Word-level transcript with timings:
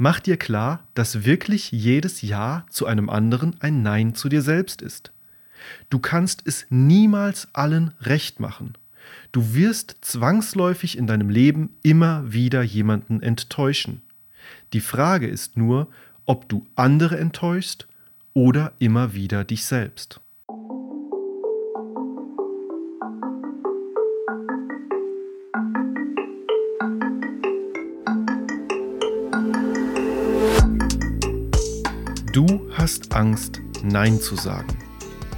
Mach 0.00 0.20
dir 0.20 0.36
klar, 0.36 0.86
dass 0.94 1.24
wirklich 1.24 1.72
jedes 1.72 2.22
Ja 2.22 2.64
zu 2.70 2.86
einem 2.86 3.10
anderen 3.10 3.56
ein 3.60 3.82
Nein 3.82 4.14
zu 4.14 4.28
dir 4.28 4.42
selbst 4.42 4.80
ist. 4.80 5.12
Du 5.90 5.98
kannst 5.98 6.42
es 6.46 6.66
niemals 6.70 7.48
allen 7.52 7.92
recht 8.00 8.38
machen. 8.38 8.74
Du 9.32 9.54
wirst 9.54 9.96
zwangsläufig 10.02 10.96
in 10.96 11.08
deinem 11.08 11.30
Leben 11.30 11.70
immer 11.82 12.32
wieder 12.32 12.62
jemanden 12.62 13.20
enttäuschen. 13.20 14.02
Die 14.72 14.80
Frage 14.80 15.26
ist 15.26 15.56
nur, 15.56 15.88
ob 16.26 16.48
du 16.48 16.64
andere 16.76 17.18
enttäuschst 17.18 17.88
oder 18.34 18.72
immer 18.78 19.14
wieder 19.14 19.42
dich 19.42 19.64
selbst. 19.64 20.20
Du 32.38 32.70
hast 32.72 33.16
Angst, 33.16 33.60
Nein 33.82 34.20
zu 34.20 34.36
sagen. 34.36 34.78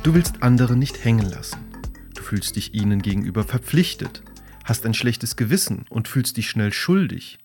Du 0.03 0.13
willst 0.13 0.43
andere 0.43 0.77
nicht 0.77 1.03
hängen 1.03 1.31
lassen. 1.31 1.59
Du 2.15 2.21
fühlst 2.21 2.57
dich 2.57 2.75
ihnen 2.75 3.01
gegenüber 3.01 3.43
verpflichtet, 3.43 4.23
hast 4.65 4.85
ein 4.85 4.93
schlechtes 4.93 5.37
Gewissen 5.37 5.87
und 5.89 6.09
fühlst 6.09 6.37
dich 6.37 6.51
schnell 6.51 6.75
schuldig, 6.75 7.39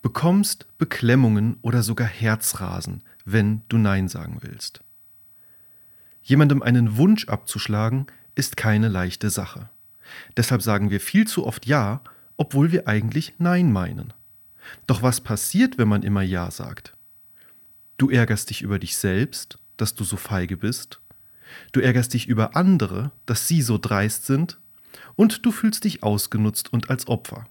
bekommst 0.00 0.66
Beklemmungen 0.78 1.58
oder 1.60 1.82
sogar 1.82 2.06
Herzrasen, 2.06 3.02
wenn 3.26 3.60
du 3.68 3.76
Nein 3.76 4.08
sagen 4.08 4.38
willst. 4.40 4.80
Jemandem 6.22 6.62
einen 6.62 6.96
Wunsch 6.96 7.28
abzuschlagen, 7.28 8.06
ist 8.34 8.56
keine 8.56 8.88
leichte 8.88 9.28
Sache. 9.28 9.68
Deshalb 10.38 10.62
sagen 10.62 10.88
wir 10.88 11.00
viel 11.00 11.26
zu 11.26 11.46
oft 11.46 11.66
Ja, 11.66 12.00
obwohl 12.38 12.72
wir 12.72 12.88
eigentlich 12.88 13.34
Nein 13.36 13.70
meinen. 13.70 14.14
Doch 14.86 15.02
was 15.02 15.20
passiert, 15.20 15.76
wenn 15.76 15.88
man 15.88 16.02
immer 16.02 16.22
Ja 16.22 16.50
sagt? 16.50 16.93
Du 17.96 18.10
ärgerst 18.10 18.50
dich 18.50 18.62
über 18.62 18.78
dich 18.78 18.96
selbst, 18.96 19.58
dass 19.76 19.94
du 19.94 20.04
so 20.04 20.16
feige 20.16 20.56
bist. 20.56 21.00
Du 21.72 21.80
ärgerst 21.80 22.14
dich 22.14 22.26
über 22.26 22.56
andere, 22.56 23.12
dass 23.26 23.46
sie 23.46 23.62
so 23.62 23.78
dreist 23.78 24.26
sind. 24.26 24.58
Und 25.16 25.46
du 25.46 25.52
fühlst 25.52 25.84
dich 25.84 26.02
ausgenutzt 26.02 26.72
und 26.72 26.90
als 26.90 27.06
Opfer. 27.06 27.46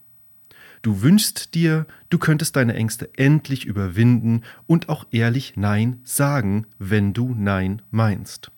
Du 0.81 1.01
wünschst 1.01 1.55
dir, 1.55 1.85
du 2.09 2.17
könntest 2.17 2.57
deine 2.57 2.73
Ängste 2.73 3.09
endlich 3.17 3.65
überwinden 3.65 4.41
und 4.67 4.89
auch 4.89 5.05
ehrlich 5.11 5.53
Nein 5.55 6.01
sagen, 6.03 6.67
wenn 6.77 7.13
du 7.13 7.33
Nein 7.33 7.81
meinst. 7.89 8.51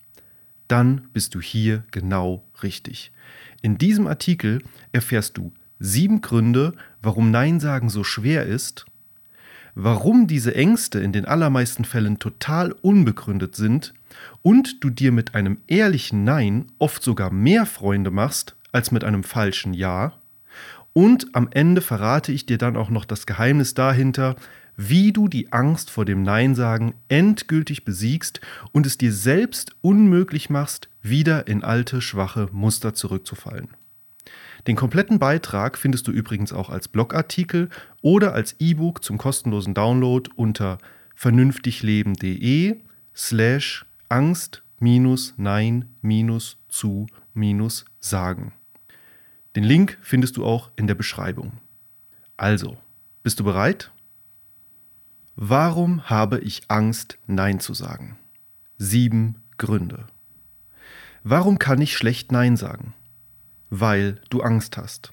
Dann 0.66 1.08
bist 1.12 1.36
du 1.36 1.40
hier 1.40 1.84
genau 1.92 2.44
richtig. 2.64 3.12
In 3.62 3.78
diesem 3.78 4.08
Artikel 4.08 4.60
erfährst 4.90 5.38
du 5.38 5.52
sieben 5.78 6.20
Gründe, 6.20 6.72
warum 7.00 7.30
Nein 7.30 7.60
sagen 7.60 7.90
so 7.90 8.02
schwer 8.02 8.44
ist 8.44 8.86
warum 9.76 10.26
diese 10.26 10.54
Ängste 10.54 11.00
in 11.00 11.12
den 11.12 11.26
allermeisten 11.26 11.84
Fällen 11.84 12.18
total 12.18 12.72
unbegründet 12.72 13.54
sind 13.54 13.92
und 14.42 14.82
du 14.82 14.88
dir 14.88 15.12
mit 15.12 15.34
einem 15.34 15.58
ehrlichen 15.66 16.24
Nein 16.24 16.72
oft 16.78 17.02
sogar 17.02 17.30
mehr 17.30 17.66
Freunde 17.66 18.10
machst 18.10 18.56
als 18.72 18.90
mit 18.90 19.04
einem 19.04 19.22
falschen 19.22 19.74
Ja. 19.74 20.14
Und 20.94 21.28
am 21.34 21.48
Ende 21.50 21.82
verrate 21.82 22.32
ich 22.32 22.46
dir 22.46 22.56
dann 22.56 22.74
auch 22.74 22.88
noch 22.88 23.04
das 23.04 23.26
Geheimnis 23.26 23.74
dahinter, 23.74 24.36
wie 24.76 25.12
du 25.12 25.28
die 25.28 25.52
Angst 25.52 25.90
vor 25.90 26.06
dem 26.06 26.22
Nein 26.22 26.54
sagen 26.54 26.94
endgültig 27.08 27.84
besiegst 27.84 28.40
und 28.72 28.86
es 28.86 28.96
dir 28.96 29.12
selbst 29.12 29.76
unmöglich 29.82 30.48
machst, 30.48 30.88
wieder 31.02 31.48
in 31.48 31.62
alte, 31.62 32.00
schwache 32.00 32.48
Muster 32.50 32.94
zurückzufallen. 32.94 33.68
Den 34.66 34.74
kompletten 34.74 35.18
Beitrag 35.18 35.78
findest 35.78 36.08
du 36.08 36.12
übrigens 36.12 36.52
auch 36.52 36.70
als 36.70 36.88
Blogartikel 36.88 37.68
oder 38.02 38.32
als 38.32 38.56
E-Book 38.58 39.04
zum 39.04 39.16
kostenlosen 39.16 39.74
Download 39.74 40.28
unter 40.34 40.78
vernünftigleben.de 41.14 42.80
slash 43.14 43.86
Angst 44.08 44.62
Nein 44.80 45.88
zu 46.68 47.06
sagen. 48.00 48.52
Den 49.54 49.64
Link 49.64 49.98
findest 50.02 50.36
du 50.36 50.44
auch 50.44 50.70
in 50.76 50.86
der 50.86 50.94
Beschreibung. 50.94 51.52
Also, 52.36 52.76
bist 53.22 53.40
du 53.40 53.44
bereit? 53.44 53.90
Warum 55.36 56.10
habe 56.10 56.40
ich 56.40 56.62
Angst, 56.68 57.18
Nein 57.26 57.60
zu 57.60 57.72
sagen? 57.72 58.18
Sieben 58.78 59.36
Gründe. 59.58 60.06
Warum 61.22 61.58
kann 61.58 61.80
ich 61.80 61.96
schlecht 61.96 62.32
Nein 62.32 62.56
sagen? 62.56 62.94
Weil 63.80 64.20
du 64.30 64.42
Angst 64.42 64.76
hast. 64.76 65.12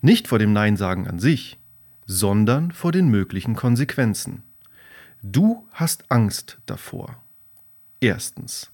Nicht 0.00 0.28
vor 0.28 0.38
dem 0.38 0.52
Nein 0.52 0.76
sagen 0.76 1.06
an 1.06 1.18
sich, 1.18 1.58
sondern 2.06 2.72
vor 2.72 2.92
den 2.92 3.08
möglichen 3.08 3.56
Konsequenzen. 3.56 4.42
Du 5.22 5.66
hast 5.72 6.10
Angst 6.10 6.58
davor. 6.66 7.22
Erstens, 8.00 8.70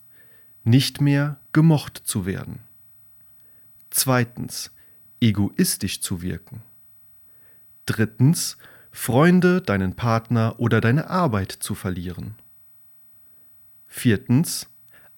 nicht 0.65 1.01
mehr 1.01 1.39
gemocht 1.53 2.03
zu 2.05 2.27
werden. 2.27 2.61
Zweitens, 3.91 4.73
egoistisch 5.21 6.01
zu 6.01 6.23
wirken. 6.23 6.63
Drittens, 7.87 8.57
Freunde, 8.93 9.63
deinen 9.63 9.95
Partner 9.95 10.57
oder 10.59 10.81
deine 10.81 11.09
Arbeit 11.11 11.53
zu 11.53 11.75
verlieren. 11.75 12.35
Viertens, 13.87 14.69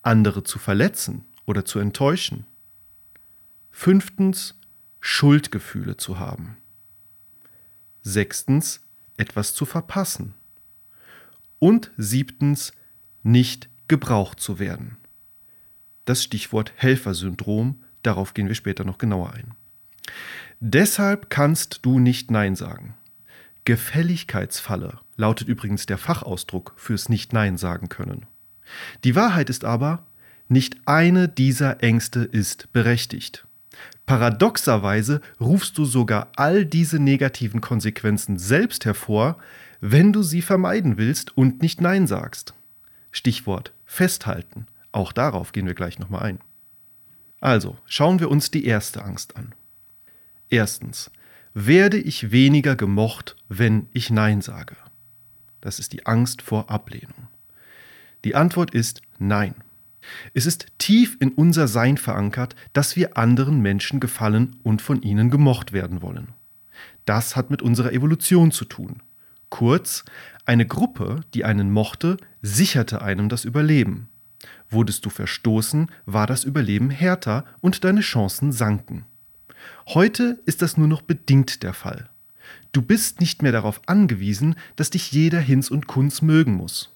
andere 0.02 0.44
zu 0.44 0.58
verletzen 0.58 1.24
oder 1.46 1.64
zu 1.64 1.78
enttäuschen. 1.78 2.46
Fünftens, 3.72 4.54
Schuldgefühle 5.00 5.96
zu 5.96 6.20
haben. 6.20 6.56
Sechstens, 8.02 8.80
etwas 9.16 9.54
zu 9.54 9.64
verpassen. 9.64 10.34
Und 11.58 11.90
siebtens, 11.96 12.72
nicht 13.22 13.68
gebraucht 13.88 14.38
zu 14.38 14.58
werden. 14.58 14.98
Das 16.04 16.22
Stichwort 16.22 16.72
Helfersyndrom, 16.76 17.82
darauf 18.02 18.34
gehen 18.34 18.48
wir 18.48 18.54
später 18.54 18.84
noch 18.84 18.98
genauer 18.98 19.32
ein. 19.32 19.54
Deshalb 20.60 21.30
kannst 21.30 21.80
du 21.82 21.98
nicht 21.98 22.30
Nein 22.30 22.54
sagen. 22.54 22.94
Gefälligkeitsfalle 23.64 24.98
lautet 25.16 25.48
übrigens 25.48 25.86
der 25.86 25.98
Fachausdruck 25.98 26.74
fürs 26.76 27.08
Nicht-Nein 27.08 27.58
sagen 27.58 27.88
können. 27.88 28.26
Die 29.04 29.14
Wahrheit 29.14 29.50
ist 29.50 29.64
aber, 29.64 30.06
nicht 30.48 30.76
eine 30.86 31.28
dieser 31.28 31.82
Ängste 31.82 32.20
ist 32.20 32.72
berechtigt. 32.72 33.46
Paradoxerweise 34.12 35.22
rufst 35.40 35.78
du 35.78 35.86
sogar 35.86 36.28
all 36.36 36.66
diese 36.66 36.98
negativen 36.98 37.62
Konsequenzen 37.62 38.38
selbst 38.38 38.84
hervor, 38.84 39.38
wenn 39.80 40.12
du 40.12 40.22
sie 40.22 40.42
vermeiden 40.42 40.98
willst 40.98 41.34
und 41.34 41.62
nicht 41.62 41.80
Nein 41.80 42.06
sagst. 42.06 42.52
Stichwort 43.10 43.72
festhalten. 43.86 44.66
Auch 44.92 45.12
darauf 45.12 45.52
gehen 45.52 45.66
wir 45.66 45.72
gleich 45.72 45.98
nochmal 45.98 46.24
ein. 46.24 46.40
Also, 47.40 47.78
schauen 47.86 48.20
wir 48.20 48.30
uns 48.30 48.50
die 48.50 48.66
erste 48.66 49.02
Angst 49.02 49.34
an. 49.34 49.54
Erstens, 50.50 51.10
werde 51.54 51.96
ich 51.96 52.30
weniger 52.30 52.76
gemocht, 52.76 53.36
wenn 53.48 53.88
ich 53.94 54.10
Nein 54.10 54.42
sage? 54.42 54.76
Das 55.62 55.78
ist 55.78 55.94
die 55.94 56.04
Angst 56.04 56.42
vor 56.42 56.68
Ablehnung. 56.68 57.28
Die 58.26 58.34
Antwort 58.34 58.74
ist 58.74 59.00
Nein. 59.18 59.54
Es 60.34 60.46
ist 60.46 60.66
tief 60.78 61.16
in 61.20 61.30
unser 61.30 61.68
Sein 61.68 61.96
verankert, 61.96 62.56
dass 62.72 62.96
wir 62.96 63.16
anderen 63.16 63.60
Menschen 63.60 64.00
gefallen 64.00 64.56
und 64.62 64.82
von 64.82 65.02
ihnen 65.02 65.30
gemocht 65.30 65.72
werden 65.72 66.02
wollen. 66.02 66.28
Das 67.04 67.36
hat 67.36 67.50
mit 67.50 67.62
unserer 67.62 67.92
Evolution 67.92 68.52
zu 68.52 68.64
tun. 68.64 69.02
Kurz, 69.50 70.04
eine 70.44 70.66
Gruppe, 70.66 71.20
die 71.34 71.44
einen 71.44 71.70
mochte, 71.70 72.16
sicherte 72.40 73.02
einem 73.02 73.28
das 73.28 73.44
Überleben. 73.44 74.08
Wurdest 74.70 75.04
du 75.04 75.10
verstoßen, 75.10 75.90
war 76.06 76.26
das 76.26 76.44
Überleben 76.44 76.90
härter 76.90 77.44
und 77.60 77.84
deine 77.84 78.00
Chancen 78.00 78.52
sanken. 78.52 79.04
Heute 79.88 80.40
ist 80.46 80.62
das 80.62 80.76
nur 80.76 80.88
noch 80.88 81.02
bedingt 81.02 81.62
der 81.62 81.74
Fall. 81.74 82.08
Du 82.72 82.82
bist 82.82 83.20
nicht 83.20 83.42
mehr 83.42 83.52
darauf 83.52 83.80
angewiesen, 83.86 84.54
dass 84.76 84.90
dich 84.90 85.12
jeder 85.12 85.40
Hinz 85.40 85.70
und 85.70 85.86
Kunz 85.86 86.22
mögen 86.22 86.54
muss. 86.54 86.91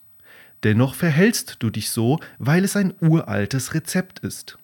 Dennoch 0.63 0.95
verhältst 0.95 1.57
du 1.61 1.71
dich 1.71 1.91
so, 1.91 2.21
weil 2.39 2.65
es 2.65 2.77
ein 2.77 2.95
uraltes 3.01 3.75
Rezept 3.75 4.21
ist. 4.21 4.59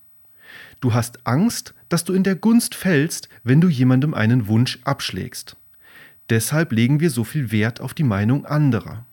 Du 0.80 0.94
hast 0.94 1.26
Angst, 1.26 1.74
dass 1.88 2.04
du 2.04 2.12
in 2.12 2.24
der 2.24 2.34
Gunst 2.34 2.74
fällst, 2.74 3.28
wenn 3.44 3.60
du 3.60 3.68
jemandem 3.68 4.14
einen 4.14 4.48
Wunsch 4.48 4.78
abschlägst. 4.84 5.56
Deshalb 6.30 6.72
legen 6.72 7.00
wir 7.00 7.10
so 7.10 7.24
viel 7.24 7.52
Wert 7.52 7.80
auf 7.80 7.94
die 7.94 8.04
Meinung 8.04 8.46
anderer. 8.46 9.04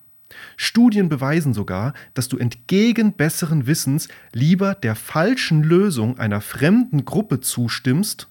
Studien 0.57 1.09
beweisen 1.09 1.53
sogar, 1.53 1.93
dass 2.13 2.27
du 2.27 2.37
entgegen 2.37 3.13
besseren 3.13 3.67
Wissens 3.67 4.07
lieber 4.31 4.75
der 4.75 4.95
falschen 4.95 5.63
Lösung 5.63 6.17
einer 6.17 6.41
fremden 6.41 7.05
Gruppe 7.05 7.39
zustimmst, 7.39 8.27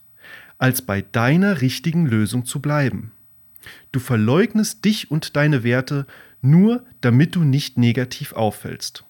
als 0.58 0.82
bei 0.82 1.02
deiner 1.02 1.60
richtigen 1.60 2.06
Lösung 2.06 2.44
zu 2.44 2.60
bleiben. 2.60 3.12
Du 3.92 4.00
verleugnest 4.00 4.84
dich 4.84 5.10
und 5.10 5.36
deine 5.36 5.62
Werte 5.64 6.06
nur 6.40 6.84
damit 7.00 7.34
du 7.34 7.44
nicht 7.44 7.78
negativ 7.78 8.32
auffällst. 8.32 9.04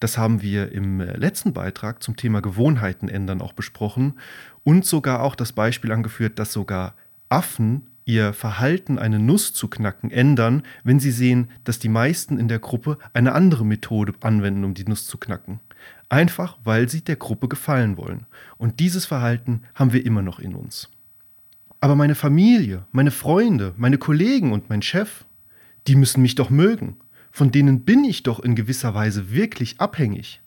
Das 0.00 0.18
haben 0.18 0.42
wir 0.42 0.72
im 0.72 1.00
äh, 1.00 1.16
letzten 1.16 1.52
Beitrag 1.52 2.02
zum 2.02 2.16
Thema 2.16 2.42
Gewohnheiten 2.42 3.08
ändern 3.08 3.40
auch 3.40 3.52
besprochen 3.52 4.18
und 4.64 4.84
sogar 4.84 5.22
auch 5.22 5.34
das 5.34 5.52
Beispiel 5.52 5.92
angeführt, 5.92 6.38
dass 6.38 6.52
sogar 6.52 6.94
Affen 7.28 7.86
ihr 8.04 8.32
Verhalten, 8.32 8.98
eine 8.98 9.18
Nuss 9.18 9.52
zu 9.52 9.68
knacken, 9.68 10.10
ändern, 10.10 10.62
wenn 10.84 11.00
sie 11.00 11.10
sehen, 11.10 11.48
dass 11.64 11.78
die 11.78 11.88
meisten 11.88 12.38
in 12.38 12.48
der 12.48 12.60
Gruppe 12.60 12.98
eine 13.12 13.32
andere 13.32 13.66
Methode 13.66 14.14
anwenden, 14.20 14.64
um 14.64 14.74
die 14.74 14.84
Nuss 14.84 15.06
zu 15.06 15.18
knacken. 15.18 15.60
Einfach 16.08 16.56
weil 16.62 16.88
sie 16.88 17.00
der 17.00 17.16
Gruppe 17.16 17.48
gefallen 17.48 17.96
wollen. 17.96 18.26
Und 18.58 18.78
dieses 18.78 19.06
Verhalten 19.06 19.62
haben 19.74 19.92
wir 19.92 20.06
immer 20.06 20.22
noch 20.22 20.38
in 20.38 20.54
uns. 20.54 20.88
Aber 21.80 21.96
meine 21.96 22.14
Familie, 22.14 22.84
meine 22.92 23.10
Freunde, 23.10 23.74
meine 23.76 23.98
Kollegen 23.98 24.52
und 24.52 24.70
mein 24.70 24.82
Chef, 24.82 25.24
die 25.86 25.96
müssen 25.96 26.22
mich 26.22 26.34
doch 26.34 26.50
mögen. 26.50 26.96
Von 27.30 27.50
denen 27.50 27.84
bin 27.84 28.04
ich 28.04 28.22
doch 28.22 28.40
in 28.40 28.54
gewisser 28.54 28.94
Weise 28.94 29.30
wirklich 29.30 29.80
abhängig. 29.80 30.40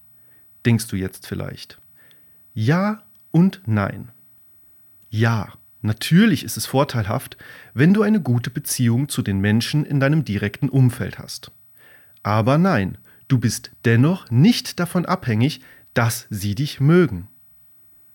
Denkst 0.65 0.87
du 0.87 0.95
jetzt 0.95 1.27
vielleicht? 1.27 1.79
Ja 2.53 3.03
und 3.31 3.61
nein. 3.65 4.09
Ja, 5.09 5.53
natürlich 5.81 6.43
ist 6.43 6.57
es 6.57 6.65
vorteilhaft, 6.65 7.37
wenn 7.73 7.93
du 7.93 8.01
eine 8.01 8.21
gute 8.21 8.49
Beziehung 8.49 9.07
zu 9.07 9.21
den 9.21 9.39
Menschen 9.39 9.85
in 9.85 9.99
deinem 9.99 10.25
direkten 10.25 10.69
Umfeld 10.69 11.19
hast. 11.19 11.51
Aber 12.23 12.57
nein, 12.57 12.97
du 13.27 13.39
bist 13.39 13.71
dennoch 13.85 14.29
nicht 14.29 14.79
davon 14.79 15.05
abhängig, 15.05 15.61
dass 15.93 16.27
sie 16.29 16.55
dich 16.55 16.79
mögen. 16.79 17.27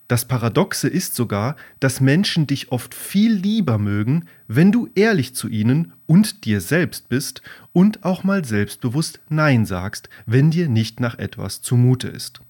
Das 0.07 0.27
Paradoxe 0.27 0.87
ist 0.87 1.15
sogar, 1.15 1.57
dass 1.81 2.01
Menschen 2.01 2.47
dich 2.47 2.71
oft 2.73 2.95
viel 2.95 3.33
lieber 3.33 3.79
mögen, 3.79 4.27
wenn 4.49 4.71
du 4.71 4.89
ehrlich 4.95 5.35
zu 5.35 5.49
ihnen 5.49 5.95
und 6.07 6.45
dir 6.45 6.61
selbst 6.61 7.09
bist 7.09 7.41
und 7.73 8.05
auch 8.05 8.23
mal 8.23 8.45
selbstbewusst 8.45 9.21
Nein 9.31 9.65
sagst, 9.65 10.11
wenn 10.27 10.51
dir 10.51 10.69
nicht 10.69 11.01
nach 11.01 11.19
etwas 11.19 11.63
zumute 11.63 12.09
ist. 12.09 12.41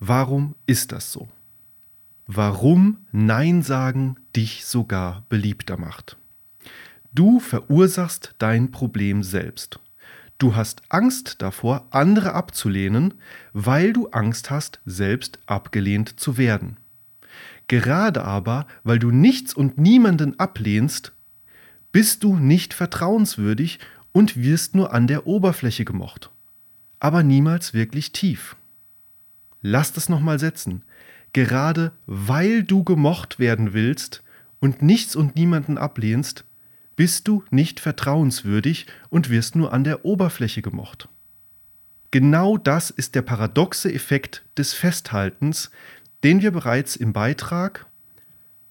Warum 0.00 0.54
ist 0.66 0.92
das 0.92 1.10
so? 1.10 1.28
Warum 2.26 2.98
Nein 3.10 3.62
sagen 3.62 4.16
dich 4.36 4.66
sogar 4.66 5.24
beliebter 5.30 5.78
macht? 5.78 6.18
Du 7.14 7.40
verursachst 7.40 8.34
dein 8.38 8.70
Problem 8.70 9.22
selbst. 9.22 9.80
Du 10.36 10.54
hast 10.54 10.82
Angst 10.90 11.40
davor, 11.40 11.86
andere 11.90 12.34
abzulehnen, 12.34 13.14
weil 13.54 13.94
du 13.94 14.08
Angst 14.08 14.50
hast, 14.50 14.80
selbst 14.84 15.38
abgelehnt 15.46 16.20
zu 16.20 16.36
werden. 16.36 16.76
Gerade 17.68 18.24
aber, 18.24 18.66
weil 18.82 18.98
du 18.98 19.10
nichts 19.10 19.54
und 19.54 19.78
niemanden 19.78 20.38
ablehnst, 20.38 21.12
bist 21.92 22.24
du 22.24 22.36
nicht 22.36 22.74
vertrauenswürdig 22.74 23.78
und 24.12 24.42
wirst 24.42 24.74
nur 24.74 24.92
an 24.92 25.06
der 25.06 25.26
Oberfläche 25.26 25.84
gemocht, 25.84 26.30
aber 26.98 27.22
niemals 27.22 27.74
wirklich 27.74 28.12
tief. 28.12 28.56
Lass 29.60 29.92
das 29.92 30.08
nochmal 30.08 30.38
setzen. 30.38 30.82
Gerade 31.32 31.92
weil 32.06 32.62
du 32.62 32.84
gemocht 32.84 33.38
werden 33.38 33.74
willst 33.74 34.22
und 34.60 34.82
nichts 34.82 35.14
und 35.14 35.36
niemanden 35.36 35.76
ablehnst, 35.76 36.44
bist 36.96 37.28
du 37.28 37.44
nicht 37.50 37.80
vertrauenswürdig 37.80 38.86
und 39.10 39.30
wirst 39.30 39.54
nur 39.54 39.72
an 39.72 39.84
der 39.84 40.04
Oberfläche 40.04 40.62
gemocht. 40.62 41.08
Genau 42.10 42.56
das 42.56 42.90
ist 42.90 43.14
der 43.14 43.22
paradoxe 43.22 43.92
Effekt 43.92 44.42
des 44.56 44.72
Festhaltens, 44.72 45.70
den 46.24 46.42
wir 46.42 46.50
bereits 46.50 46.96
im 46.96 47.12
Beitrag 47.12 47.86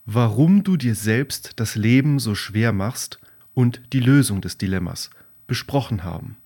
Warum 0.09 0.63
du 0.63 0.77
dir 0.77 0.95
selbst 0.95 1.51
das 1.57 1.75
Leben 1.75 2.19
so 2.19 2.33
schwer 2.33 2.71
machst 2.71 3.19
und 3.53 3.81
die 3.91 3.99
Lösung 3.99 4.39
des 4.39 4.57
Dilemmas 4.57 5.09
besprochen 5.47 6.05
haben. 6.05 6.37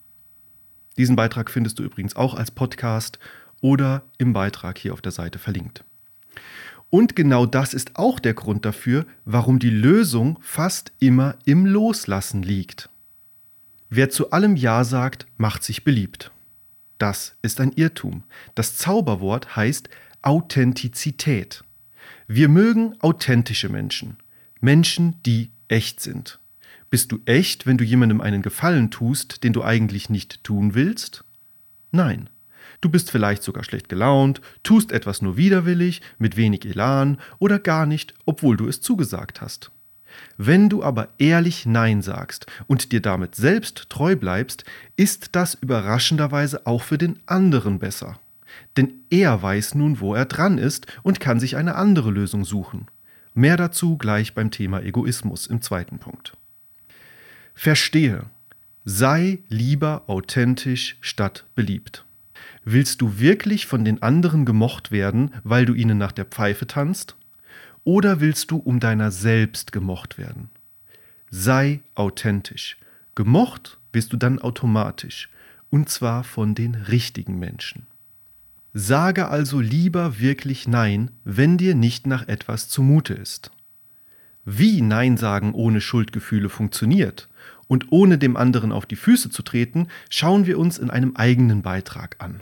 Diesen 0.98 1.16
Beitrag 1.16 1.52
findest 1.52 1.78
du 1.78 1.84
übrigens 1.84 2.16
auch 2.16 2.34
als 2.34 2.50
Podcast 2.50 3.20
oder 3.62 4.04
im 4.18 4.34
Beitrag 4.34 4.80
hier 4.80 4.94
auf 4.94 5.02
der 5.02 5.12
Seite 5.12 5.38
verlinkt. 5.38 5.84
Und 6.90 7.16
genau 7.16 7.46
das 7.46 7.76
ist 7.76 7.98
auch 7.98 8.20
der 8.20 8.34
Grund 8.34 8.66
dafür, 8.66 9.06
warum 9.26 9.60
die 9.60 9.70
Lösung 9.70 10.40
fast 10.42 10.92
immer 11.00 11.36
im 11.46 11.68
Loslassen 11.68 12.42
liegt. 12.42 12.90
Wer 13.92 14.10
zu 14.10 14.32
allem 14.32 14.56
Ja 14.56 14.84
sagt, 14.84 15.28
macht 15.38 15.64
sich 15.64 15.84
beliebt. 15.84 16.32
Das 16.98 17.36
ist 17.42 17.62
ein 17.62 17.74
Irrtum. 17.74 18.24
Das 18.56 18.78
Zauberwort 18.78 19.56
heißt 19.56 19.90
Authentizität. 20.24 21.64
Wir 22.28 22.48
mögen 22.48 22.96
authentische 23.00 23.70
Menschen, 23.70 24.18
Menschen, 24.60 25.16
die 25.26 25.50
echt 25.68 26.00
sind. 26.00 26.40
Bist 26.92 27.12
du 27.12 27.20
echt, 27.26 27.66
wenn 27.66 27.78
du 27.78 27.84
jemandem 27.84 28.22
einen 28.22 28.44
Gefallen 28.44 28.92
tust, 28.92 29.44
den 29.44 29.54
du 29.54 29.64
eigentlich 29.64 30.10
nicht 30.10 30.44
tun 30.44 30.76
willst? 30.76 31.24
Nein. 31.92 32.30
Du 32.82 32.90
bist 32.90 33.10
vielleicht 33.10 33.42
sogar 33.42 33.64
schlecht 33.64 33.90
gelaunt, 33.90 34.42
tust 34.62 34.92
etwas 34.92 35.24
nur 35.24 35.38
widerwillig, 35.38 36.02
mit 36.20 36.38
wenig 36.38 36.66
Elan 36.66 37.18
oder 37.40 37.58
gar 37.58 37.88
nicht, 37.88 38.14
obwohl 38.26 38.58
du 38.58 38.68
es 38.68 38.82
zugesagt 38.82 39.42
hast. 39.42 39.72
Wenn 40.38 40.70
du 40.70 40.84
aber 40.84 41.10
ehrlich 41.18 41.66
Nein 41.66 42.02
sagst 42.02 42.46
und 42.68 42.92
dir 42.92 43.02
damit 43.02 43.34
selbst 43.34 43.90
treu 43.90 44.16
bleibst, 44.16 44.66
ist 44.98 45.30
das 45.32 45.56
überraschenderweise 45.56 46.68
auch 46.68 46.84
für 46.84 46.98
den 46.98 47.20
anderen 47.26 47.80
besser 47.80 48.20
denn 48.78 48.94
er 49.10 49.42
weiß 49.42 49.76
nun, 49.76 50.00
wo 50.00 50.14
er 50.16 50.26
dran 50.26 50.58
ist 50.58 50.88
und 51.04 51.20
kann 51.20 51.40
sich 51.40 51.58
eine 51.58 51.76
andere 51.76 52.12
Lösung 52.12 52.46
suchen. 52.46 52.88
Mehr 53.34 53.58
dazu 53.58 53.98
gleich 53.98 54.34
beim 54.34 54.52
Thema 54.52 54.82
Egoismus 54.82 55.48
im 55.48 55.62
zweiten 55.62 56.00
Punkt. 56.00 56.38
Verstehe, 57.54 58.26
sei 58.86 59.40
lieber 59.48 60.04
authentisch 60.08 60.98
statt 61.02 61.46
beliebt. 61.56 62.06
Willst 62.64 63.02
du 63.02 63.20
wirklich 63.20 63.66
von 63.66 63.86
den 63.86 64.02
anderen 64.02 64.46
gemocht 64.46 64.92
werden, 64.92 65.32
weil 65.44 65.66
du 65.66 65.74
ihnen 65.74 65.98
nach 65.98 66.12
der 66.12 66.26
Pfeife 66.26 66.68
tanzt? 66.68 67.16
Oder 67.84 68.20
willst 68.20 68.52
du 68.52 68.58
um 68.58 68.80
deiner 68.80 69.12
selbst 69.12 69.72
gemocht 69.72 70.18
werden? 70.18 70.50
Sei 71.30 71.80
authentisch. 71.96 72.78
Gemocht 73.16 73.80
wirst 73.94 74.14
du 74.14 74.18
dann 74.18 74.40
automatisch, 74.40 75.30
und 75.70 75.90
zwar 75.90 76.24
von 76.24 76.54
den 76.54 76.76
richtigen 76.76 77.40
Menschen. 77.40 77.88
Sage 78.74 79.28
also 79.28 79.60
lieber 79.60 80.20
wirklich 80.20 80.66
Nein, 80.66 81.12
wenn 81.26 81.58
dir 81.58 81.76
nicht 81.76 82.08
nach 82.08 82.28
etwas 82.30 82.70
zumute 82.70 83.14
ist. 83.14 83.52
Wie 84.46 84.82
Nein 84.82 85.18
sagen 85.18 85.54
ohne 85.54 85.82
Schuldgefühle 85.82 86.48
funktioniert 86.48 87.28
und 87.68 87.92
ohne 87.92 88.18
dem 88.18 88.38
anderen 88.38 88.72
auf 88.72 88.86
die 88.86 88.96
Füße 88.96 89.30
zu 89.30 89.44
treten, 89.44 89.88
schauen 90.10 90.46
wir 90.46 90.58
uns 90.58 90.78
in 90.78 90.90
einem 90.90 91.18
eigenen 91.18 91.62
Beitrag 91.62 92.16
an. 92.20 92.40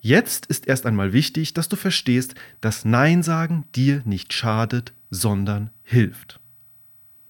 Jetzt 0.00 0.46
ist 0.46 0.66
erst 0.66 0.86
einmal 0.86 1.12
wichtig, 1.12 1.52
dass 1.52 1.68
du 1.68 1.76
verstehst, 1.76 2.34
dass 2.62 2.86
Nein 2.86 3.22
sagen 3.22 3.64
dir 3.74 4.00
nicht 4.06 4.32
schadet, 4.32 4.94
sondern 5.10 5.70
hilft. 5.82 6.40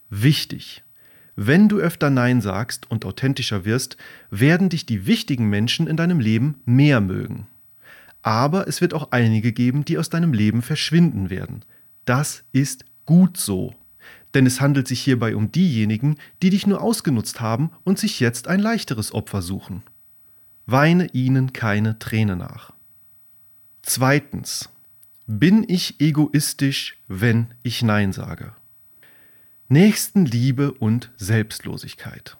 Wichtig. 0.08 0.84
Wenn 1.34 1.68
du 1.68 1.78
öfter 1.78 2.10
Nein 2.10 2.40
sagst 2.40 2.88
und 2.88 3.04
authentischer 3.04 3.64
wirst, 3.64 3.96
werden 4.30 4.68
dich 4.68 4.86
die 4.86 5.06
wichtigen 5.06 5.48
Menschen 5.48 5.88
in 5.88 5.96
deinem 5.96 6.20
Leben 6.20 6.62
mehr 6.64 7.00
mögen 7.00 7.48
aber 8.24 8.66
es 8.66 8.80
wird 8.80 8.94
auch 8.94 9.12
einige 9.12 9.52
geben, 9.52 9.84
die 9.84 9.98
aus 9.98 10.08
deinem 10.08 10.32
Leben 10.32 10.62
verschwinden 10.62 11.28
werden. 11.28 11.62
Das 12.06 12.42
ist 12.52 12.86
gut 13.04 13.36
so. 13.36 13.74
Denn 14.32 14.46
es 14.46 14.62
handelt 14.62 14.88
sich 14.88 15.02
hierbei 15.02 15.36
um 15.36 15.52
diejenigen, 15.52 16.16
die 16.42 16.48
dich 16.48 16.66
nur 16.66 16.80
ausgenutzt 16.80 17.42
haben 17.42 17.70
und 17.84 17.98
sich 17.98 18.20
jetzt 18.20 18.48
ein 18.48 18.60
leichteres 18.60 19.12
Opfer 19.12 19.42
suchen. 19.42 19.82
Weine 20.64 21.08
ihnen 21.12 21.52
keine 21.52 21.98
Träne 21.98 22.34
nach. 22.34 22.72
Zweitens. 23.82 24.70
Bin 25.26 25.64
ich 25.66 26.00
egoistisch, 26.00 26.98
wenn 27.08 27.48
ich 27.62 27.82
Nein 27.82 28.12
sage? 28.12 28.52
Nächstenliebe 29.68 30.72
und 30.72 31.10
Selbstlosigkeit. 31.16 32.36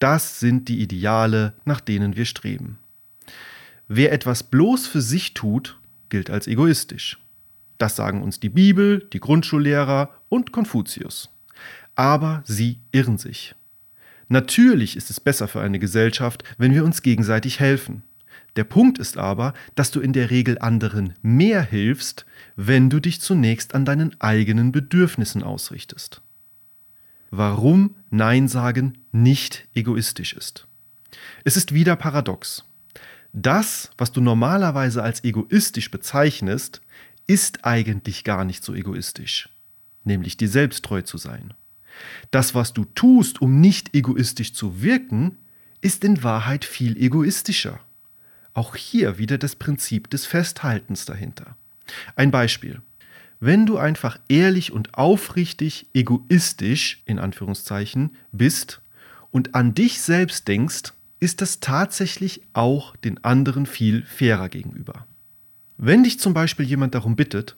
Das 0.00 0.40
sind 0.40 0.68
die 0.68 0.80
Ideale, 0.80 1.54
nach 1.64 1.80
denen 1.80 2.16
wir 2.16 2.24
streben. 2.24 2.78
Wer 3.88 4.12
etwas 4.12 4.42
bloß 4.42 4.86
für 4.86 5.02
sich 5.02 5.34
tut, 5.34 5.78
gilt 6.08 6.30
als 6.30 6.46
egoistisch. 6.46 7.18
Das 7.78 7.96
sagen 7.96 8.22
uns 8.22 8.40
die 8.40 8.48
Bibel, 8.48 9.06
die 9.12 9.20
Grundschullehrer 9.20 10.10
und 10.28 10.52
Konfuzius. 10.52 11.30
Aber 11.94 12.42
sie 12.46 12.78
irren 12.92 13.18
sich. 13.18 13.54
Natürlich 14.28 14.96
ist 14.96 15.10
es 15.10 15.20
besser 15.20 15.48
für 15.48 15.60
eine 15.60 15.78
Gesellschaft, 15.78 16.44
wenn 16.56 16.72
wir 16.72 16.84
uns 16.84 17.02
gegenseitig 17.02 17.60
helfen. 17.60 18.02
Der 18.56 18.64
Punkt 18.64 18.98
ist 18.98 19.18
aber, 19.18 19.52
dass 19.74 19.90
du 19.90 20.00
in 20.00 20.12
der 20.12 20.30
Regel 20.30 20.58
anderen 20.58 21.14
mehr 21.22 21.62
hilfst, 21.62 22.24
wenn 22.56 22.88
du 22.88 23.00
dich 23.00 23.20
zunächst 23.20 23.74
an 23.74 23.84
deinen 23.84 24.18
eigenen 24.20 24.72
Bedürfnissen 24.72 25.42
ausrichtest. 25.42 26.22
Warum 27.30 27.96
Nein 28.10 28.46
sagen 28.46 28.98
nicht 29.10 29.66
egoistisch 29.74 30.34
ist. 30.34 30.68
Es 31.42 31.56
ist 31.56 31.74
wieder 31.74 31.96
paradox. 31.96 32.64
Das, 33.36 33.90
was 33.98 34.12
du 34.12 34.20
normalerweise 34.20 35.02
als 35.02 35.24
egoistisch 35.24 35.90
bezeichnest, 35.90 36.80
ist 37.26 37.64
eigentlich 37.64 38.22
gar 38.22 38.44
nicht 38.44 38.62
so 38.62 38.74
egoistisch, 38.74 39.48
nämlich 40.04 40.36
dir 40.36 40.48
selbst 40.48 40.84
treu 40.84 41.02
zu 41.02 41.18
sein. 41.18 41.52
Das, 42.30 42.54
was 42.54 42.72
du 42.74 42.84
tust, 42.84 43.42
um 43.42 43.60
nicht 43.60 43.92
egoistisch 43.92 44.54
zu 44.54 44.82
wirken, 44.82 45.36
ist 45.80 46.04
in 46.04 46.22
Wahrheit 46.22 46.64
viel 46.64 46.96
egoistischer. 46.96 47.80
Auch 48.52 48.76
hier 48.76 49.18
wieder 49.18 49.36
das 49.36 49.56
Prinzip 49.56 50.08
des 50.10 50.26
Festhaltens 50.26 51.04
dahinter. 51.04 51.56
Ein 52.14 52.30
Beispiel. 52.30 52.80
wenn 53.40 53.66
du 53.66 53.76
einfach 53.76 54.18
ehrlich 54.28 54.72
und 54.72 54.94
aufrichtig 54.94 55.86
egoistisch 55.92 57.02
in 57.04 57.18
Anführungszeichen 57.18 58.16
bist 58.32 58.80
und 59.32 59.54
an 59.54 59.74
dich 59.74 60.00
selbst 60.00 60.48
denkst, 60.48 60.94
ist 61.20 61.40
das 61.40 61.60
tatsächlich 61.60 62.42
auch 62.52 62.96
den 62.96 63.22
anderen 63.24 63.66
viel 63.66 64.02
fairer 64.02 64.48
gegenüber. 64.48 65.06
Wenn 65.76 66.04
dich 66.04 66.20
zum 66.20 66.34
Beispiel 66.34 66.66
jemand 66.66 66.94
darum 66.94 67.16
bittet, 67.16 67.56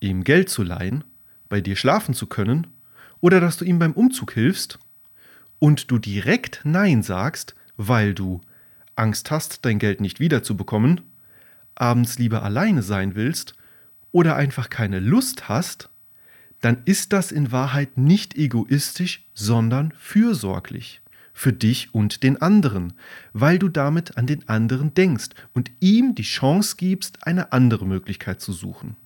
ihm 0.00 0.24
Geld 0.24 0.48
zu 0.48 0.62
leihen, 0.62 1.04
bei 1.48 1.60
dir 1.60 1.76
schlafen 1.76 2.14
zu 2.14 2.26
können 2.26 2.66
oder 3.20 3.40
dass 3.40 3.56
du 3.56 3.64
ihm 3.64 3.78
beim 3.78 3.92
Umzug 3.92 4.32
hilfst 4.32 4.78
und 5.58 5.90
du 5.90 5.98
direkt 5.98 6.60
Nein 6.64 7.02
sagst, 7.02 7.54
weil 7.76 8.14
du 8.14 8.40
Angst 8.96 9.30
hast, 9.30 9.64
dein 9.64 9.78
Geld 9.78 10.00
nicht 10.00 10.20
wiederzubekommen, 10.20 11.00
abends 11.74 12.18
lieber 12.18 12.42
alleine 12.42 12.82
sein 12.82 13.14
willst 13.14 13.54
oder 14.12 14.36
einfach 14.36 14.70
keine 14.70 15.00
Lust 15.00 15.48
hast, 15.48 15.90
dann 16.60 16.82
ist 16.84 17.12
das 17.12 17.32
in 17.32 17.52
Wahrheit 17.52 17.98
nicht 17.98 18.36
egoistisch, 18.36 19.24
sondern 19.34 19.92
fürsorglich 19.96 21.02
für 21.34 21.52
dich 21.52 21.92
und 21.92 22.22
den 22.22 22.40
anderen, 22.40 22.94
weil 23.32 23.58
du 23.58 23.68
damit 23.68 24.16
an 24.16 24.26
den 24.26 24.48
anderen 24.48 24.94
denkst 24.94 25.30
und 25.52 25.70
ihm 25.80 26.14
die 26.14 26.22
Chance 26.22 26.76
gibst, 26.78 27.26
eine 27.26 27.52
andere 27.52 27.84
Möglichkeit 27.84 28.40
zu 28.40 28.52
suchen. 28.52 28.96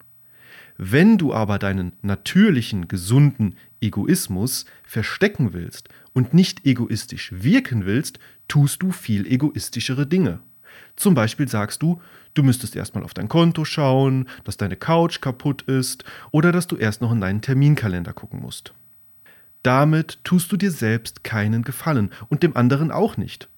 Wenn 0.76 1.18
du 1.18 1.34
aber 1.34 1.58
deinen 1.58 1.92
natürlichen, 2.02 2.86
gesunden 2.86 3.56
Egoismus 3.80 4.66
verstecken 4.84 5.52
willst 5.52 5.88
und 6.12 6.34
nicht 6.34 6.64
egoistisch 6.64 7.32
wirken 7.34 7.84
willst, 7.84 8.20
tust 8.46 8.82
du 8.82 8.92
viel 8.92 9.26
egoistischere 9.26 10.06
Dinge. 10.06 10.38
Zum 10.94 11.14
Beispiel 11.14 11.48
sagst 11.48 11.82
du, 11.82 12.00
du 12.34 12.42
müsstest 12.42 12.76
erstmal 12.76 13.02
auf 13.02 13.14
dein 13.14 13.28
Konto 13.28 13.64
schauen, 13.64 14.28
dass 14.44 14.56
deine 14.56 14.76
Couch 14.76 15.20
kaputt 15.20 15.62
ist 15.62 16.04
oder 16.30 16.52
dass 16.52 16.68
du 16.68 16.76
erst 16.76 17.00
noch 17.00 17.10
in 17.10 17.20
deinen 17.20 17.40
Terminkalender 17.40 18.12
gucken 18.12 18.40
musst. 18.40 18.72
Damit 19.68 20.24
tust 20.24 20.50
du 20.50 20.56
dir 20.56 20.70
selbst 20.70 21.24
keinen 21.24 21.62
Gefallen 21.62 22.08
und 22.30 22.42
dem 22.42 22.56
anderen 22.56 22.90
auch 22.90 23.18
nicht, 23.18 23.50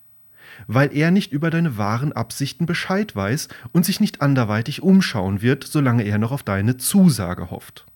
weil 0.67 0.93
er 0.93 1.13
nicht 1.13 1.31
über 1.31 1.51
deine 1.51 1.79
wahren 1.79 2.13
Absichten 2.13 2.67
Bescheid 2.67 3.15
weiß 3.15 3.47
und 3.71 3.87
sich 3.87 4.01
nicht 4.01 4.21
anderweitig 4.21 4.83
umschauen 4.83 5.41
wird, 5.41 5.63
solange 5.63 6.03
er 6.03 6.19
noch 6.19 6.33
auf 6.33 6.43
deine 6.43 6.77
Zusage 6.79 7.53
hofft. 7.53 7.87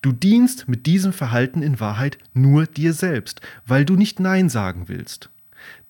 Du 0.00 0.12
dienst 0.12 0.68
mit 0.68 0.86
diesem 0.86 1.12
Verhalten 1.12 1.60
in 1.60 1.80
Wahrheit 1.80 2.18
nur 2.34 2.66
dir 2.66 2.92
selbst, 2.92 3.40
weil 3.66 3.84
du 3.84 3.96
nicht 3.96 4.20
Nein 4.20 4.48
sagen 4.48 4.84
willst. 4.86 5.28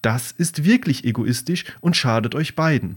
Das 0.01 0.33
ist 0.33 0.65
wirklich 0.65 1.05
egoistisch 1.05 1.67
und 1.83 1.95
schadet 1.95 2.35
euch 2.37 2.57
beiden. 2.57 2.97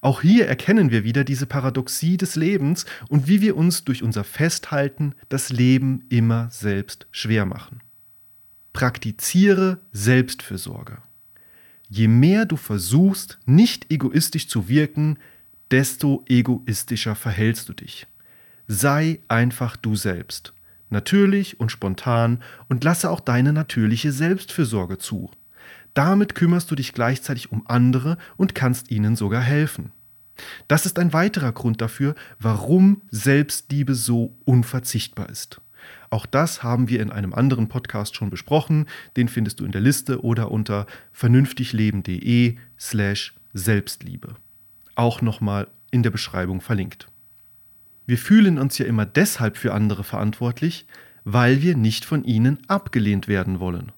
Auch 0.00 0.22
hier 0.22 0.46
erkennen 0.46 0.90
wir 0.90 1.04
wieder 1.04 1.24
diese 1.24 1.46
Paradoxie 1.46 2.16
des 2.16 2.36
Lebens 2.36 2.86
und 3.08 3.26
wie 3.26 3.40
wir 3.40 3.56
uns 3.56 3.84
durch 3.84 4.02
unser 4.02 4.24
Festhalten 4.24 5.14
das 5.28 5.50
Leben 5.50 6.04
immer 6.08 6.48
selbst 6.50 7.06
schwer 7.10 7.46
machen. 7.46 7.80
Praktiziere 8.72 9.80
Selbstfürsorge. 9.92 10.98
Je 11.88 12.06
mehr 12.06 12.44
du 12.44 12.56
versuchst, 12.56 13.38
nicht 13.46 13.90
egoistisch 13.90 14.48
zu 14.48 14.68
wirken, 14.68 15.18
desto 15.70 16.22
egoistischer 16.28 17.14
verhältst 17.14 17.68
du 17.68 17.72
dich. 17.72 18.06
Sei 18.66 19.20
einfach 19.28 19.76
du 19.76 19.96
selbst, 19.96 20.52
natürlich 20.90 21.58
und 21.58 21.72
spontan 21.72 22.42
und 22.68 22.84
lasse 22.84 23.10
auch 23.10 23.20
deine 23.20 23.52
natürliche 23.52 24.12
Selbstfürsorge 24.12 24.98
zu. 24.98 25.30
Damit 25.94 26.34
kümmerst 26.34 26.70
du 26.70 26.74
dich 26.74 26.92
gleichzeitig 26.92 27.52
um 27.52 27.66
andere 27.66 28.18
und 28.36 28.54
kannst 28.54 28.90
ihnen 28.90 29.16
sogar 29.16 29.42
helfen. 29.42 29.92
Das 30.68 30.86
ist 30.86 30.98
ein 30.98 31.12
weiterer 31.12 31.52
Grund 31.52 31.80
dafür, 31.80 32.14
warum 32.38 33.02
Selbstliebe 33.10 33.94
so 33.94 34.36
unverzichtbar 34.44 35.28
ist. 35.28 35.60
Auch 36.10 36.26
das 36.26 36.62
haben 36.62 36.88
wir 36.88 37.00
in 37.00 37.10
einem 37.10 37.34
anderen 37.34 37.68
Podcast 37.68 38.16
schon 38.16 38.30
besprochen. 38.30 38.86
Den 39.16 39.28
findest 39.28 39.60
du 39.60 39.64
in 39.64 39.72
der 39.72 39.80
Liste 39.80 40.22
oder 40.22 40.50
unter 40.50 40.86
vernünftigleben.de 41.12 42.56
slash 42.78 43.34
Selbstliebe. 43.52 44.36
Auch 44.94 45.22
nochmal 45.22 45.68
in 45.90 46.02
der 46.02 46.10
Beschreibung 46.10 46.60
verlinkt. 46.60 47.08
Wir 48.06 48.18
fühlen 48.18 48.58
uns 48.58 48.78
ja 48.78 48.86
immer 48.86 49.06
deshalb 49.06 49.56
für 49.56 49.74
andere 49.74 50.02
verantwortlich, 50.02 50.86
weil 51.24 51.62
wir 51.62 51.76
nicht 51.76 52.04
von 52.04 52.24
ihnen 52.24 52.58
abgelehnt 52.68 53.28
werden 53.28 53.60
wollen. 53.60 53.92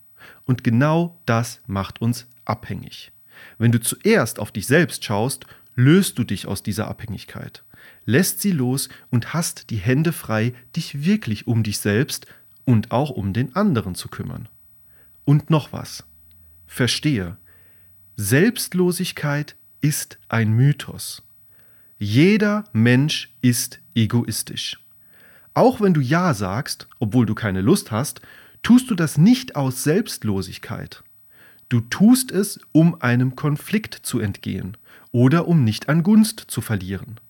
Und 0.51 0.65
genau 0.65 1.17
das 1.27 1.61
macht 1.69 2.03
uns 2.03 2.27
abhängig. 2.45 3.13
Wenn 3.59 3.71
du 3.71 3.79
zuerst 3.79 4.41
auf 4.41 4.51
dich 4.51 4.67
selbst 4.67 5.05
schaust, 5.05 5.47
löst 5.77 6.19
du 6.19 6.25
dich 6.25 6.49
aus 6.49 6.65
dieser 6.65 6.89
Abhängigkeit, 6.89 7.63
lässt 8.05 8.41
sie 8.41 8.51
los 8.51 8.89
und 9.11 9.33
hast 9.33 9.71
die 9.71 9.77
Hände 9.77 10.11
frei, 10.11 10.53
dich 10.75 11.05
wirklich 11.05 11.47
um 11.47 11.63
dich 11.63 11.79
selbst 11.79 12.27
und 12.65 12.91
auch 12.91 13.11
um 13.11 13.33
den 13.33 13.55
anderen 13.55 13.95
zu 13.95 14.09
kümmern. 14.09 14.49
Und 15.25 15.51
noch 15.51 15.73
was. 15.73 16.03
Verstehe, 16.67 17.37
Selbstlosigkeit 18.17 19.55
ist 19.81 20.19
ein 20.29 20.51
Mythos. 20.51 21.23
Jeder 21.97 22.65
Mensch 22.73 23.33
ist 23.41 23.79
egoistisch. 23.95 24.81
Auch 25.55 25.81
wenn 25.81 25.95
du 25.95 26.01
Ja 26.01 26.35
sagst, 26.35 26.89
obwohl 26.99 27.25
du 27.25 27.37
keine 27.37 27.61
Lust 27.61 27.93
hast, 27.93 28.21
tust 28.63 28.91
du 28.91 28.95
das 28.95 29.19
nicht 29.19 29.57
aus 29.57 29.85
Selbstlosigkeit. 29.85 31.03
Du 31.69 31.81
tust 31.81 32.33
es, 32.33 32.61
um 32.73 33.01
einem 33.01 33.37
Konflikt 33.37 33.95
zu 33.95 34.19
entgehen 34.19 34.77
oder 35.13 35.47
um 35.47 35.65
nicht 35.65 35.89
an 35.89 36.03
Gunst 36.03 36.45
zu 36.49 36.61
verlieren. 36.61 37.21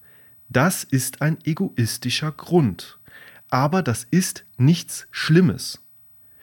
Das 0.48 0.82
ist 0.82 1.22
ein 1.22 1.38
egoistischer 1.44 2.32
Grund. 2.32 2.98
Aber 3.50 3.82
das 3.82 4.06
ist 4.10 4.44
nichts 4.56 5.06
Schlimmes. 5.10 5.80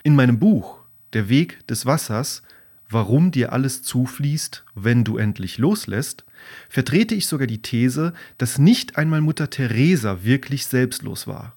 In 0.04 0.16
meinem 0.16 0.40
Buch 0.40 0.80
Der 1.14 1.30
Weg 1.30 1.66
des 1.68 1.86
Wassers, 1.86 2.44
warum 2.90 3.32
dir 3.32 3.54
alles 3.54 3.82
zufließt, 3.82 4.66
wenn 4.76 5.04
du 5.04 5.18
endlich 5.18 5.58
loslässt, 5.58 6.26
vertrete 6.70 7.16
ich 7.16 7.28
sogar 7.28 7.48
die 7.48 7.62
These, 7.62 8.14
dass 8.38 8.60
nicht 8.60 8.98
einmal 8.98 9.22
Mutter 9.22 9.50
Teresa 9.50 10.24
wirklich 10.24 10.68
selbstlos 10.68 11.28
war. 11.28 11.56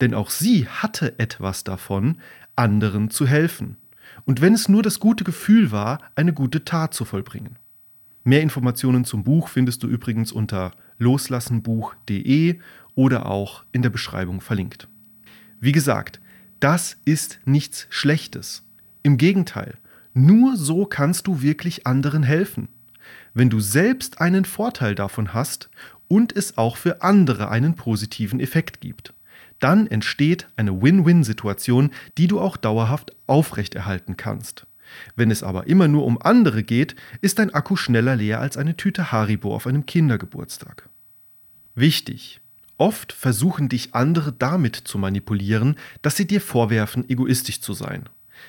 Denn 0.00 0.14
auch 0.14 0.30
sie 0.30 0.66
hatte 0.66 1.18
etwas 1.18 1.64
davon, 1.64 2.20
anderen 2.58 3.10
zu 3.10 3.26
helfen. 3.26 3.76
Und 4.24 4.40
wenn 4.40 4.52
es 4.52 4.68
nur 4.68 4.82
das 4.82 5.00
gute 5.00 5.24
Gefühl 5.24 5.70
war, 5.70 6.00
eine 6.14 6.32
gute 6.32 6.64
Tat 6.64 6.92
zu 6.92 7.04
vollbringen. 7.04 7.56
Mehr 8.24 8.42
Informationen 8.42 9.04
zum 9.04 9.24
Buch 9.24 9.48
findest 9.48 9.82
du 9.82 9.86
übrigens 9.86 10.32
unter 10.32 10.72
loslassenbuch.de 10.98 12.58
oder 12.94 13.26
auch 13.26 13.64
in 13.72 13.82
der 13.82 13.90
Beschreibung 13.90 14.40
verlinkt. 14.40 14.88
Wie 15.60 15.72
gesagt, 15.72 16.20
das 16.60 16.96
ist 17.04 17.40
nichts 17.44 17.86
Schlechtes. 17.90 18.64
Im 19.02 19.16
Gegenteil, 19.16 19.78
nur 20.12 20.56
so 20.56 20.84
kannst 20.84 21.26
du 21.26 21.40
wirklich 21.40 21.86
anderen 21.86 22.24
helfen. 22.24 22.68
Wenn 23.34 23.50
du 23.50 23.60
selbst 23.60 24.20
einen 24.20 24.44
Vorteil 24.44 24.94
davon 24.94 25.32
hast 25.32 25.70
und 26.08 26.36
es 26.36 26.58
auch 26.58 26.76
für 26.76 27.02
andere 27.02 27.50
einen 27.50 27.76
positiven 27.76 28.40
Effekt 28.40 28.80
gibt 28.80 29.14
dann 29.60 29.86
entsteht 29.86 30.48
eine 30.56 30.82
Win-Win-Situation, 30.82 31.90
die 32.16 32.28
du 32.28 32.40
auch 32.40 32.56
dauerhaft 32.56 33.12
aufrechterhalten 33.26 34.16
kannst. 34.16 34.66
Wenn 35.16 35.30
es 35.30 35.42
aber 35.42 35.66
immer 35.66 35.88
nur 35.88 36.04
um 36.04 36.20
andere 36.20 36.62
geht, 36.62 36.96
ist 37.20 37.38
dein 37.38 37.52
Akku 37.52 37.76
schneller 37.76 38.16
leer 38.16 38.40
als 38.40 38.56
eine 38.56 38.76
Tüte 38.76 39.12
Haribo 39.12 39.54
auf 39.54 39.66
einem 39.66 39.86
Kindergeburtstag. 39.86 40.88
Wichtig. 41.74 42.40
Oft 42.78 43.12
versuchen 43.12 43.68
dich 43.68 43.94
andere 43.94 44.32
damit 44.32 44.76
zu 44.76 44.98
manipulieren, 44.98 45.76
dass 46.00 46.16
sie 46.16 46.26
dir 46.26 46.40
vorwerfen, 46.40 47.08
egoistisch 47.08 47.60
zu 47.60 47.72
sein. 47.72 48.08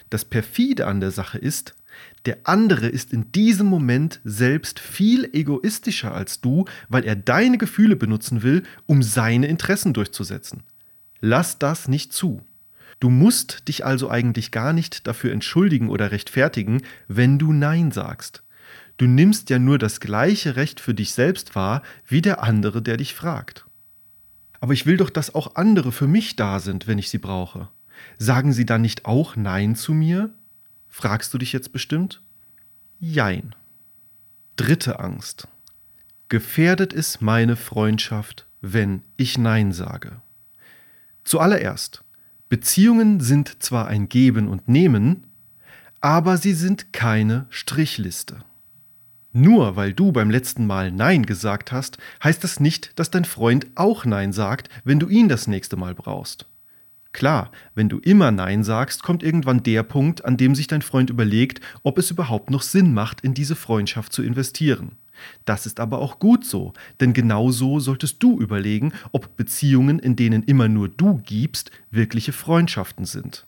Das 0.10 0.24
perfide 0.24 0.86
an 0.86 1.00
der 1.00 1.12
Sache 1.12 1.40
ist, 1.40 1.76
der 2.26 2.38
andere 2.44 2.88
ist 2.88 3.12
in 3.12 3.32
diesem 3.32 3.68
Moment 3.68 4.20
selbst 4.24 4.80
viel 4.80 5.30
egoistischer 5.34 6.14
als 6.14 6.42
du, 6.42 6.66
weil 6.88 7.06
er 7.06 7.16
deine 7.16 7.58
Gefühle 7.58 7.96
benutzen 7.96 8.44
will, 8.44 8.64
um 8.86 9.02
seine 9.02 9.48
Interessen 9.48 9.94
durchzusetzen. 9.94 10.64
Lass 11.22 11.60
das 11.60 11.88
nicht 11.88 12.14
zu. 12.14 12.42
Du 13.00 13.10
musst 13.10 13.68
dich 13.68 13.86
also 13.86 14.10
eigentlich 14.10 14.52
gar 14.52 14.74
nicht 14.74 15.08
dafür 15.08 15.32
entschuldigen 15.32 15.90
oder 15.90 16.12
rechtfertigen, 16.12 16.82
wenn 17.08 17.40
du 17.40 17.54
Nein 17.54 17.92
sagst. 17.92 18.44
Du 18.98 19.08
nimmst 19.08 19.50
ja 19.50 19.60
nur 19.60 19.78
das 19.78 20.02
gleiche 20.02 20.58
Recht 20.58 20.82
für 20.82 20.94
dich 20.94 21.14
selbst 21.14 21.56
wahr 21.56 21.82
wie 22.06 22.22
der 22.22 22.44
andere, 22.44 22.82
der 22.82 22.98
dich 22.98 23.14
fragt. 23.14 23.66
Aber 24.60 24.74
ich 24.74 24.86
will 24.86 24.98
doch, 24.98 25.10
dass 25.10 25.34
auch 25.34 25.56
andere 25.56 25.94
für 25.94 26.08
mich 26.08 26.36
da 26.36 26.60
sind, 26.60 26.88
wenn 26.88 27.00
ich 27.00 27.10
sie 27.10 27.18
brauche. 27.18 27.70
Sagen 28.18 28.52
sie 28.52 28.66
dann 28.66 28.82
nicht 28.82 29.06
auch 29.06 29.38
Nein 29.38 29.76
zu 29.76 29.94
mir? 29.94 30.34
Fragst 30.90 31.34
du 31.34 31.38
dich 31.38 31.54
jetzt 31.54 31.72
bestimmt? 31.72 32.22
Jein. 33.00 33.56
Dritte 34.58 35.00
Angst. 35.00 35.48
Gefährdet 36.28 36.92
es 36.92 37.22
meine 37.22 37.56
Freundschaft, 37.56 38.46
wenn 38.60 39.04
ich 39.16 39.38
Nein 39.38 39.72
sage? 39.72 40.22
Zuallererst, 41.24 42.04
Beziehungen 42.50 43.20
sind 43.20 43.62
zwar 43.62 43.88
ein 43.88 44.10
Geben 44.10 44.48
und 44.48 44.68
Nehmen, 44.68 45.28
aber 46.02 46.38
sie 46.38 46.54
sind 46.54 46.94
keine 46.94 47.46
Strichliste. 47.50 48.38
Nur 49.32 49.76
weil 49.76 49.94
du 49.94 50.12
beim 50.12 50.32
letzten 50.32 50.66
Mal 50.66 50.92
Nein 50.92 51.26
gesagt 51.26 51.72
hast, 51.72 52.00
heißt 52.24 52.44
das 52.44 52.60
nicht, 52.60 52.98
dass 52.98 53.12
dein 53.12 53.26
Freund 53.26 53.68
auch 53.76 54.06
Nein 54.06 54.34
sagt, 54.34 54.70
wenn 54.84 55.00
du 55.00 55.08
ihn 55.08 55.30
das 55.30 55.46
nächste 55.46 55.78
Mal 55.78 55.94
brauchst. 55.94 56.48
Klar, 57.12 57.52
wenn 57.76 57.90
du 57.90 58.00
immer 58.00 58.32
Nein 58.32 58.64
sagst, 58.64 59.04
kommt 59.04 59.22
irgendwann 59.24 59.64
der 59.64 59.84
Punkt, 59.84 60.26
an 60.26 60.38
dem 60.38 60.56
sich 60.56 60.68
dein 60.68 60.82
Freund 60.82 61.10
überlegt, 61.10 61.62
ob 61.84 61.98
es 61.98 62.12
überhaupt 62.12 62.50
noch 62.50 62.62
Sinn 62.62 62.94
macht, 62.94 63.22
in 63.22 63.34
diese 63.34 63.56
Freundschaft 63.56 64.14
zu 64.14 64.24
investieren. 64.24 64.94
Das 65.46 65.66
ist 65.66 65.80
aber 65.80 66.00
auch 66.00 66.20
gut 66.20 66.46
so, 66.46 66.74
denn 67.00 67.14
genau 67.14 67.52
so 67.52 67.80
solltest 67.80 68.22
du 68.22 68.40
überlegen, 68.40 68.94
ob 69.12 69.36
Beziehungen, 69.38 70.00
in 70.00 70.16
denen 70.16 70.44
immer 70.44 70.68
nur 70.68 70.90
du 70.90 71.22
gibst, 71.26 71.72
wirkliche 71.92 72.34
Freundschaften 72.34 73.06
sind. 73.06 73.46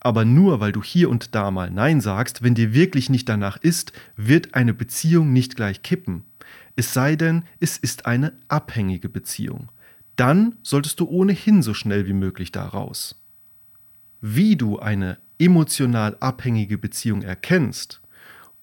Aber 0.00 0.24
nur 0.24 0.60
weil 0.60 0.72
du 0.72 0.82
hier 0.82 1.08
und 1.08 1.34
da 1.34 1.50
mal 1.50 1.70
Nein 1.70 2.00
sagst, 2.00 2.42
wenn 2.42 2.54
dir 2.54 2.74
wirklich 2.74 3.10
nicht 3.10 3.28
danach 3.28 3.56
ist, 3.58 3.92
wird 4.16 4.54
eine 4.54 4.74
Beziehung 4.74 5.32
nicht 5.32 5.56
gleich 5.56 5.82
kippen. 5.82 6.24
Es 6.76 6.92
sei 6.92 7.16
denn, 7.16 7.44
es 7.60 7.76
ist 7.76 8.06
eine 8.06 8.32
abhängige 8.48 9.08
Beziehung. 9.08 9.70
Dann 10.16 10.56
solltest 10.62 11.00
du 11.00 11.08
ohnehin 11.08 11.62
so 11.62 11.74
schnell 11.74 12.06
wie 12.06 12.12
möglich 12.12 12.52
da 12.52 12.66
raus. 12.66 13.20
Wie 14.20 14.56
du 14.56 14.78
eine 14.78 15.18
emotional 15.38 16.16
abhängige 16.18 16.78
Beziehung 16.78 17.22
erkennst 17.22 18.00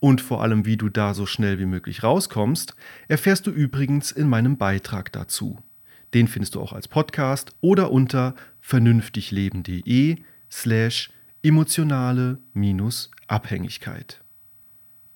und 0.06 0.22
vor 0.22 0.44
allem 0.44 0.68
wie 0.68 0.78
du 0.78 0.90
da 0.90 1.16
so 1.16 1.26
schnell 1.26 1.58
wie 1.58 1.66
möglich 1.66 2.04
rauskommst, 2.04 2.76
erfährst 3.08 3.48
du 3.48 3.50
übrigens 3.50 4.12
in 4.12 4.30
meinem 4.30 4.56
Beitrag 4.56 5.12
dazu. 5.12 5.58
Den 6.14 6.28
findest 6.28 6.54
du 6.54 6.62
auch 6.62 6.74
als 6.74 6.88
Podcast 6.88 7.56
oder 7.60 7.92
unter 7.92 8.36
vernünftigleben.de 8.62 10.18
slash 10.52 11.10
emotionale 11.42 12.38
Abhängigkeit. 13.26 14.22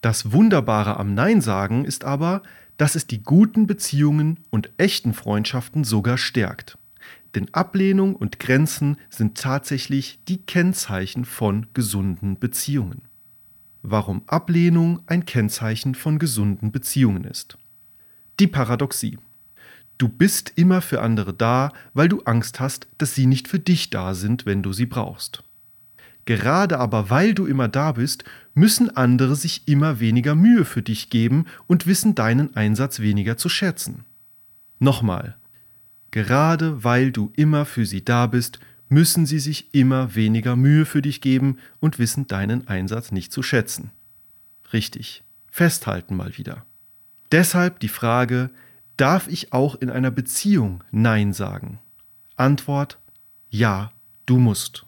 Das 0.01 0.31
Wunderbare 0.31 0.97
am 0.97 1.13
Nein 1.13 1.41
sagen 1.41 1.85
ist 1.85 2.03
aber, 2.03 2.41
dass 2.77 2.95
es 2.95 3.05
die 3.05 3.21
guten 3.21 3.67
Beziehungen 3.67 4.39
und 4.49 4.71
echten 4.77 5.13
Freundschaften 5.13 5.83
sogar 5.83 6.17
stärkt. 6.17 6.79
Denn 7.35 7.53
Ablehnung 7.53 8.15
und 8.15 8.39
Grenzen 8.39 8.97
sind 9.11 9.37
tatsächlich 9.37 10.17
die 10.27 10.41
Kennzeichen 10.41 11.25
von 11.25 11.67
gesunden 11.75 12.39
Beziehungen. 12.39 13.03
Warum 13.81 14.23
Ablehnung 14.27 15.01
ein 15.07 15.25
Kennzeichen 15.25 15.95
von 15.95 16.19
gesunden 16.19 16.71
Beziehungen 16.71 17.23
ist. 17.23 17.57
Die 18.39 18.47
Paradoxie. 18.47 19.17
Du 19.97 20.07
bist 20.07 20.53
immer 20.55 20.81
für 20.81 21.01
andere 21.01 21.33
da, 21.33 21.71
weil 21.93 22.09
du 22.09 22.21
Angst 22.21 22.59
hast, 22.59 22.87
dass 22.97 23.15
sie 23.15 23.25
nicht 23.25 23.47
für 23.47 23.59
dich 23.59 23.89
da 23.89 24.13
sind, 24.13 24.45
wenn 24.45 24.63
du 24.63 24.73
sie 24.73 24.85
brauchst. 24.85 25.43
Gerade 26.25 26.79
aber 26.79 27.09
weil 27.09 27.33
du 27.33 27.45
immer 27.45 27.67
da 27.67 27.93
bist, 27.93 28.23
müssen 28.53 28.95
andere 28.95 29.35
sich 29.35 29.67
immer 29.67 29.99
weniger 29.99 30.35
Mühe 30.35 30.63
für 30.63 30.81
dich 30.81 31.09
geben 31.09 31.45
und 31.67 31.87
wissen 31.87 32.15
deinen 32.15 32.55
Einsatz 32.55 32.99
weniger 32.99 33.35
zu 33.35 33.49
schätzen. 33.49 34.05
Nochmal, 34.77 35.37
gerade 36.11 36.83
weil 36.83 37.11
du 37.11 37.31
immer 37.35 37.65
für 37.65 37.85
sie 37.85 38.05
da 38.05 38.27
bist, 38.27 38.59
müssen 38.89 39.25
sie 39.25 39.39
sich 39.39 39.73
immer 39.73 40.15
weniger 40.15 40.55
Mühe 40.55 40.85
für 40.85 41.01
dich 41.01 41.21
geben 41.21 41.57
und 41.79 41.99
wissen 41.99 42.27
deinen 42.27 42.67
Einsatz 42.67 43.11
nicht 43.11 43.31
zu 43.31 43.43
schätzen. 43.43 43.91
Richtig, 44.73 45.23
festhalten 45.49 46.15
mal 46.15 46.37
wieder. 46.37 46.65
Deshalb 47.31 47.79
die 47.79 47.87
Frage, 47.87 48.49
Darf 48.99 49.29
ich 49.29 49.53
auch 49.53 49.75
in 49.75 49.89
einer 49.89 50.11
Beziehung 50.11 50.83
Nein 50.91 51.31
sagen? 51.31 51.79
Antwort 52.35 52.99
Ja, 53.49 53.93
du 54.25 54.39
musst. 54.39 54.85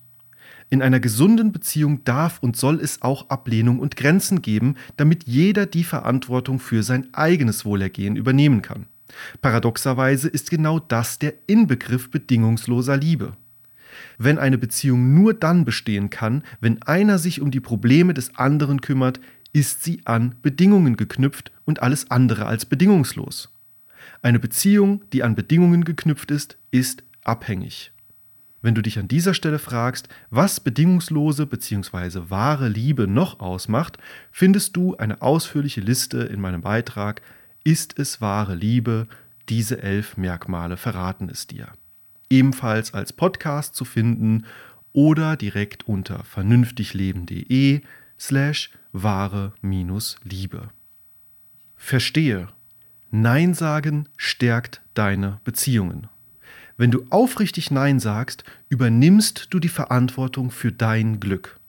In 0.69 0.81
einer 0.81 0.99
gesunden 0.99 1.53
Beziehung 1.53 2.03
darf 2.03 2.39
und 2.39 2.57
soll 2.57 2.81
es 2.81 3.01
auch 3.03 3.29
Ablehnung 3.29 3.79
und 3.79 3.95
Grenzen 3.95 4.41
geben, 4.41 4.75
damit 4.97 5.27
jeder 5.27 5.65
die 5.65 5.85
Verantwortung 5.85 6.59
für 6.59 6.83
sein 6.83 7.07
eigenes 7.13 7.63
Wohlergehen 7.63 8.17
übernehmen 8.17 8.61
kann. 8.61 8.87
Paradoxerweise 9.41 10.27
ist 10.27 10.49
genau 10.49 10.79
das 10.79 11.17
der 11.17 11.33
Inbegriff 11.47 12.11
bedingungsloser 12.11 12.97
Liebe. 12.97 13.37
Wenn 14.17 14.37
eine 14.37 14.57
Beziehung 14.57 15.13
nur 15.13 15.33
dann 15.33 15.65
bestehen 15.65 16.09
kann, 16.09 16.43
wenn 16.59 16.81
einer 16.83 17.17
sich 17.17 17.41
um 17.41 17.51
die 17.51 17.59
Probleme 17.59 18.13
des 18.13 18.35
anderen 18.35 18.81
kümmert, 18.81 19.19
ist 19.53 19.83
sie 19.83 20.01
an 20.05 20.35
Bedingungen 20.41 20.97
geknüpft 20.97 21.51
und 21.65 21.81
alles 21.81 22.09
andere 22.09 22.45
als 22.45 22.65
bedingungslos. 22.65 23.53
Eine 24.21 24.39
Beziehung, 24.39 25.01
die 25.13 25.23
an 25.23 25.35
Bedingungen 25.35 25.83
geknüpft 25.83 26.31
ist, 26.31 26.57
ist 26.71 27.03
abhängig. 27.23 27.91
Wenn 28.61 28.75
du 28.75 28.81
dich 28.81 28.99
an 28.99 29.07
dieser 29.07 29.33
Stelle 29.33 29.57
fragst, 29.57 30.07
was 30.29 30.59
bedingungslose 30.59 31.47
bzw. 31.47 32.29
wahre 32.29 32.67
Liebe 32.67 33.07
noch 33.07 33.39
ausmacht, 33.39 33.97
findest 34.31 34.77
du 34.77 34.95
eine 34.97 35.21
ausführliche 35.21 35.81
Liste 35.81 36.19
in 36.19 36.39
meinem 36.39 36.61
Beitrag 36.61 37.21
Ist 37.63 37.97
es 37.97 38.21
wahre 38.21 38.55
Liebe? 38.55 39.07
Diese 39.49 39.81
elf 39.81 40.17
Merkmale 40.17 40.77
verraten 40.77 41.29
es 41.29 41.47
dir. 41.47 41.69
Ebenfalls 42.31 42.93
als 42.93 43.13
Podcast 43.13 43.75
zu 43.75 43.85
finden 43.85 44.45
oder 44.93 45.37
direkt 45.37 45.87
unter 45.87 46.23
vernünftigleben.de 46.23 47.81
slash 48.19 48.71
wahre-liebe. 48.91 50.69
Verstehe, 51.75 52.47
Nein 53.09 53.53
sagen 53.53 54.07
stärkt 54.17 54.81
deine 54.93 55.39
Beziehungen. 55.43 56.07
Wenn 56.77 56.91
du 56.91 57.05
aufrichtig 57.09 57.69
Nein 57.69 57.99
sagst, 57.99 58.43
übernimmst 58.69 59.47
du 59.51 59.59
die 59.59 59.69
Verantwortung 59.69 60.51
für 60.51 60.71
dein 60.71 61.19
Glück. 61.19 61.59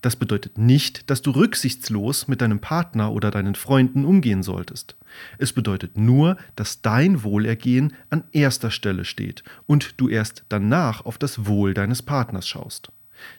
Das 0.00 0.16
bedeutet 0.16 0.56
nicht, 0.56 1.10
dass 1.10 1.20
du 1.22 1.30
rücksichtslos 1.32 2.26
mit 2.26 2.40
deinem 2.40 2.60
Partner 2.60 3.12
oder 3.12 3.30
deinen 3.30 3.54
Freunden 3.54 4.04
umgehen 4.04 4.42
solltest. 4.42 4.96
Es 5.38 5.52
bedeutet 5.52 5.98
nur, 5.98 6.36
dass 6.56 6.80
dein 6.80 7.22
Wohlergehen 7.22 7.92
an 8.08 8.24
erster 8.32 8.70
Stelle 8.70 9.04
steht 9.04 9.42
und 9.66 10.00
du 10.00 10.08
erst 10.08 10.44
danach 10.48 11.04
auf 11.04 11.18
das 11.18 11.46
Wohl 11.46 11.74
deines 11.74 12.02
Partners 12.02 12.48
schaust. 12.48 12.90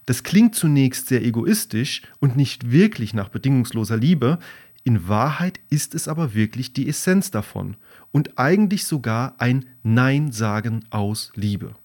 Das 0.06 0.24
klingt 0.24 0.54
zunächst 0.54 1.08
sehr 1.08 1.24
egoistisch 1.24 2.04
und 2.20 2.36
nicht 2.36 2.72
wirklich 2.72 3.16
nach 3.16 3.30
bedingungsloser 3.30 3.98
Liebe, 3.98 4.38
in 4.84 5.08
Wahrheit 5.08 5.60
ist 5.70 5.94
es 5.94 6.08
aber 6.08 6.34
wirklich 6.34 6.74
die 6.74 6.88
Essenz 6.88 7.30
davon 7.30 7.78
und 8.12 8.38
eigentlich 8.40 8.86
sogar 8.86 9.36
ein 9.38 9.66
Nein 9.84 10.32
sagen 10.32 10.86
aus 10.90 11.32
Liebe. 11.36 11.76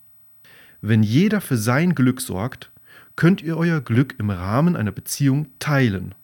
Wenn 0.81 1.03
jeder 1.03 1.41
für 1.41 1.59
sein 1.59 1.95
Glück 1.95 2.21
sorgt, 2.21 2.71
könnt 3.17 3.43
ihr 3.43 3.57
euer 3.57 3.81
Glück 3.81 4.15
im 4.19 4.31
Rahmen 4.31 4.77
einer 4.77 4.93
Beziehung 4.93 5.49
teilen. 5.59 6.15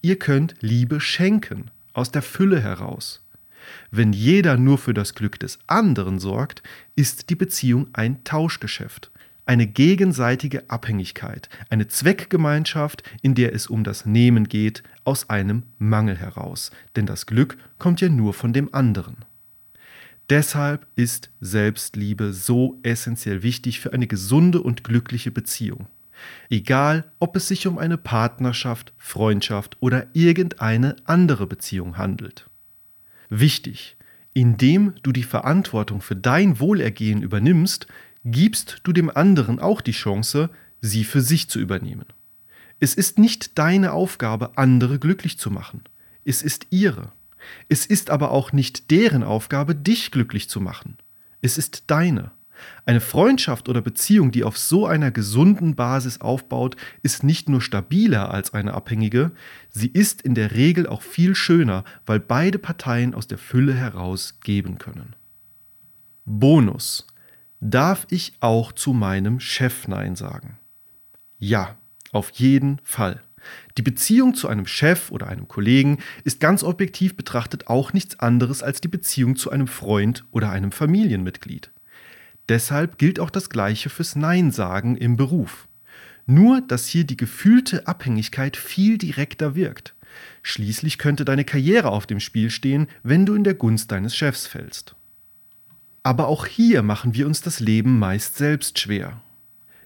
Ihr 0.00 0.18
könnt 0.18 0.54
Liebe 0.60 1.00
schenken, 1.00 1.70
aus 1.92 2.12
der 2.12 2.22
Fülle 2.22 2.60
heraus. 2.60 3.24
Wenn 3.90 4.12
jeder 4.12 4.56
nur 4.56 4.78
für 4.78 4.94
das 4.94 5.14
Glück 5.14 5.38
des 5.40 5.58
anderen 5.66 6.20
sorgt, 6.20 6.62
ist 6.94 7.28
die 7.28 7.34
Beziehung 7.34 7.88
ein 7.92 8.22
Tauschgeschäft, 8.22 9.10
eine 9.46 9.66
gegenseitige 9.66 10.70
Abhängigkeit, 10.70 11.48
eine 11.68 11.88
Zweckgemeinschaft, 11.88 13.02
in 13.20 13.34
der 13.34 13.52
es 13.54 13.66
um 13.66 13.82
das 13.82 14.06
Nehmen 14.06 14.48
geht, 14.48 14.84
aus 15.04 15.28
einem 15.28 15.64
Mangel 15.78 16.16
heraus, 16.16 16.70
denn 16.96 17.06
das 17.06 17.26
Glück 17.26 17.58
kommt 17.78 18.00
ja 18.00 18.08
nur 18.08 18.32
von 18.32 18.52
dem 18.52 18.72
anderen. 18.72 19.24
Deshalb 20.30 20.86
ist 20.94 21.30
Selbstliebe 21.40 22.32
so 22.32 22.78
essentiell 22.82 23.42
wichtig 23.42 23.80
für 23.80 23.92
eine 23.92 24.06
gesunde 24.06 24.60
und 24.60 24.84
glückliche 24.84 25.30
Beziehung. 25.30 25.88
Egal, 26.50 27.10
ob 27.18 27.36
es 27.36 27.48
sich 27.48 27.66
um 27.66 27.78
eine 27.78 27.98
Partnerschaft, 27.98 28.92
Freundschaft 28.96 29.76
oder 29.80 30.06
irgendeine 30.12 30.96
andere 31.04 31.46
Beziehung 31.46 31.98
handelt. 31.98 32.48
Wichtig, 33.28 33.96
indem 34.34 34.94
du 35.02 35.12
die 35.12 35.24
Verantwortung 35.24 36.00
für 36.00 36.16
dein 36.16 36.60
Wohlergehen 36.60 37.22
übernimmst, 37.22 37.86
gibst 38.24 38.80
du 38.84 38.92
dem 38.92 39.10
anderen 39.10 39.58
auch 39.58 39.80
die 39.80 39.92
Chance, 39.92 40.50
sie 40.80 41.04
für 41.04 41.20
sich 41.20 41.48
zu 41.48 41.58
übernehmen. 41.58 42.06
Es 42.80 42.94
ist 42.94 43.18
nicht 43.18 43.58
deine 43.58 43.92
Aufgabe, 43.92 44.56
andere 44.56 44.98
glücklich 44.98 45.38
zu 45.38 45.50
machen. 45.50 45.82
Es 46.24 46.42
ist 46.42 46.66
ihre. 46.70 47.12
Es 47.68 47.86
ist 47.86 48.10
aber 48.10 48.30
auch 48.30 48.52
nicht 48.52 48.90
deren 48.90 49.22
Aufgabe, 49.22 49.74
dich 49.74 50.10
glücklich 50.10 50.48
zu 50.48 50.60
machen. 50.60 50.96
Es 51.40 51.58
ist 51.58 51.84
deine. 51.88 52.30
Eine 52.86 53.00
Freundschaft 53.00 53.68
oder 53.68 53.80
Beziehung, 53.80 54.30
die 54.30 54.44
auf 54.44 54.58
so 54.58 54.86
einer 54.86 55.10
gesunden 55.10 55.74
Basis 55.74 56.20
aufbaut, 56.20 56.76
ist 57.02 57.24
nicht 57.24 57.48
nur 57.48 57.60
stabiler 57.60 58.32
als 58.32 58.54
eine 58.54 58.74
abhängige, 58.74 59.32
sie 59.70 59.88
ist 59.88 60.22
in 60.22 60.34
der 60.34 60.52
Regel 60.52 60.86
auch 60.86 61.02
viel 61.02 61.34
schöner, 61.34 61.84
weil 62.06 62.20
beide 62.20 62.58
Parteien 62.58 63.14
aus 63.14 63.26
der 63.26 63.38
Fülle 63.38 63.74
heraus 63.74 64.40
geben 64.40 64.78
können. 64.78 65.14
Bonus. 66.24 67.06
Darf 67.60 68.06
ich 68.10 68.34
auch 68.40 68.72
zu 68.72 68.92
meinem 68.92 69.40
Chef 69.40 69.88
Nein 69.88 70.14
sagen? 70.14 70.58
Ja, 71.38 71.76
auf 72.12 72.30
jeden 72.30 72.80
Fall. 72.84 73.20
Die 73.76 73.82
Beziehung 73.82 74.34
zu 74.34 74.48
einem 74.48 74.66
Chef 74.66 75.10
oder 75.10 75.28
einem 75.28 75.48
Kollegen 75.48 75.98
ist 76.24 76.40
ganz 76.40 76.62
objektiv 76.62 77.16
betrachtet 77.16 77.68
auch 77.68 77.92
nichts 77.92 78.18
anderes 78.18 78.62
als 78.62 78.80
die 78.80 78.88
Beziehung 78.88 79.36
zu 79.36 79.50
einem 79.50 79.68
Freund 79.68 80.24
oder 80.30 80.50
einem 80.50 80.72
Familienmitglied. 80.72 81.70
Deshalb 82.48 82.98
gilt 82.98 83.20
auch 83.20 83.30
das 83.30 83.50
Gleiche 83.50 83.90
fürs 83.90 84.16
Nein 84.16 84.50
sagen 84.50 84.96
im 84.96 85.16
Beruf. 85.16 85.68
Nur, 86.26 86.60
dass 86.60 86.86
hier 86.86 87.04
die 87.04 87.16
gefühlte 87.16 87.86
Abhängigkeit 87.86 88.56
viel 88.56 88.98
direkter 88.98 89.54
wirkt. 89.54 89.94
Schließlich 90.42 90.98
könnte 90.98 91.24
deine 91.24 91.44
Karriere 91.44 91.90
auf 91.90 92.06
dem 92.06 92.20
Spiel 92.20 92.50
stehen, 92.50 92.86
wenn 93.02 93.26
du 93.26 93.34
in 93.34 93.44
der 93.44 93.54
Gunst 93.54 93.92
deines 93.92 94.16
Chefs 94.16 94.46
fällst. 94.46 94.94
Aber 96.02 96.28
auch 96.28 96.46
hier 96.46 96.82
machen 96.82 97.14
wir 97.14 97.26
uns 97.26 97.42
das 97.42 97.60
Leben 97.60 97.98
meist 97.98 98.36
selbst 98.36 98.78
schwer. 98.78 99.20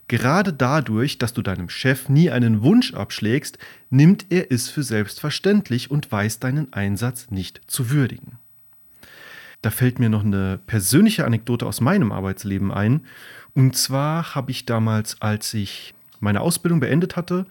Gerade 0.09 0.53
dadurch, 0.53 1.19
dass 1.19 1.33
du 1.33 1.43
deinem 1.43 1.69
Chef 1.69 2.09
nie 2.09 2.31
einen 2.31 2.63
Wunsch 2.63 2.93
abschlägst, 2.93 3.59
nimmt 3.89 4.27
er 4.31 4.53
es 4.53 4.69
für 4.69 4.83
selbstverständlich 4.83 5.91
und 5.91 6.13
weiß 6.13 6.39
deinen 6.39 6.73
Einsatz 6.73 7.31
nicht 7.31 7.63
zu 7.67 7.91
würdigen. 7.91 8.39
Da 9.63 9.71
fällt 9.71 9.99
mir 9.99 10.09
noch 10.09 10.25
eine 10.25 10.59
persönliche 10.67 11.25
Anekdote 11.25 11.67
aus 11.67 11.81
meinem 11.81 12.13
Arbeitsleben 12.13 12.73
ein. 12.73 13.07
Und 13.55 13.77
zwar 13.77 14.35
habe 14.35 14.51
ich 14.51 14.67
damals, 14.67 15.21
als 15.21 15.55
ich 15.55 15.95
meine 16.21 16.41
Ausbildung 16.41 16.81
beendet 16.81 17.17
hatte, 17.17 17.47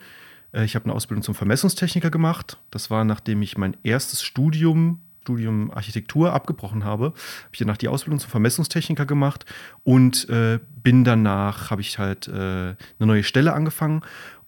äh, 0.53 0.65
ich 0.65 0.75
habe 0.75 0.85
eine 0.85 0.93
Ausbildung 0.93 1.23
zum 1.23 1.35
Vermessungstechniker 1.35 2.09
gemacht. 2.09 2.57
Das 2.69 2.89
war, 2.89 3.05
nachdem 3.05 3.41
ich 3.41 3.57
mein 3.57 3.77
erstes 3.83 4.21
Studium 4.23 4.99
Studium 5.21 5.69
Architektur 5.71 6.33
abgebrochen 6.33 6.83
habe, 6.83 7.05
habe 7.05 7.51
ich 7.51 7.59
danach 7.59 7.77
die 7.77 7.87
Ausbildung 7.87 8.19
zum 8.19 8.31
Vermessungstechniker 8.31 9.05
gemacht 9.05 9.45
und 9.83 10.27
äh, 10.29 10.59
bin 10.81 11.03
danach, 11.03 11.69
habe 11.69 11.81
ich 11.81 11.99
halt 11.99 12.27
äh, 12.27 12.31
eine 12.31 12.75
neue 12.99 13.23
Stelle 13.23 13.53
angefangen. 13.53 14.01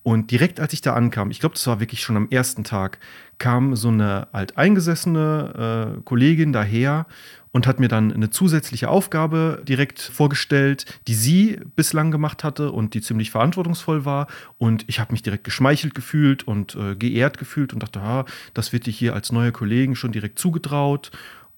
Und 0.03 0.31
direkt 0.31 0.59
als 0.59 0.73
ich 0.73 0.81
da 0.81 0.93
ankam, 0.93 1.31
ich 1.31 1.39
glaube, 1.39 1.55
das 1.55 1.65
war 1.65 1.79
wirklich 1.79 2.01
schon 2.01 2.17
am 2.17 2.27
ersten 2.29 2.65
Tag, 2.65 2.99
kam 3.37 3.75
so 3.75 3.87
eine 3.87 4.27
alteingesessene 4.33 5.97
äh, 5.97 6.01
Kollegin 6.03 6.51
daher 6.51 7.07
und 7.53 7.67
hat 7.67 7.79
mir 7.79 7.87
dann 7.87 8.11
eine 8.11 8.29
zusätzliche 8.29 8.89
Aufgabe 8.89 9.61
direkt 9.63 10.01
vorgestellt, 10.01 10.85
die 11.07 11.13
sie 11.13 11.59
bislang 11.75 12.11
gemacht 12.11 12.43
hatte 12.43 12.71
und 12.71 12.95
die 12.95 13.01
ziemlich 13.01 13.31
verantwortungsvoll 13.31 14.05
war. 14.05 14.27
Und 14.57 14.83
ich 14.87 14.99
habe 14.99 15.13
mich 15.13 15.21
direkt 15.21 15.43
geschmeichelt 15.45 15.95
gefühlt 15.95 16.45
und 16.45 16.75
äh, 16.75 16.95
geehrt 16.95 17.37
gefühlt 17.37 17.71
und 17.71 17.81
dachte, 17.81 18.01
ah, 18.01 18.25
das 18.53 18.73
wird 18.73 18.87
dir 18.87 18.91
hier 18.91 19.13
als 19.13 19.31
neue 19.31 19.51
Kollegen 19.51 19.95
schon 19.95 20.11
direkt 20.11 20.39
zugetraut. 20.39 21.11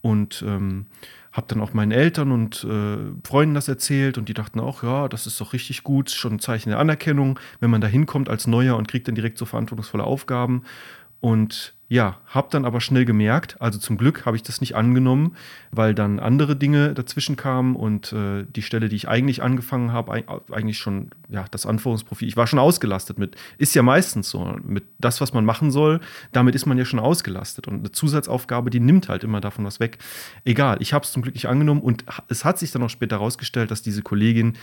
Und 0.05 0.43
ähm, 0.47 0.85
habe 1.31 1.47
dann 1.49 1.61
auch 1.61 1.73
meinen 1.73 1.91
Eltern 1.91 2.31
und 2.31 2.63
äh, 2.63 2.97
Freunden 3.27 3.55
das 3.55 3.67
erzählt 3.67 4.19
und 4.19 4.29
die 4.29 4.35
dachten 4.35 4.59
auch, 4.59 4.83
ja, 4.83 5.09
das 5.09 5.25
ist 5.25 5.41
doch 5.41 5.51
richtig 5.51 5.81
gut, 5.81 6.11
schon 6.11 6.33
ein 6.33 6.39
Zeichen 6.39 6.69
der 6.69 6.77
Anerkennung, 6.77 7.39
wenn 7.59 7.71
man 7.71 7.81
da 7.81 7.87
hinkommt 7.87 8.29
als 8.29 8.45
Neuer 8.45 8.77
und 8.77 8.87
kriegt 8.87 9.07
dann 9.07 9.15
direkt 9.15 9.39
so 9.39 9.45
verantwortungsvolle 9.45 10.03
Aufgaben. 10.03 10.61
Und 11.25 11.73
ja, 11.87 12.19
habe 12.27 12.49
dann 12.51 12.65
aber 12.65 12.79
schnell 12.81 13.03
gemerkt, 13.03 13.59
also 13.59 13.79
zum 13.79 13.97
Glück 13.97 14.27
habe 14.27 14.37
ich 14.37 14.43
das 14.43 14.61
nicht 14.61 14.75
angenommen, 14.75 15.35
weil 15.71 15.95
dann 15.95 16.19
andere 16.19 16.55
Dinge 16.55 16.93
dazwischen 16.93 17.35
kamen 17.35 17.75
und 17.75 18.13
äh, 18.13 18.45
die 18.47 18.61
Stelle, 18.61 18.89
die 18.89 18.95
ich 18.95 19.07
eigentlich 19.07 19.41
angefangen 19.41 19.91
habe, 19.91 20.23
eigentlich 20.51 20.77
schon, 20.77 21.09
ja, 21.29 21.45
das 21.49 21.65
Anforderungsprofil, 21.65 22.27
ich 22.27 22.37
war 22.37 22.45
schon 22.45 22.59
ausgelastet 22.59 23.17
mit, 23.17 23.37
ist 23.57 23.73
ja 23.73 23.81
meistens 23.81 24.29
so, 24.29 24.55
mit 24.63 24.83
das, 24.99 25.19
was 25.19 25.33
man 25.33 25.45
machen 25.45 25.71
soll, 25.71 25.99
damit 26.31 26.53
ist 26.53 26.67
man 26.67 26.77
ja 26.77 26.85
schon 26.85 26.99
ausgelastet 26.99 27.67
und 27.67 27.79
eine 27.79 27.91
Zusatzaufgabe, 27.91 28.69
die 28.69 28.79
nimmt 28.79 29.09
halt 29.09 29.23
immer 29.23 29.41
davon 29.41 29.65
was 29.65 29.79
weg. 29.79 29.97
Egal, 30.43 30.77
ich 30.79 30.93
habe 30.93 31.05
es 31.05 31.11
zum 31.11 31.23
Glück 31.23 31.33
nicht 31.33 31.47
angenommen 31.47 31.81
und 31.81 32.05
es 32.27 32.45
hat 32.45 32.59
sich 32.59 32.71
dann 32.71 32.83
auch 32.83 32.89
später 32.91 33.15
herausgestellt, 33.15 33.71
dass 33.71 33.81
diese 33.81 34.03
Kollegin 34.03 34.53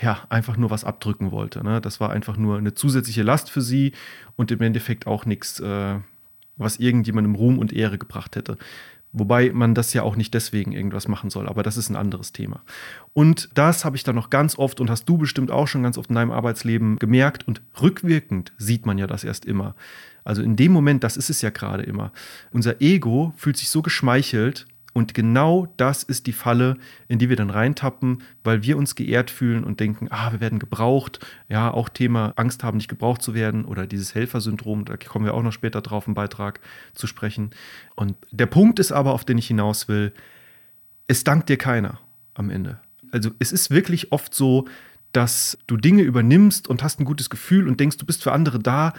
ja, 0.00 0.24
einfach 0.28 0.56
nur 0.56 0.70
was 0.70 0.84
abdrücken 0.84 1.30
wollte. 1.30 1.64
Ne? 1.64 1.80
Das 1.80 2.00
war 2.00 2.10
einfach 2.10 2.36
nur 2.36 2.58
eine 2.58 2.74
zusätzliche 2.74 3.22
Last 3.22 3.50
für 3.50 3.62
sie 3.62 3.92
und 4.36 4.50
im 4.50 4.60
Endeffekt 4.60 5.06
auch 5.06 5.24
nichts, 5.24 5.60
äh, 5.60 5.96
was 6.56 6.78
irgendjemandem 6.78 7.34
Ruhm 7.34 7.58
und 7.58 7.72
Ehre 7.72 7.98
gebracht 7.98 8.36
hätte. 8.36 8.58
Wobei 9.12 9.50
man 9.52 9.74
das 9.74 9.94
ja 9.94 10.02
auch 10.02 10.16
nicht 10.16 10.34
deswegen 10.34 10.72
irgendwas 10.72 11.08
machen 11.08 11.30
soll, 11.30 11.48
aber 11.48 11.62
das 11.62 11.78
ist 11.78 11.88
ein 11.88 11.96
anderes 11.96 12.32
Thema. 12.32 12.60
Und 13.14 13.48
das 13.54 13.86
habe 13.86 13.96
ich 13.96 14.04
dann 14.04 14.14
noch 14.14 14.28
ganz 14.28 14.58
oft 14.58 14.78
und 14.78 14.90
hast 14.90 15.08
du 15.08 15.16
bestimmt 15.16 15.50
auch 15.50 15.68
schon 15.68 15.82
ganz 15.82 15.96
oft 15.96 16.10
in 16.10 16.16
deinem 16.16 16.32
Arbeitsleben 16.32 16.98
gemerkt 16.98 17.48
und 17.48 17.62
rückwirkend 17.80 18.52
sieht 18.58 18.84
man 18.84 18.98
ja 18.98 19.06
das 19.06 19.24
erst 19.24 19.46
immer. 19.46 19.74
Also 20.22 20.42
in 20.42 20.56
dem 20.56 20.72
Moment, 20.72 21.02
das 21.02 21.16
ist 21.16 21.30
es 21.30 21.40
ja 21.40 21.48
gerade 21.48 21.84
immer. 21.84 22.12
Unser 22.50 22.82
Ego 22.82 23.32
fühlt 23.36 23.56
sich 23.56 23.70
so 23.70 23.80
geschmeichelt, 23.80 24.66
und 24.96 25.12
genau 25.12 25.70
das 25.76 26.04
ist 26.04 26.26
die 26.26 26.32
Falle, 26.32 26.78
in 27.06 27.18
die 27.18 27.28
wir 27.28 27.36
dann 27.36 27.50
reintappen, 27.50 28.22
weil 28.44 28.62
wir 28.62 28.78
uns 28.78 28.94
geehrt 28.94 29.30
fühlen 29.30 29.62
und 29.62 29.78
denken, 29.78 30.08
ah, 30.08 30.32
wir 30.32 30.40
werden 30.40 30.58
gebraucht. 30.58 31.20
Ja, 31.50 31.70
auch 31.70 31.90
Thema 31.90 32.32
Angst 32.36 32.64
haben, 32.64 32.78
nicht 32.78 32.88
gebraucht 32.88 33.20
zu 33.20 33.34
werden 33.34 33.66
oder 33.66 33.86
dieses 33.86 34.14
Helfersyndrom, 34.14 34.86
da 34.86 34.96
kommen 34.96 35.26
wir 35.26 35.34
auch 35.34 35.42
noch 35.42 35.52
später 35.52 35.82
drauf 35.82 36.06
im 36.06 36.14
Beitrag 36.14 36.60
zu 36.94 37.06
sprechen. 37.06 37.50
Und 37.94 38.16
der 38.30 38.46
Punkt 38.46 38.78
ist 38.78 38.90
aber, 38.90 39.12
auf 39.12 39.26
den 39.26 39.36
ich 39.36 39.48
hinaus 39.48 39.86
will, 39.86 40.14
es 41.08 41.24
dankt 41.24 41.50
dir 41.50 41.58
keiner 41.58 42.00
am 42.32 42.48
Ende. 42.48 42.80
Also 43.10 43.32
es 43.38 43.52
ist 43.52 43.70
wirklich 43.70 44.12
oft 44.12 44.34
so, 44.34 44.64
dass 45.12 45.58
du 45.66 45.76
Dinge 45.76 46.04
übernimmst 46.04 46.68
und 46.68 46.82
hast 46.82 47.00
ein 47.00 47.04
gutes 47.04 47.28
Gefühl 47.28 47.68
und 47.68 47.80
denkst, 47.80 47.98
du 47.98 48.06
bist 48.06 48.22
für 48.22 48.32
andere 48.32 48.60
da 48.60 48.94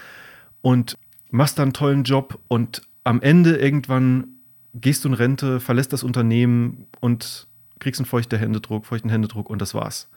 und 0.61 0.95
machst 1.31 1.57
dann 1.57 1.69
einen 1.69 1.73
tollen 1.73 2.03
Job 2.03 2.37
und 2.49 2.83
am 3.03 3.19
Ende 3.19 3.57
irgendwann 3.57 4.36
gehst 4.81 5.03
du 5.03 5.09
in 5.09 5.13
Rente, 5.13 5.59
verlässt 5.59 5.93
das 5.93 6.03
Unternehmen 6.03 6.87
und 6.99 7.47
kriegst 7.79 7.99
einen 7.99 8.05
feuchten 8.05 8.39
Händedruck, 8.39 8.85
feuchten 8.85 9.09
Händedruck 9.09 9.49
und 9.49 9.61
das 9.61 9.73
war's. 9.73 10.09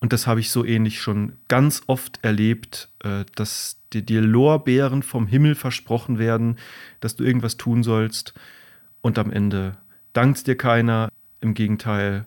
Und 0.00 0.12
das 0.12 0.26
habe 0.26 0.40
ich 0.40 0.50
so 0.50 0.64
ähnlich 0.64 1.00
schon 1.00 1.34
ganz 1.46 1.82
oft 1.86 2.18
erlebt, 2.22 2.88
äh, 3.04 3.24
dass 3.36 3.78
dir, 3.92 4.02
dir 4.02 4.20
Lorbeeren 4.20 5.02
vom 5.02 5.26
Himmel 5.26 5.54
versprochen 5.54 6.18
werden, 6.18 6.58
dass 7.00 7.14
du 7.14 7.24
irgendwas 7.24 7.56
tun 7.56 7.82
sollst 7.82 8.34
und 9.00 9.18
am 9.18 9.30
Ende 9.30 9.76
dankt 10.12 10.46
dir 10.46 10.56
keiner. 10.56 11.08
Im 11.40 11.54
Gegenteil, 11.54 12.24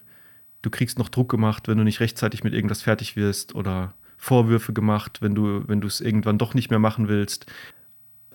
du 0.61 0.69
kriegst 0.69 0.99
noch 0.99 1.09
Druck 1.09 1.29
gemacht, 1.29 1.67
wenn 1.67 1.77
du 1.77 1.83
nicht 1.83 1.99
rechtzeitig 1.99 2.43
mit 2.43 2.53
irgendwas 2.53 2.81
fertig 2.81 3.15
wirst 3.15 3.55
oder 3.55 3.93
Vorwürfe 4.17 4.73
gemacht, 4.73 5.21
wenn 5.21 5.35
du, 5.35 5.67
wenn 5.67 5.81
du 5.81 5.87
es 5.87 6.01
irgendwann 6.01 6.37
doch 6.37 6.53
nicht 6.53 6.69
mehr 6.69 6.79
machen 6.79 7.07
willst. 7.07 7.45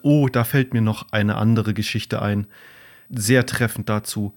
Oh, 0.03 0.29
da 0.29 0.45
fällt 0.45 0.73
mir 0.73 0.83
noch 0.83 1.13
eine 1.13 1.37
andere 1.37 1.75
Geschichte 1.75 2.23
ein 2.23 2.47
sehr 3.11 3.47
treffend 3.47 3.89
dazu. 3.89 4.33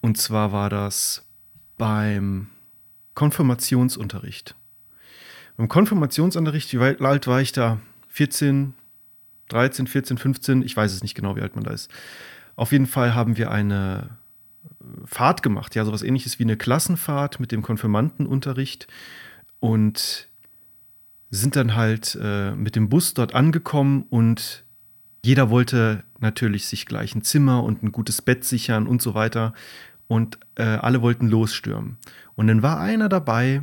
Und 0.00 0.18
zwar 0.18 0.52
war 0.52 0.70
das 0.70 1.24
beim 1.76 2.48
Konfirmationsunterricht. 3.14 4.54
Beim 5.56 5.68
Konfirmationsunterricht, 5.68 6.72
wie 6.72 6.78
alt 6.78 7.26
war 7.26 7.40
ich 7.40 7.52
da? 7.52 7.80
14, 8.08 8.74
13, 9.48 9.86
14, 9.86 10.18
15, 10.18 10.62
ich 10.62 10.76
weiß 10.76 10.92
es 10.92 11.02
nicht 11.02 11.14
genau, 11.14 11.36
wie 11.36 11.42
alt 11.42 11.54
man 11.54 11.64
da 11.64 11.70
ist. 11.70 11.90
Auf 12.56 12.72
jeden 12.72 12.86
Fall 12.86 13.14
haben 13.14 13.36
wir 13.36 13.50
eine 13.50 14.10
Fahrt 15.04 15.42
gemacht, 15.42 15.74
ja, 15.74 15.84
sowas 15.84 16.02
ähnliches 16.02 16.38
wie 16.38 16.44
eine 16.44 16.56
Klassenfahrt 16.56 17.40
mit 17.40 17.52
dem 17.52 17.62
Konfirmandenunterricht 17.62 18.86
und 19.60 20.28
sind 21.30 21.56
dann 21.56 21.76
halt 21.76 22.18
äh, 22.20 22.52
mit 22.52 22.76
dem 22.76 22.88
Bus 22.88 23.14
dort 23.14 23.34
angekommen 23.34 24.04
und 24.10 24.64
jeder 25.24 25.50
wollte 25.50 26.02
natürlich 26.20 26.66
sich 26.66 26.86
gleich 26.86 27.14
ein 27.14 27.22
Zimmer 27.22 27.62
und 27.62 27.82
ein 27.82 27.92
gutes 27.92 28.22
Bett 28.22 28.44
sichern 28.44 28.86
und 28.86 29.02
so 29.02 29.14
weiter. 29.14 29.52
Und 30.06 30.38
äh, 30.56 30.62
alle 30.62 31.02
wollten 31.02 31.28
losstürmen. 31.28 31.96
Und 32.34 32.48
dann 32.48 32.62
war 32.62 32.80
einer 32.80 33.08
dabei, 33.08 33.62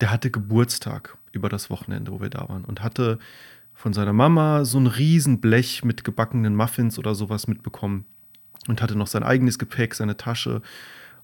der 0.00 0.10
hatte 0.10 0.30
Geburtstag 0.30 1.16
über 1.32 1.48
das 1.48 1.70
Wochenende, 1.70 2.12
wo 2.12 2.20
wir 2.20 2.30
da 2.30 2.48
waren. 2.48 2.64
Und 2.64 2.82
hatte 2.82 3.18
von 3.72 3.92
seiner 3.92 4.12
Mama 4.12 4.64
so 4.64 4.78
ein 4.78 4.86
Riesenblech 4.86 5.84
mit 5.84 6.04
gebackenen 6.04 6.54
Muffins 6.54 6.98
oder 6.98 7.14
sowas 7.14 7.48
mitbekommen. 7.48 8.04
Und 8.68 8.82
hatte 8.82 8.96
noch 8.96 9.06
sein 9.06 9.22
eigenes 9.22 9.58
Gepäck, 9.58 9.94
seine 9.94 10.16
Tasche 10.16 10.62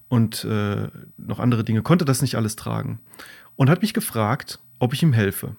und 0.09 0.43
äh, 0.43 0.89
noch 1.17 1.39
andere 1.39 1.63
Dinge. 1.63 1.83
Konnte 1.83 2.03
das 2.03 2.21
nicht 2.21 2.35
alles 2.35 2.55
tragen. 2.55 2.99
Und 3.55 3.69
hat 3.69 3.81
mich 3.81 3.93
gefragt, 3.93 4.59
ob 4.79 4.93
ich 4.93 5.03
ihm 5.03 5.13
helfe. 5.13 5.55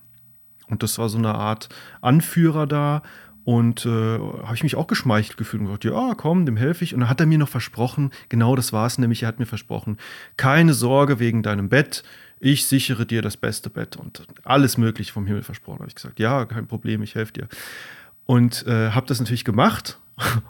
Und 0.66 0.82
das 0.82 0.98
war 0.98 1.08
so 1.08 1.18
eine 1.18 1.34
Art 1.34 1.68
Anführer 2.00 2.66
da 2.66 3.02
und 3.44 3.86
äh, 3.86 4.18
habe 4.18 4.54
ich 4.54 4.62
mich 4.62 4.76
auch 4.76 4.86
geschmeichelt 4.86 5.36
gefühlt 5.36 5.60
und 5.60 5.66
gesagt, 5.66 5.84
ja, 5.84 6.14
komm, 6.16 6.46
dem 6.46 6.56
helfe 6.56 6.84
ich. 6.84 6.94
Und 6.94 7.00
dann 7.00 7.08
hat 7.08 7.20
er 7.20 7.26
mir 7.26 7.38
noch 7.38 7.48
versprochen, 7.48 8.10
genau 8.28 8.56
das 8.56 8.72
war 8.72 8.86
es 8.86 8.98
nämlich, 8.98 9.22
er 9.22 9.28
hat 9.28 9.38
mir 9.38 9.46
versprochen, 9.46 9.98
keine 10.36 10.74
Sorge 10.74 11.18
wegen 11.18 11.42
deinem 11.42 11.68
Bett, 11.68 12.02
ich 12.40 12.66
sichere 12.66 13.04
dir 13.04 13.22
das 13.22 13.36
beste 13.36 13.70
Bett 13.70 13.96
und 13.96 14.26
alles 14.44 14.78
Mögliche 14.78 15.12
vom 15.12 15.26
Himmel 15.26 15.42
versprochen. 15.42 15.80
Habe 15.80 15.88
ich 15.88 15.94
gesagt, 15.94 16.18
ja, 16.18 16.46
kein 16.46 16.66
Problem, 16.66 17.02
ich 17.02 17.14
helfe 17.14 17.34
dir. 17.34 17.48
Und 18.24 18.66
äh, 18.66 18.90
habe 18.90 19.06
das 19.06 19.20
natürlich 19.20 19.44
gemacht. 19.44 19.99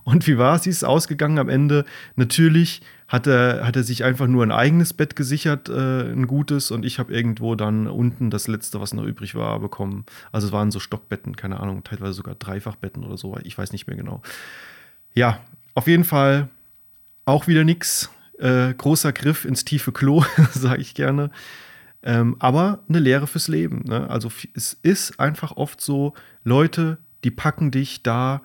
Und 0.04 0.26
wie 0.26 0.38
war 0.38 0.56
es? 0.56 0.64
Sie 0.64 0.70
ist 0.70 0.85
ausgegangen 0.85 1.38
am 1.38 1.48
Ende. 1.48 1.85
Natürlich 2.16 2.83
hat 3.09 3.26
er, 3.26 3.66
hat 3.66 3.74
er 3.74 3.83
sich 3.83 4.04
einfach 4.04 4.28
nur 4.28 4.44
ein 4.44 4.52
eigenes 4.52 4.92
Bett 4.92 5.16
gesichert, 5.16 5.68
äh, 5.68 6.12
ein 6.12 6.28
gutes, 6.28 6.70
und 6.70 6.85
ich 6.85 7.00
habe 7.00 7.12
irgendwo 7.12 7.56
dann 7.56 7.88
unten 7.88 8.30
das 8.30 8.46
letzte, 8.46 8.80
was 8.80 8.94
noch 8.94 9.04
übrig 9.04 9.35
war, 9.35 9.59
bekommen. 9.59 10.06
Also 10.30 10.46
es 10.46 10.52
waren 10.52 10.70
so 10.70 10.78
Stockbetten, 10.78 11.35
keine 11.35 11.59
Ahnung, 11.59 11.83
teilweise 11.83 12.12
sogar 12.12 12.37
Dreifachbetten 12.37 13.04
oder 13.04 13.16
so, 13.16 13.37
ich 13.42 13.59
weiß 13.59 13.72
nicht 13.72 13.88
mehr 13.88 13.96
genau. 13.96 14.22
Ja, 15.12 15.40
auf 15.74 15.88
jeden 15.88 16.04
Fall 16.04 16.48
auch 17.24 17.48
wieder 17.48 17.64
nichts. 17.64 18.11
Äh, 18.38 18.74
großer 18.74 19.12
Griff 19.12 19.44
ins 19.44 19.64
tiefe 19.64 19.92
Klo, 19.92 20.24
sage 20.52 20.80
ich 20.80 20.94
gerne. 20.94 21.30
Ähm, 22.02 22.37
aber 22.38 22.78
eine 22.88 23.00
Lehre 23.00 23.26
fürs 23.26 23.48
Leben. 23.48 23.83
Ne? 23.87 24.09
Also 24.09 24.30
es 24.54 24.74
ist 24.83 25.18
einfach 25.20 25.56
oft 25.56 25.80
so, 25.80 26.14
Leute, 26.44 26.98
die 27.24 27.30
packen 27.30 27.70
dich 27.70 28.02
da 28.02 28.40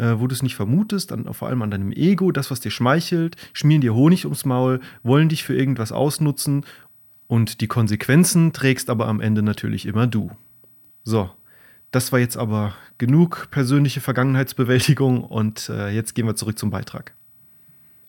äh, 0.00 0.18
wo 0.18 0.26
du 0.26 0.34
es 0.34 0.42
nicht 0.42 0.56
vermutest, 0.56 1.10
dann 1.10 1.32
vor 1.34 1.48
allem 1.48 1.62
an 1.62 1.70
deinem 1.70 1.92
Ego, 1.92 2.32
das, 2.32 2.50
was 2.50 2.60
dir 2.60 2.70
schmeichelt, 2.70 3.36
schmieren 3.52 3.82
dir 3.82 3.94
Honig 3.94 4.24
ums 4.24 4.44
Maul, 4.44 4.80
wollen 5.02 5.28
dich 5.28 5.44
für 5.44 5.54
irgendwas 5.54 5.92
ausnutzen 5.92 6.64
und 7.26 7.60
die 7.60 7.68
Konsequenzen 7.68 8.52
trägst 8.52 8.88
aber 8.88 9.06
am 9.06 9.20
Ende 9.20 9.42
natürlich 9.42 9.86
immer 9.86 10.06
du. 10.06 10.30
So, 11.04 11.30
Das 11.92 12.12
war 12.12 12.20
jetzt 12.20 12.36
aber 12.36 12.74
genug 12.98 13.48
persönliche 13.50 14.00
Vergangenheitsbewältigung 14.00 15.24
und 15.24 15.68
äh, 15.68 15.90
jetzt 15.90 16.14
gehen 16.14 16.26
wir 16.26 16.36
zurück 16.36 16.58
zum 16.58 16.70
Beitrag. 16.70 17.14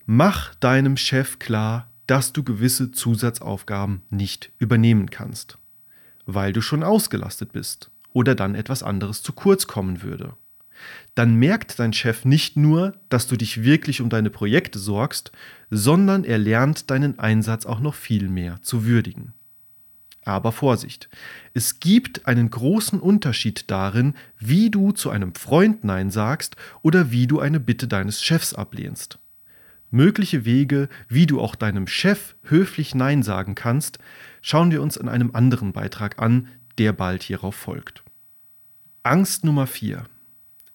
Mach 0.05 0.55
deinem 0.55 0.97
Chef 0.97 1.39
klar, 1.39 1.87
dass 2.05 2.31
du 2.31 2.43
gewisse 2.43 2.91
Zusatzaufgaben 2.91 4.01
nicht 4.09 4.51
übernehmen 4.59 5.09
kannst, 5.09 5.57
weil 6.25 6.53
du 6.53 6.61
schon 6.61 6.83
ausgelastet 6.83 7.53
bist 7.53 7.89
oder 8.13 8.35
dann 8.35 8.55
etwas 8.55 8.83
anderes 8.83 9.23
zu 9.23 9.33
kurz 9.33 9.67
kommen 9.67 10.03
würde. 10.03 10.35
Dann 11.15 11.35
merkt 11.35 11.79
dein 11.79 11.93
Chef 11.93 12.25
nicht 12.25 12.57
nur, 12.57 12.93
dass 13.09 13.27
du 13.27 13.35
dich 13.35 13.63
wirklich 13.63 14.01
um 14.01 14.09
deine 14.09 14.29
Projekte 14.29 14.79
sorgst, 14.79 15.31
sondern 15.69 16.23
er 16.23 16.37
lernt 16.37 16.89
deinen 16.89 17.19
Einsatz 17.19 17.65
auch 17.65 17.79
noch 17.79 17.95
viel 17.95 18.29
mehr 18.29 18.61
zu 18.61 18.85
würdigen. 18.85 19.33
Aber 20.23 20.51
Vorsicht, 20.51 21.09
es 21.53 21.79
gibt 21.79 22.27
einen 22.27 22.51
großen 22.51 22.99
Unterschied 22.99 23.71
darin, 23.71 24.13
wie 24.37 24.69
du 24.69 24.91
zu 24.91 25.09
einem 25.09 25.33
Freund 25.33 25.83
Nein 25.83 26.11
sagst 26.11 26.55
oder 26.83 27.11
wie 27.11 27.25
du 27.25 27.39
eine 27.39 27.59
Bitte 27.59 27.87
deines 27.87 28.21
Chefs 28.21 28.53
ablehnst. 28.53 29.17
Mögliche 29.89 30.45
Wege, 30.45 30.89
wie 31.09 31.25
du 31.25 31.41
auch 31.41 31.55
deinem 31.55 31.87
Chef 31.87 32.35
höflich 32.43 32.95
Nein 32.95 33.23
sagen 33.23 33.55
kannst, 33.55 33.99
schauen 34.41 34.71
wir 34.71 34.81
uns 34.81 34.95
in 34.95 35.09
einem 35.09 35.31
anderen 35.33 35.73
Beitrag 35.73 36.19
an, 36.19 36.47
der 36.77 36.93
bald 36.93 37.23
hierauf 37.23 37.55
folgt. 37.55 38.03
Angst 39.03 39.43
Nummer 39.43 39.67
4. 39.67 40.05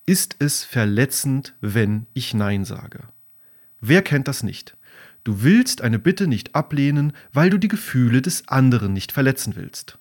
Ist 0.08 0.36
es 0.38 0.62
verletzend, 0.62 1.56
wenn 1.60 2.06
ich 2.14 2.32
Nein 2.32 2.64
sage? 2.64 3.08
Wer 3.80 4.02
kennt 4.02 4.28
das 4.28 4.44
nicht? 4.44 4.76
Du 5.24 5.42
willst 5.42 5.82
eine 5.82 5.98
Bitte 5.98 6.28
nicht 6.28 6.54
ablehnen, 6.54 7.12
weil 7.32 7.50
du 7.50 7.58
die 7.58 7.66
Gefühle 7.66 8.22
des 8.22 8.46
anderen 8.46 8.92
nicht 8.92 9.10
verletzen 9.10 9.56
willst. 9.56 9.98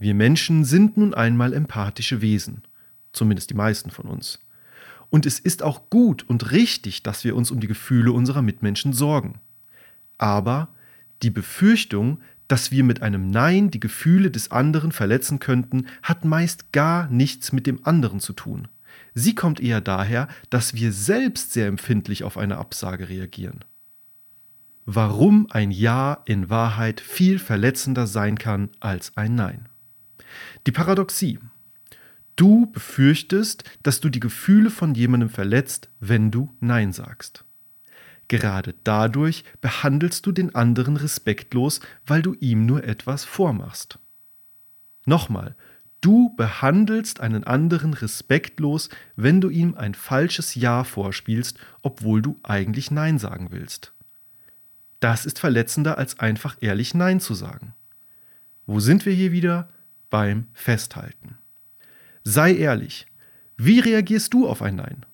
Wir 0.00 0.14
Menschen 0.14 0.64
sind 0.64 0.96
nun 0.96 1.14
einmal 1.14 1.52
empathische 1.52 2.20
Wesen, 2.22 2.62
zumindest 3.12 3.50
die 3.50 3.54
meisten 3.54 3.92
von 3.92 4.06
uns. 4.06 4.40
Und 5.10 5.26
es 5.26 5.38
ist 5.38 5.62
auch 5.62 5.90
gut 5.90 6.24
und 6.28 6.50
richtig, 6.50 7.04
dass 7.04 7.22
wir 7.22 7.36
uns 7.36 7.52
um 7.52 7.60
die 7.60 7.68
Gefühle 7.68 8.10
unserer 8.10 8.42
Mitmenschen 8.42 8.92
sorgen. 8.92 9.38
Aber 10.18 10.70
die 11.22 11.30
Befürchtung, 11.30 12.18
dass 12.48 12.72
wir 12.72 12.82
mit 12.82 13.00
einem 13.00 13.30
Nein 13.30 13.70
die 13.70 13.78
Gefühle 13.78 14.32
des 14.32 14.50
anderen 14.50 14.90
verletzen 14.90 15.38
könnten, 15.38 15.86
hat 16.02 16.24
meist 16.24 16.72
gar 16.72 17.08
nichts 17.10 17.52
mit 17.52 17.68
dem 17.68 17.86
anderen 17.86 18.18
zu 18.18 18.32
tun. 18.32 18.66
Sie 19.18 19.34
kommt 19.34 19.58
eher 19.58 19.80
daher, 19.80 20.28
dass 20.50 20.74
wir 20.74 20.92
selbst 20.92 21.52
sehr 21.52 21.66
empfindlich 21.66 22.22
auf 22.22 22.36
eine 22.38 22.58
Absage 22.58 23.08
reagieren 23.08 23.64
warum 24.86 25.48
ein 25.50 25.72
Ja 25.72 26.22
in 26.24 26.48
Wahrheit 26.48 27.00
viel 27.00 27.38
verletzender 27.38 28.06
sein 28.06 28.38
kann 28.38 28.70
als 28.80 29.16
ein 29.16 29.34
Nein. 29.34 29.68
Die 30.66 30.72
Paradoxie. 30.72 31.38
Du 32.36 32.66
befürchtest, 32.66 33.64
dass 33.82 34.00
du 34.00 34.08
die 34.08 34.20
Gefühle 34.20 34.70
von 34.70 34.94
jemandem 34.94 35.28
verletzt, 35.28 35.90
wenn 36.00 36.30
du 36.30 36.54
Nein 36.60 36.92
sagst. 36.92 37.44
Gerade 38.28 38.74
dadurch 38.84 39.44
behandelst 39.60 40.26
du 40.26 40.32
den 40.32 40.54
anderen 40.54 40.96
respektlos, 40.96 41.80
weil 42.06 42.22
du 42.22 42.34
ihm 42.34 42.66
nur 42.66 42.84
etwas 42.84 43.24
vormachst. 43.24 43.98
Nochmal, 45.04 45.54
du 46.06 46.32
behandelst 46.36 47.18
einen 47.18 47.42
anderen 47.42 47.92
respektlos, 47.92 48.90
wenn 49.16 49.40
du 49.40 49.50
ihm 49.50 49.74
ein 49.74 49.92
falsches 49.92 50.54
Ja 50.54 50.84
vorspielst, 50.84 51.58
obwohl 51.82 52.22
du 52.22 52.38
eigentlich 52.44 52.92
Nein 52.92 53.18
sagen 53.18 53.48
willst. 53.50 53.92
Das 55.00 55.26
ist 55.26 55.40
verletzender, 55.40 55.98
als 55.98 56.20
einfach 56.20 56.58
ehrlich 56.60 56.94
Nein 56.94 57.18
zu 57.18 57.34
sagen. 57.34 57.74
Wo 58.66 58.78
sind 58.78 59.04
wir 59.04 59.12
hier 59.12 59.32
wieder? 59.32 59.68
Beim 60.08 60.46
Festhalten. 60.52 61.38
Sei 62.22 62.54
ehrlich. 62.54 63.08
Wie 63.56 63.80
reagierst 63.80 64.32
du 64.32 64.48
auf 64.48 64.62
ein 64.62 64.76
Nein? 64.76 65.04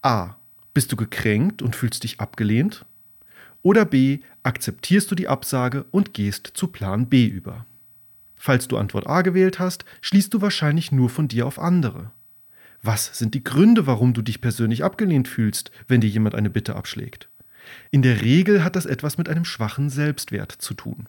A. 0.00 0.36
Bist 0.72 0.92
du 0.92 0.96
gekränkt 0.96 1.60
und 1.60 1.74
fühlst 1.74 2.04
dich 2.04 2.20
abgelehnt? 2.20 2.84
Oder 3.62 3.84
B. 3.84 4.20
Akzeptierst 4.44 5.10
du 5.10 5.16
die 5.16 5.26
Absage 5.26 5.86
und 5.90 6.14
gehst 6.14 6.52
zu 6.54 6.68
Plan 6.68 7.08
B 7.08 7.26
über? 7.26 7.66
Falls 8.42 8.68
du 8.68 8.78
Antwort 8.78 9.06
A 9.06 9.20
gewählt 9.20 9.58
hast, 9.58 9.84
schließt 10.00 10.32
du 10.32 10.40
wahrscheinlich 10.40 10.92
nur 10.92 11.10
von 11.10 11.28
dir 11.28 11.46
auf 11.46 11.58
andere. 11.58 12.10
Was 12.80 13.18
sind 13.18 13.34
die 13.34 13.44
Gründe, 13.44 13.86
warum 13.86 14.14
du 14.14 14.22
dich 14.22 14.40
persönlich 14.40 14.82
abgelehnt 14.82 15.28
fühlst, 15.28 15.70
wenn 15.88 16.00
dir 16.00 16.08
jemand 16.08 16.34
eine 16.34 16.48
Bitte 16.48 16.74
abschlägt? 16.74 17.28
In 17.90 18.00
der 18.00 18.22
Regel 18.22 18.64
hat 18.64 18.76
das 18.76 18.86
etwas 18.86 19.18
mit 19.18 19.28
einem 19.28 19.44
schwachen 19.44 19.90
Selbstwert 19.90 20.52
zu 20.52 20.72
tun. 20.72 21.06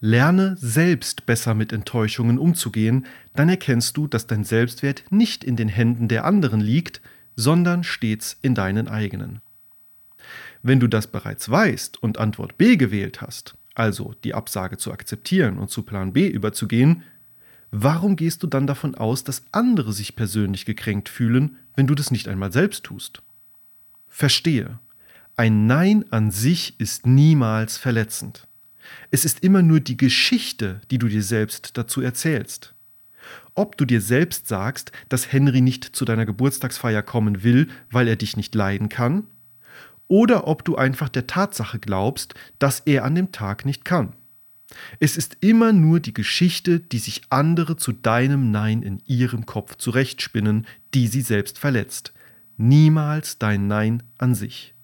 Lerne 0.00 0.56
selbst 0.58 1.24
besser 1.24 1.54
mit 1.54 1.72
Enttäuschungen 1.72 2.36
umzugehen, 2.36 3.06
dann 3.36 3.48
erkennst 3.48 3.96
du, 3.96 4.08
dass 4.08 4.26
dein 4.26 4.42
Selbstwert 4.42 5.04
nicht 5.10 5.44
in 5.44 5.54
den 5.54 5.68
Händen 5.68 6.08
der 6.08 6.24
anderen 6.24 6.60
liegt, 6.60 7.00
sondern 7.36 7.84
stets 7.84 8.36
in 8.42 8.56
deinen 8.56 8.88
eigenen. 8.88 9.40
Wenn 10.64 10.80
du 10.80 10.88
das 10.88 11.06
bereits 11.06 11.48
weißt 11.48 12.02
und 12.02 12.18
Antwort 12.18 12.58
B 12.58 12.74
gewählt 12.76 13.20
hast, 13.20 13.54
also 13.74 14.14
die 14.24 14.34
Absage 14.34 14.76
zu 14.78 14.92
akzeptieren 14.92 15.58
und 15.58 15.70
zu 15.70 15.82
Plan 15.82 16.12
B 16.12 16.28
überzugehen, 16.28 17.02
warum 17.70 18.16
gehst 18.16 18.42
du 18.42 18.46
dann 18.46 18.66
davon 18.66 18.94
aus, 18.94 19.24
dass 19.24 19.44
andere 19.52 19.92
sich 19.92 20.16
persönlich 20.16 20.64
gekränkt 20.64 21.08
fühlen, 21.08 21.56
wenn 21.76 21.86
du 21.86 21.94
das 21.94 22.10
nicht 22.10 22.28
einmal 22.28 22.52
selbst 22.52 22.84
tust? 22.84 23.22
Verstehe, 24.08 24.78
ein 25.36 25.66
Nein 25.66 26.04
an 26.10 26.30
sich 26.30 26.78
ist 26.78 27.06
niemals 27.06 27.78
verletzend. 27.78 28.46
Es 29.10 29.24
ist 29.24 29.42
immer 29.42 29.62
nur 29.62 29.80
die 29.80 29.96
Geschichte, 29.96 30.80
die 30.90 30.98
du 30.98 31.08
dir 31.08 31.22
selbst 31.22 31.78
dazu 31.78 32.00
erzählst. 32.00 32.74
Ob 33.54 33.76
du 33.76 33.84
dir 33.84 34.00
selbst 34.00 34.48
sagst, 34.48 34.92
dass 35.08 35.32
Henry 35.32 35.60
nicht 35.60 35.84
zu 35.84 36.04
deiner 36.04 36.26
Geburtstagsfeier 36.26 37.02
kommen 37.02 37.42
will, 37.42 37.68
weil 37.90 38.08
er 38.08 38.16
dich 38.16 38.36
nicht 38.36 38.54
leiden 38.54 38.88
kann, 38.88 39.26
oder 40.10 40.48
ob 40.48 40.64
du 40.64 40.76
einfach 40.76 41.08
der 41.08 41.28
Tatsache 41.28 41.78
glaubst, 41.78 42.34
dass 42.58 42.80
er 42.80 43.04
an 43.04 43.14
dem 43.14 43.30
Tag 43.30 43.64
nicht 43.64 43.84
kann. 43.84 44.12
Es 44.98 45.16
ist 45.16 45.36
immer 45.40 45.72
nur 45.72 46.00
die 46.00 46.12
Geschichte, 46.12 46.80
die 46.80 46.98
sich 46.98 47.22
andere 47.30 47.76
zu 47.76 47.92
deinem 47.92 48.50
Nein 48.50 48.82
in 48.82 49.00
ihrem 49.06 49.46
Kopf 49.46 49.76
zurechtspinnen, 49.76 50.66
die 50.94 51.06
sie 51.06 51.22
selbst 51.22 51.58
verletzt. 51.58 52.12
Niemals 52.56 53.38
dein 53.38 53.68
Nein 53.68 54.02
an 54.18 54.34
sich. 54.34 54.74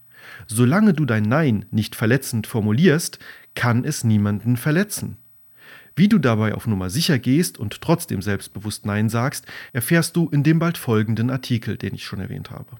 Solange 0.46 0.94
du 0.94 1.04
dein 1.04 1.24
Nein 1.24 1.66
nicht 1.70 1.96
verletzend 1.96 2.46
formulierst, 2.46 3.18
kann 3.54 3.84
es 3.84 4.04
niemanden 4.04 4.56
verletzen. 4.56 5.16
Wie 5.96 6.08
du 6.08 6.18
dabei 6.18 6.54
auf 6.54 6.68
Nummer 6.68 6.88
sicher 6.88 7.18
gehst 7.18 7.58
und 7.58 7.80
trotzdem 7.80 8.22
selbstbewusst 8.22 8.86
Nein 8.86 9.08
sagst, 9.08 9.46
erfährst 9.72 10.14
du 10.14 10.28
in 10.28 10.44
dem 10.44 10.60
bald 10.60 10.78
folgenden 10.78 11.30
Artikel, 11.30 11.76
den 11.76 11.94
ich 11.94 12.04
schon 12.04 12.20
erwähnt 12.20 12.50
habe. 12.50 12.76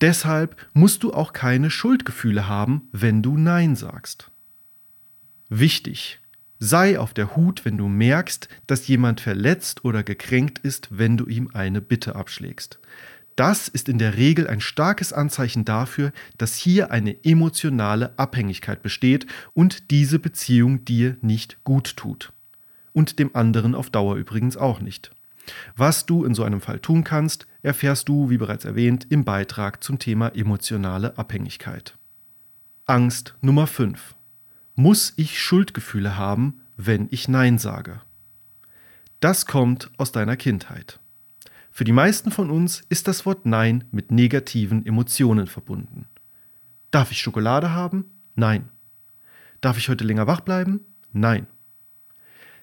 Deshalb 0.00 0.56
musst 0.74 1.02
du 1.02 1.12
auch 1.12 1.32
keine 1.32 1.70
Schuldgefühle 1.70 2.48
haben, 2.48 2.88
wenn 2.92 3.22
du 3.22 3.36
Nein 3.36 3.76
sagst. 3.76 4.30
Wichtig, 5.48 6.20
sei 6.58 6.98
auf 6.98 7.14
der 7.14 7.36
Hut, 7.36 7.64
wenn 7.64 7.78
du 7.78 7.88
merkst, 7.88 8.48
dass 8.66 8.88
jemand 8.88 9.20
verletzt 9.20 9.84
oder 9.84 10.02
gekränkt 10.02 10.58
ist, 10.58 10.88
wenn 10.90 11.16
du 11.16 11.26
ihm 11.26 11.50
eine 11.54 11.80
Bitte 11.80 12.16
abschlägst. 12.16 12.78
Das 13.36 13.68
ist 13.68 13.88
in 13.90 13.98
der 13.98 14.16
Regel 14.16 14.48
ein 14.48 14.62
starkes 14.62 15.12
Anzeichen 15.12 15.66
dafür, 15.66 16.12
dass 16.38 16.56
hier 16.56 16.90
eine 16.90 17.22
emotionale 17.22 18.18
Abhängigkeit 18.18 18.82
besteht 18.82 19.26
und 19.52 19.90
diese 19.90 20.18
Beziehung 20.18 20.86
dir 20.86 21.18
nicht 21.20 21.62
gut 21.62 21.96
tut. 21.96 22.32
Und 22.94 23.18
dem 23.18 23.36
anderen 23.36 23.74
auf 23.74 23.90
Dauer 23.90 24.16
übrigens 24.16 24.56
auch 24.56 24.80
nicht. 24.80 25.10
Was 25.76 26.06
du 26.06 26.24
in 26.24 26.34
so 26.34 26.42
einem 26.42 26.60
Fall 26.60 26.80
tun 26.80 27.04
kannst, 27.04 27.46
erfährst 27.62 28.08
du, 28.08 28.30
wie 28.30 28.38
bereits 28.38 28.64
erwähnt, 28.64 29.06
im 29.10 29.24
Beitrag 29.24 29.82
zum 29.82 29.98
Thema 29.98 30.28
emotionale 30.34 31.16
Abhängigkeit. 31.18 31.96
Angst 32.86 33.34
Nummer 33.40 33.66
5. 33.66 34.14
Muss 34.74 35.12
ich 35.16 35.40
Schuldgefühle 35.40 36.16
haben, 36.16 36.60
wenn 36.76 37.08
ich 37.10 37.28
Nein 37.28 37.58
sage? 37.58 38.00
Das 39.20 39.46
kommt 39.46 39.90
aus 39.96 40.12
deiner 40.12 40.36
Kindheit. 40.36 41.00
Für 41.70 41.84
die 41.84 41.92
meisten 41.92 42.30
von 42.30 42.50
uns 42.50 42.82
ist 42.88 43.08
das 43.08 43.26
Wort 43.26 43.44
Nein 43.44 43.84
mit 43.90 44.10
negativen 44.10 44.86
Emotionen 44.86 45.46
verbunden. 45.46 46.06
Darf 46.90 47.10
ich 47.10 47.20
Schokolade 47.20 47.72
haben? 47.72 48.06
Nein. 48.34 48.68
Darf 49.60 49.78
ich 49.78 49.88
heute 49.88 50.04
länger 50.04 50.26
wach 50.26 50.40
bleiben? 50.40 50.80
Nein. 51.12 51.46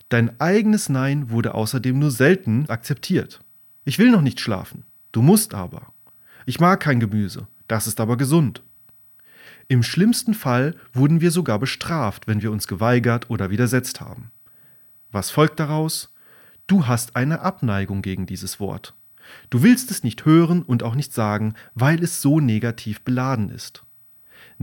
Dein 0.10 0.40
eigenes 0.40 0.90
Nein 0.90 1.30
wurde 1.30 1.54
außerdem 1.54 1.98
nur 1.98 2.12
selten 2.12 2.70
akzeptiert. 2.70 3.42
Ich 3.86 4.00
will 4.00 4.12
noch 4.12 4.22
nicht 4.22 4.40
schlafen. 4.40 4.86
Du 5.12 5.22
musst 5.22 5.54
aber. 5.54 5.94
Ich 6.46 6.60
mag 6.60 6.80
kein 6.80 7.00
Gemüse. 7.00 7.48
Das 7.68 7.88
ist 7.88 8.00
aber 8.00 8.18
gesund. 8.18 8.62
Im 9.68 9.84
schlimmsten 9.84 10.34
Fall 10.34 10.76
wurden 10.94 11.22
wir 11.22 11.32
sogar 11.32 11.58
bestraft, 11.58 12.28
wenn 12.28 12.42
wir 12.42 12.52
uns 12.52 12.68
geweigert 12.68 13.30
oder 13.30 13.50
widersetzt 13.50 14.02
haben. 14.02 14.32
Was 15.12 15.30
folgt 15.30 15.60
daraus? 15.60 16.14
Du 16.68 16.88
hast 16.88 17.16
eine 17.16 17.42
Abneigung 17.42 18.02
gegen 18.02 18.26
dieses 18.26 18.60
Wort. 18.60 18.94
Du 19.50 19.64
willst 19.64 19.92
es 19.92 20.04
nicht 20.04 20.26
hören 20.26 20.64
und 20.64 20.84
auch 20.84 20.96
nicht 20.96 21.14
sagen, 21.14 21.54
weil 21.76 22.04
es 22.04 22.22
so 22.22 22.40
negativ 22.40 23.02
beladen 23.02 23.50
ist. 23.50 23.83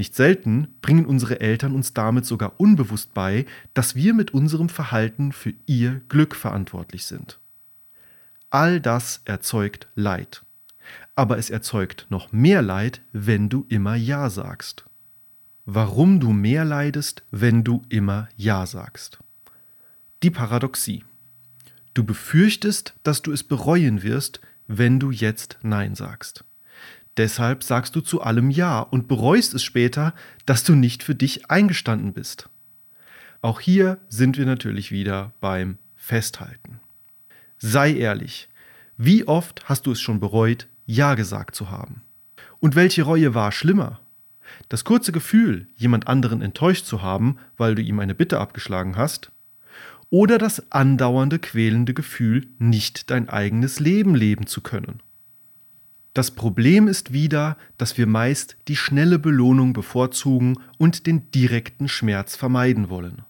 Nicht 0.00 0.14
selten 0.14 0.68
bringen 0.80 1.04
unsere 1.04 1.40
Eltern 1.42 1.74
uns 1.74 1.92
damit 1.92 2.24
sogar 2.24 2.58
unbewusst 2.58 3.12
bei, 3.12 3.44
dass 3.74 3.96
wir 3.96 4.14
mit 4.14 4.32
unserem 4.32 4.70
Verhalten 4.70 5.30
für 5.30 5.52
ihr 5.66 6.00
Glück 6.08 6.34
verantwortlich 6.34 7.04
sind. 7.04 7.38
All 8.48 8.80
das 8.80 9.20
erzeugt 9.26 9.88
Leid. 9.94 10.42
Aber 11.16 11.36
es 11.36 11.50
erzeugt 11.50 12.06
noch 12.08 12.32
mehr 12.32 12.62
Leid, 12.62 13.02
wenn 13.12 13.50
du 13.50 13.66
immer 13.68 13.94
Ja 13.94 14.30
sagst. 14.30 14.86
Warum 15.66 16.18
du 16.18 16.32
mehr 16.32 16.64
leidest, 16.64 17.22
wenn 17.30 17.62
du 17.62 17.82
immer 17.90 18.30
Ja 18.38 18.64
sagst. 18.64 19.18
Die 20.22 20.30
Paradoxie. 20.30 21.04
Du 21.92 22.04
befürchtest, 22.04 22.94
dass 23.02 23.20
du 23.20 23.32
es 23.32 23.44
bereuen 23.44 24.02
wirst, 24.02 24.40
wenn 24.66 24.98
du 24.98 25.10
jetzt 25.10 25.58
Nein 25.60 25.94
sagst. 25.94 26.46
Deshalb 27.20 27.62
sagst 27.62 27.94
du 27.94 28.00
zu 28.00 28.22
allem 28.22 28.48
Ja 28.48 28.80
und 28.80 29.06
bereust 29.06 29.52
es 29.52 29.62
später, 29.62 30.14
dass 30.46 30.64
du 30.64 30.74
nicht 30.74 31.02
für 31.02 31.14
dich 31.14 31.50
eingestanden 31.50 32.14
bist. 32.14 32.48
Auch 33.42 33.60
hier 33.60 33.98
sind 34.08 34.38
wir 34.38 34.46
natürlich 34.46 34.90
wieder 34.90 35.34
beim 35.38 35.76
Festhalten. 35.96 36.80
Sei 37.58 37.92
ehrlich, 37.92 38.48
wie 38.96 39.28
oft 39.28 39.68
hast 39.68 39.84
du 39.84 39.92
es 39.92 40.00
schon 40.00 40.18
bereut, 40.18 40.66
Ja 40.86 41.14
gesagt 41.14 41.54
zu 41.54 41.68
haben? 41.70 42.00
Und 42.58 42.74
welche 42.74 43.02
Reue 43.02 43.34
war 43.34 43.52
schlimmer? 43.52 44.00
Das 44.70 44.84
kurze 44.84 45.12
Gefühl, 45.12 45.66
jemand 45.76 46.08
anderen 46.08 46.40
enttäuscht 46.40 46.86
zu 46.86 47.02
haben, 47.02 47.36
weil 47.58 47.74
du 47.74 47.82
ihm 47.82 47.98
eine 47.98 48.14
Bitte 48.14 48.40
abgeschlagen 48.40 48.96
hast, 48.96 49.30
oder 50.08 50.38
das 50.38 50.72
andauernde 50.72 51.38
quälende 51.38 51.92
Gefühl, 51.92 52.46
nicht 52.58 53.10
dein 53.10 53.28
eigenes 53.28 53.78
Leben 53.78 54.14
leben 54.14 54.46
zu 54.46 54.62
können. 54.62 55.02
Das 56.20 56.32
Problem 56.32 56.86
ist 56.86 57.14
wieder, 57.14 57.56
dass 57.78 57.96
wir 57.96 58.06
meist 58.06 58.58
die 58.68 58.76
schnelle 58.76 59.18
Belohnung 59.18 59.72
bevorzugen 59.72 60.58
und 60.76 61.06
den 61.06 61.30
direkten 61.30 61.88
Schmerz 61.88 62.36
vermeiden 62.36 62.90
wollen. 62.90 63.22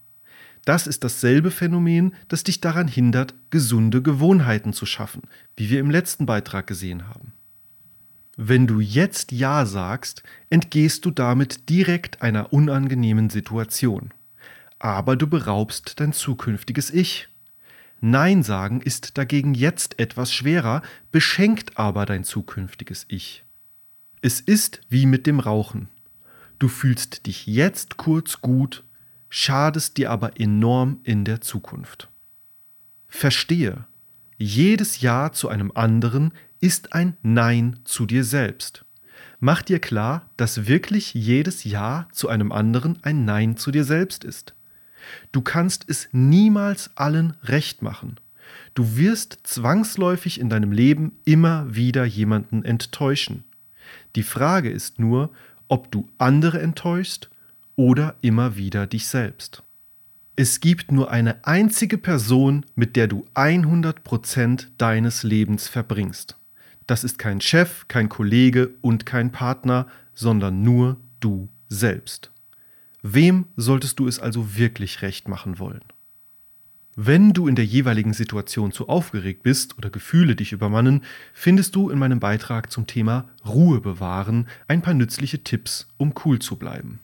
Das 0.64 0.88
ist 0.88 1.04
dasselbe 1.04 1.52
Phänomen, 1.52 2.14
das 2.26 2.42
dich 2.42 2.60
daran 2.60 2.88
hindert, 2.88 3.32
gesunde 3.50 4.02
Gewohnheiten 4.02 4.72
zu 4.72 4.86
schaffen, 4.86 5.22
wie 5.56 5.70
wir 5.70 5.78
im 5.78 5.88
letzten 5.88 6.26
Beitrag 6.26 6.66
gesehen 6.66 7.06
haben. 7.06 7.32
Wenn 8.36 8.66
du 8.66 8.80
jetzt 8.80 9.30
Ja 9.30 9.66
sagst, 9.66 10.24
entgehst 10.48 11.04
du 11.04 11.12
damit 11.12 11.68
direkt 11.68 12.22
einer 12.22 12.52
unangenehmen 12.52 13.30
Situation. 13.30 14.10
Aber 14.80 15.14
du 15.14 15.28
beraubst 15.28 16.00
dein 16.00 16.12
zukünftiges 16.12 16.90
Ich. 16.90 17.28
Nein 18.00 18.42
sagen 18.42 18.80
ist 18.80 19.18
dagegen 19.18 19.54
jetzt 19.54 19.98
etwas 19.98 20.32
schwerer, 20.32 20.82
beschenkt 21.12 21.78
aber 21.78 22.06
dein 22.06 22.24
zukünftiges 22.24 23.04
Ich. 23.08 23.44
Es 24.22 24.40
ist 24.40 24.80
wie 24.88 25.06
mit 25.06 25.26
dem 25.26 25.40
Rauchen. 25.40 25.88
Du 26.58 26.68
fühlst 26.68 27.26
dich 27.26 27.46
jetzt 27.46 27.96
kurz 27.96 28.40
gut 28.40 28.84
schadest 29.30 29.96
dir 29.96 30.10
aber 30.10 30.38
enorm 30.38 31.00
in 31.04 31.24
der 31.24 31.40
Zukunft. 31.40 32.08
Verstehe, 33.08 33.86
jedes 34.36 35.00
Ja 35.00 35.32
zu 35.32 35.48
einem 35.48 35.72
anderen 35.74 36.32
ist 36.60 36.92
ein 36.92 37.16
Nein 37.22 37.78
zu 37.84 38.04
dir 38.04 38.24
selbst. 38.24 38.84
Mach 39.38 39.62
dir 39.62 39.78
klar, 39.78 40.28
dass 40.36 40.66
wirklich 40.66 41.14
jedes 41.14 41.64
Ja 41.64 42.08
zu 42.12 42.28
einem 42.28 42.52
anderen 42.52 42.98
ein 43.02 43.24
Nein 43.24 43.56
zu 43.56 43.70
dir 43.70 43.84
selbst 43.84 44.24
ist. 44.24 44.54
Du 45.32 45.40
kannst 45.40 45.84
es 45.88 46.08
niemals 46.12 46.90
allen 46.96 47.34
recht 47.42 47.82
machen. 47.82 48.18
Du 48.74 48.96
wirst 48.96 49.38
zwangsläufig 49.44 50.40
in 50.40 50.48
deinem 50.48 50.72
Leben 50.72 51.12
immer 51.24 51.74
wieder 51.74 52.04
jemanden 52.04 52.64
enttäuschen. 52.64 53.44
Die 54.16 54.22
Frage 54.22 54.70
ist 54.70 54.98
nur, 54.98 55.30
ob 55.68 55.90
du 55.90 56.08
andere 56.18 56.60
enttäuschst 56.60 57.30
oder 57.76 58.16
immer 58.20 58.56
wieder 58.56 58.86
dich 58.86 59.06
selbst. 59.06 59.62
Es 60.36 60.60
gibt 60.60 60.90
nur 60.90 61.10
eine 61.10 61.44
einzige 61.44 61.98
Person, 61.98 62.64
mit 62.74 62.96
der 62.96 63.08
du 63.08 63.26
100% 63.34 64.66
deines 64.78 65.22
Lebens 65.22 65.68
verbringst. 65.68 66.36
Das 66.86 67.04
ist 67.04 67.18
kein 67.18 67.40
Chef, 67.40 67.86
kein 67.88 68.08
Kollege 68.08 68.70
und 68.80 69.06
kein 69.06 69.32
Partner, 69.32 69.86
sondern 70.14 70.62
nur 70.62 70.96
du 71.20 71.48
selbst. 71.68 72.32
Wem 73.02 73.46
solltest 73.56 73.98
du 73.98 74.06
es 74.06 74.18
also 74.18 74.56
wirklich 74.56 75.02
recht 75.02 75.28
machen 75.28 75.58
wollen? 75.58 75.84
Wenn 76.96 77.32
du 77.32 77.46
in 77.48 77.54
der 77.54 77.64
jeweiligen 77.64 78.12
Situation 78.12 78.72
zu 78.72 78.88
aufgeregt 78.88 79.42
bist 79.42 79.78
oder 79.78 79.90
Gefühle 79.90 80.36
dich 80.36 80.52
übermannen, 80.52 81.04
findest 81.32 81.76
du 81.76 81.88
in 81.88 81.98
meinem 81.98 82.20
Beitrag 82.20 82.70
zum 82.70 82.86
Thema 82.86 83.28
Ruhe 83.46 83.80
bewahren 83.80 84.48
ein 84.68 84.82
paar 84.82 84.94
nützliche 84.94 85.42
Tipps, 85.42 85.88
um 85.96 86.12
cool 86.24 86.40
zu 86.40 86.56
bleiben. 86.56 87.00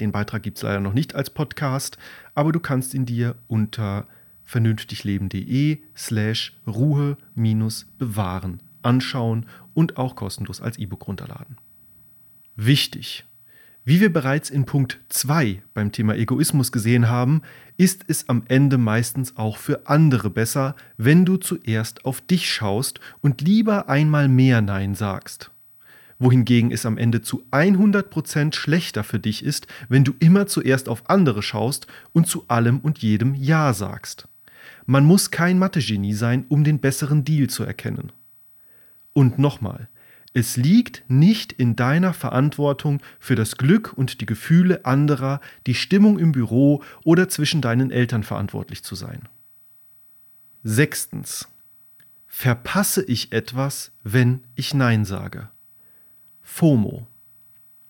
Den 0.00 0.12
Beitrag 0.12 0.42
gibt 0.42 0.58
es 0.58 0.64
leider 0.64 0.80
noch 0.80 0.92
nicht 0.92 1.14
als 1.14 1.30
Podcast, 1.30 1.98
aber 2.34 2.52
du 2.52 2.60
kannst 2.60 2.92
ihn 2.94 3.06
dir 3.06 3.36
unter 3.46 4.06
vernünftigleben.de 4.44 5.78
slash 5.96 6.58
Ruhe-bewahren 6.66 8.62
anschauen 8.82 9.46
und 9.72 9.98
auch 9.98 10.16
kostenlos 10.16 10.60
als 10.60 10.78
E-Book 10.78 11.06
runterladen. 11.06 11.56
Wichtig! 12.56 13.24
Wie 13.84 14.00
wir 14.00 14.12
bereits 14.12 14.50
in 14.50 14.66
Punkt 14.66 15.00
2 15.08 15.62
beim 15.74 15.90
Thema 15.90 16.14
Egoismus 16.14 16.70
gesehen 16.70 17.08
haben, 17.08 17.42
ist 17.76 18.04
es 18.08 18.28
am 18.28 18.44
Ende 18.48 18.78
meistens 18.78 19.36
auch 19.36 19.56
für 19.56 19.86
andere 19.86 20.30
besser, 20.30 20.76
wenn 20.96 21.24
du 21.24 21.38
zuerst 21.38 22.04
auf 22.04 22.20
dich 22.20 22.52
schaust 22.52 23.00
und 23.20 23.40
lieber 23.40 23.88
einmal 23.88 24.28
mehr 24.28 24.60
Nein 24.60 24.94
sagst 24.94 25.50
wohingegen 26.20 26.70
es 26.70 26.86
am 26.86 26.98
Ende 26.98 27.22
zu 27.22 27.44
100% 27.50 28.54
schlechter 28.54 29.02
für 29.02 29.18
dich 29.18 29.44
ist, 29.44 29.66
wenn 29.88 30.04
du 30.04 30.12
immer 30.20 30.46
zuerst 30.46 30.88
auf 30.88 31.08
andere 31.10 31.42
schaust 31.42 31.88
und 32.12 32.28
zu 32.28 32.44
allem 32.46 32.78
und 32.78 32.98
jedem 32.98 33.34
Ja 33.34 33.72
sagst. 33.72 34.28
Man 34.86 35.04
muss 35.04 35.30
kein 35.30 35.58
Mathe-Genie 35.58 36.14
sein, 36.14 36.44
um 36.48 36.62
den 36.62 36.78
besseren 36.78 37.24
Deal 37.24 37.48
zu 37.48 37.64
erkennen. 37.64 38.12
Und 39.12 39.38
nochmal, 39.38 39.88
es 40.32 40.56
liegt 40.56 41.02
nicht 41.08 41.52
in 41.52 41.74
deiner 41.74 42.14
Verantwortung 42.14 43.02
für 43.18 43.34
das 43.34 43.56
Glück 43.56 43.92
und 43.94 44.20
die 44.20 44.26
Gefühle 44.26 44.84
anderer, 44.84 45.40
die 45.66 45.74
Stimmung 45.74 46.18
im 46.18 46.30
Büro 46.30 46.84
oder 47.04 47.28
zwischen 47.28 47.60
deinen 47.60 47.90
Eltern 47.90 48.22
verantwortlich 48.22 48.84
zu 48.84 48.94
sein. 48.94 49.28
Sechstens. 50.62 51.48
Verpasse 52.28 53.02
ich 53.02 53.32
etwas, 53.32 53.90
wenn 54.04 54.44
ich 54.54 54.72
Nein 54.72 55.04
sage? 55.04 55.50
FOMO 56.42 57.08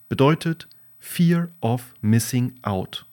bedeutet 0.08 0.66
Fear 0.98 1.48
of 1.60 1.94
Missing 2.00 2.54
Out 2.62 3.06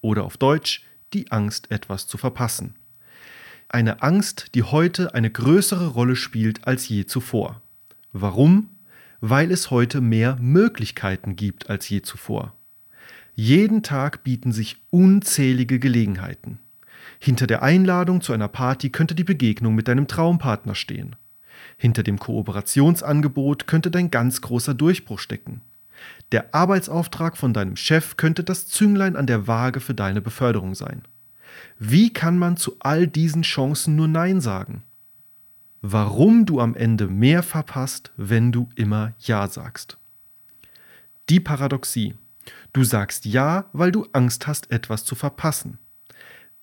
oder 0.00 0.24
auf 0.24 0.36
Deutsch 0.36 0.84
die 1.12 1.32
Angst, 1.32 1.72
etwas 1.72 2.06
zu 2.06 2.18
verpassen. 2.18 2.76
Eine 3.68 4.02
Angst, 4.02 4.54
die 4.54 4.62
heute 4.62 5.12
eine 5.14 5.30
größere 5.30 5.88
Rolle 5.88 6.14
spielt 6.14 6.66
als 6.66 6.88
je 6.88 7.04
zuvor. 7.04 7.62
Warum? 8.12 8.70
Weil 9.20 9.50
es 9.50 9.70
heute 9.70 10.00
mehr 10.00 10.36
Möglichkeiten 10.40 11.36
gibt 11.36 11.70
als 11.70 11.88
je 11.88 12.02
zuvor. 12.02 12.54
Jeden 13.34 13.82
Tag 13.82 14.24
bieten 14.24 14.52
sich 14.52 14.78
unzählige 14.90 15.78
Gelegenheiten. 15.78 16.58
Hinter 17.18 17.46
der 17.46 17.62
Einladung 17.62 18.20
zu 18.20 18.32
einer 18.32 18.48
Party 18.48 18.90
könnte 18.90 19.14
die 19.14 19.24
Begegnung 19.24 19.74
mit 19.74 19.88
deinem 19.88 20.08
Traumpartner 20.08 20.74
stehen. 20.74 21.16
Hinter 21.76 22.02
dem 22.02 22.18
Kooperationsangebot 22.18 23.66
könnte 23.66 23.90
dein 23.90 24.10
ganz 24.10 24.40
großer 24.40 24.74
Durchbruch 24.74 25.18
stecken. 25.18 25.60
Der 26.32 26.54
Arbeitsauftrag 26.54 27.36
von 27.36 27.52
deinem 27.52 27.76
Chef 27.76 28.16
könnte 28.16 28.42
das 28.42 28.66
Zünglein 28.66 29.16
an 29.16 29.26
der 29.26 29.46
Waage 29.46 29.80
für 29.80 29.94
deine 29.94 30.20
Beförderung 30.20 30.74
sein. 30.74 31.02
Wie 31.78 32.12
kann 32.12 32.38
man 32.38 32.56
zu 32.56 32.76
all 32.80 33.06
diesen 33.06 33.42
Chancen 33.42 33.96
nur 33.96 34.08
Nein 34.08 34.40
sagen? 34.40 34.82
Warum 35.82 36.44
du 36.44 36.60
am 36.60 36.74
Ende 36.74 37.08
mehr 37.08 37.42
verpasst, 37.42 38.12
wenn 38.16 38.52
du 38.52 38.68
immer 38.74 39.14
Ja 39.18 39.48
sagst. 39.48 39.96
Die 41.30 41.40
Paradoxie. 41.40 42.14
Du 42.72 42.84
sagst 42.84 43.24
Ja, 43.24 43.70
weil 43.72 43.90
du 43.90 44.06
Angst 44.12 44.46
hast, 44.46 44.70
etwas 44.70 45.04
zu 45.04 45.14
verpassen. 45.14 45.78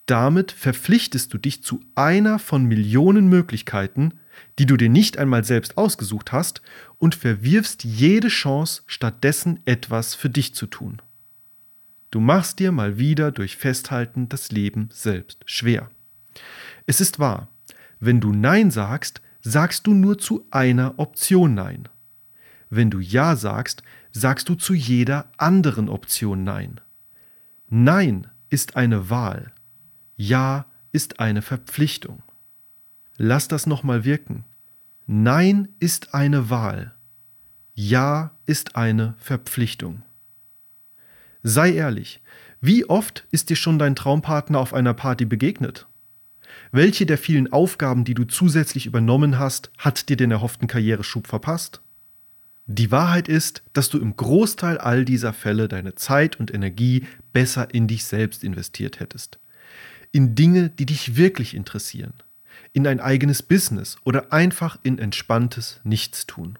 Damit 0.06 0.52
verpflichtest 0.52 1.34
du 1.34 1.38
dich 1.38 1.64
zu 1.64 1.82
einer 1.96 2.38
von 2.38 2.66
Millionen 2.66 3.28
Möglichkeiten, 3.28 4.20
die 4.60 4.66
du 4.66 4.78
dir 4.78 4.90
nicht 4.90 5.18
einmal 5.18 5.44
selbst 5.44 5.78
ausgesucht 5.78 6.32
hast, 6.32 6.62
und 7.00 7.16
verwirfst 7.16 7.84
jede 7.84 8.28
Chance, 8.28 8.84
stattdessen 8.86 9.62
etwas 9.66 10.14
für 10.16 10.30
dich 10.30 10.54
zu 10.54 10.68
tun. 10.68 11.02
Du 12.12 12.20
machst 12.20 12.60
dir 12.60 12.72
mal 12.72 12.98
wieder 12.98 13.32
durch 13.32 13.58
Festhalten 13.58 14.30
das 14.30 14.52
Leben 14.52 14.90
selbst 14.94 15.44
schwer. 15.46 15.90
Es 16.86 17.02
ist 17.02 17.20
wahr, 17.20 17.50
wenn 18.00 18.20
du 18.20 18.32
Nein 18.32 18.72
sagst, 18.72 19.22
sagst 19.42 19.88
du 19.88 19.94
nur 19.94 20.18
zu 20.18 20.46
einer 20.52 21.00
Option 21.00 21.54
Nein. 21.54 21.90
Wenn 22.70 22.90
du 22.90 23.00
Ja 23.00 23.36
sagst, 23.36 23.84
sagst 24.12 24.50
du 24.50 24.56
zu 24.56 24.74
jeder 24.74 25.32
anderen 25.38 25.90
Option 25.90 26.44
Nein. 26.44 26.82
Nein 27.70 28.28
ist 28.50 28.76
eine 28.76 29.10
Wahl. 29.10 29.52
Ja 30.16 30.66
ist 30.92 31.20
eine 31.20 31.42
Verpflichtung. 31.42 32.24
Lass 33.18 33.48
das 33.48 33.66
nochmal 33.66 34.04
wirken. 34.04 34.46
Nein 35.06 35.70
ist 35.80 36.14
eine 36.14 36.50
Wahl. 36.50 36.94
Ja 37.74 38.32
ist 38.46 38.76
eine 38.76 39.16
Verpflichtung. 39.18 40.04
Sei 41.44 41.74
ehrlich, 41.74 42.22
wie 42.60 42.86
oft 42.90 43.28
ist 43.32 43.50
dir 43.50 43.56
schon 43.56 43.80
dein 43.80 43.96
Traumpartner 43.96 44.60
auf 44.60 44.74
einer 44.74 44.94
Party 44.94 45.26
begegnet? 45.26 45.88
Welche 46.72 47.06
der 47.06 47.18
vielen 47.18 47.52
Aufgaben, 47.52 48.04
die 48.04 48.14
du 48.14 48.26
zusätzlich 48.26 48.86
übernommen 48.86 49.40
hast, 49.40 49.72
hat 49.78 50.10
dir 50.10 50.18
den 50.18 50.32
erhofften 50.32 50.68
Karriereschub 50.68 51.28
verpasst? 51.28 51.82
Die 52.66 52.92
Wahrheit 52.92 53.30
ist, 53.30 53.64
dass 53.72 53.90
du 53.90 53.98
im 53.98 54.18
Großteil 54.18 54.78
all 54.78 55.06
dieser 55.06 55.32
Fälle 55.32 55.70
deine 55.70 55.96
Zeit 55.96 56.38
und 56.38 56.54
Energie 56.54 57.06
besser 57.32 57.74
in 57.74 57.88
dich 57.88 58.04
selbst 58.04 58.44
investiert 58.44 59.00
hättest. 59.00 59.40
In 60.12 60.36
Dinge, 60.36 60.70
die 60.70 60.86
dich 60.86 61.16
wirklich 61.16 61.54
interessieren. 61.54 62.14
In 62.74 62.86
ein 62.86 63.00
eigenes 63.00 63.42
Business 63.42 63.98
oder 64.04 64.34
einfach 64.34 64.78
in 64.84 65.00
entspanntes 65.00 65.80
Nichtstun. 65.86 66.60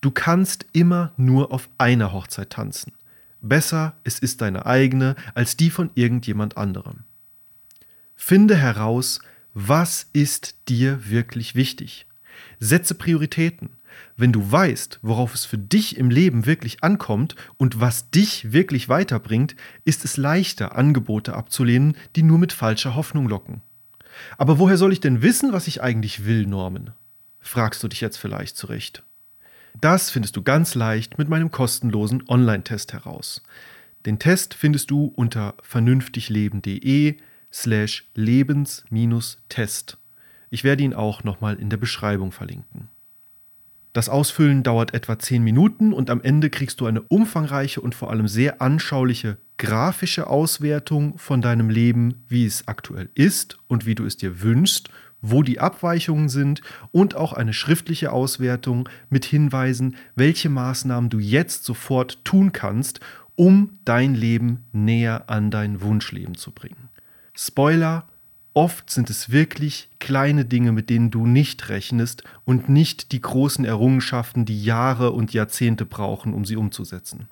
Du 0.00 0.12
kannst 0.12 0.66
immer 0.72 1.12
nur 1.16 1.52
auf 1.52 1.68
einer 1.78 2.12
Hochzeit 2.12 2.50
tanzen. 2.50 2.92
Besser, 3.40 3.96
es 4.04 4.20
ist 4.20 4.40
deine 4.40 4.66
eigene 4.66 5.16
als 5.34 5.56
die 5.56 5.70
von 5.70 5.90
irgendjemand 5.96 6.56
anderem. 6.56 7.00
Finde 8.16 8.56
heraus, 8.56 9.20
was 9.54 10.06
ist 10.12 10.56
dir 10.68 11.08
wirklich 11.08 11.54
wichtig. 11.54 12.06
Setze 12.58 12.94
Prioritäten. 12.94 13.70
Wenn 14.16 14.32
du 14.32 14.50
weißt, 14.50 14.98
worauf 15.02 15.34
es 15.34 15.44
für 15.44 15.58
dich 15.58 15.96
im 15.96 16.10
Leben 16.10 16.44
wirklich 16.44 16.82
ankommt 16.82 17.36
und 17.56 17.80
was 17.80 18.10
dich 18.10 18.52
wirklich 18.52 18.88
weiterbringt, 18.88 19.56
ist 19.84 20.04
es 20.04 20.16
leichter, 20.16 20.76
Angebote 20.76 21.34
abzulehnen, 21.34 21.96
die 22.16 22.22
nur 22.22 22.38
mit 22.38 22.52
falscher 22.52 22.94
Hoffnung 22.94 23.28
locken. 23.28 23.62
Aber 24.38 24.58
woher 24.58 24.76
soll 24.76 24.92
ich 24.92 25.00
denn 25.00 25.22
wissen, 25.22 25.52
was 25.52 25.66
ich 25.66 25.82
eigentlich 25.82 26.24
will, 26.24 26.46
Norman? 26.46 26.92
fragst 27.40 27.82
du 27.82 27.88
dich 27.88 28.00
jetzt 28.00 28.16
vielleicht 28.16 28.56
zurecht. 28.56 29.02
Das 29.80 30.10
findest 30.10 30.36
du 30.36 30.42
ganz 30.42 30.74
leicht 30.74 31.18
mit 31.18 31.28
meinem 31.28 31.50
kostenlosen 31.50 32.24
Online-Test 32.28 32.92
heraus. 32.92 33.42
Den 34.04 34.18
Test 34.18 34.54
findest 34.54 34.90
du 34.90 35.12
unter 35.14 35.54
vernünftigleben.de 35.62 37.16
slash 37.52 38.08
lebens-test. 38.14 39.98
Ich 40.50 40.64
werde 40.64 40.82
ihn 40.82 40.94
auch 40.94 41.24
nochmal 41.24 41.56
in 41.56 41.70
der 41.70 41.76
Beschreibung 41.76 42.32
verlinken. 42.32 42.88
Das 43.92 44.08
Ausfüllen 44.08 44.62
dauert 44.62 44.92
etwa 44.92 45.18
10 45.18 45.42
Minuten 45.42 45.92
und 45.94 46.10
am 46.10 46.20
Ende 46.20 46.50
kriegst 46.50 46.80
du 46.80 46.86
eine 46.86 47.00
umfangreiche 47.00 47.80
und 47.80 47.94
vor 47.94 48.10
allem 48.10 48.28
sehr 48.28 48.60
anschauliche 48.60 49.38
grafische 49.56 50.26
Auswertung 50.26 51.16
von 51.16 51.40
deinem 51.40 51.70
Leben, 51.70 52.22
wie 52.28 52.44
es 52.44 52.68
aktuell 52.68 53.08
ist 53.14 53.56
und 53.68 53.86
wie 53.86 53.94
du 53.94 54.04
es 54.04 54.18
dir 54.18 54.42
wünschst 54.42 54.90
wo 55.30 55.42
die 55.42 55.60
Abweichungen 55.60 56.28
sind 56.28 56.62
und 56.92 57.14
auch 57.14 57.32
eine 57.32 57.52
schriftliche 57.52 58.12
Auswertung 58.12 58.88
mit 59.10 59.24
Hinweisen, 59.24 59.96
welche 60.14 60.48
Maßnahmen 60.48 61.10
du 61.10 61.18
jetzt 61.18 61.64
sofort 61.64 62.24
tun 62.24 62.52
kannst, 62.52 63.00
um 63.34 63.78
dein 63.84 64.14
Leben 64.14 64.64
näher 64.72 65.28
an 65.28 65.50
dein 65.50 65.80
Wunschleben 65.80 66.36
zu 66.36 66.52
bringen. 66.52 66.88
Spoiler, 67.36 68.08
oft 68.54 68.90
sind 68.90 69.10
es 69.10 69.30
wirklich 69.30 69.90
kleine 69.98 70.44
Dinge, 70.44 70.72
mit 70.72 70.88
denen 70.88 71.10
du 71.10 71.26
nicht 71.26 71.68
rechnest 71.68 72.24
und 72.44 72.68
nicht 72.68 73.12
die 73.12 73.20
großen 73.20 73.64
Errungenschaften, 73.64 74.44
die 74.44 74.62
Jahre 74.64 75.12
und 75.12 75.32
Jahrzehnte 75.32 75.84
brauchen, 75.84 76.32
um 76.32 76.44
sie 76.44 76.56
umzusetzen. 76.56 77.28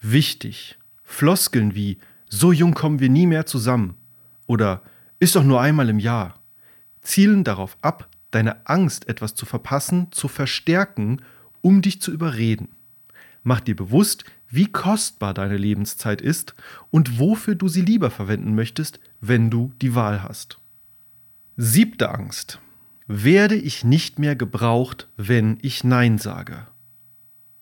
Wichtig, 0.00 0.78
Floskeln 1.02 1.74
wie 1.74 1.98
so 2.28 2.52
jung 2.52 2.74
kommen 2.74 3.00
wir 3.00 3.08
nie 3.08 3.26
mehr 3.26 3.44
zusammen 3.44 3.96
oder 4.46 4.82
ist 5.18 5.36
doch 5.36 5.44
nur 5.44 5.60
einmal 5.60 5.88
im 5.88 5.98
Jahr 5.98 6.42
zielen 7.02 7.44
darauf 7.44 7.76
ab, 7.82 8.08
deine 8.30 8.66
Angst, 8.66 9.08
etwas 9.08 9.34
zu 9.34 9.44
verpassen, 9.44 10.10
zu 10.12 10.28
verstärken, 10.28 11.20
um 11.60 11.82
dich 11.82 12.00
zu 12.00 12.12
überreden. 12.12 12.68
Mach 13.42 13.60
dir 13.60 13.76
bewusst, 13.76 14.24
wie 14.52 14.66
kostbar 14.66 15.32
deine 15.32 15.56
Lebenszeit 15.56 16.20
ist 16.20 16.54
und 16.90 17.18
wofür 17.18 17.54
du 17.54 17.68
sie 17.68 17.80
lieber 17.80 18.10
verwenden 18.10 18.54
möchtest, 18.54 19.00
wenn 19.20 19.50
du 19.50 19.72
die 19.80 19.94
Wahl 19.94 20.22
hast. 20.22 20.58
Siebte 21.56 22.10
Angst. 22.10 22.60
Werde 23.06 23.56
ich 23.56 23.82
nicht 23.82 24.18
mehr 24.18 24.36
gebraucht, 24.36 25.08
wenn 25.16 25.58
ich 25.62 25.84
Nein 25.84 26.18
sage? 26.18 26.66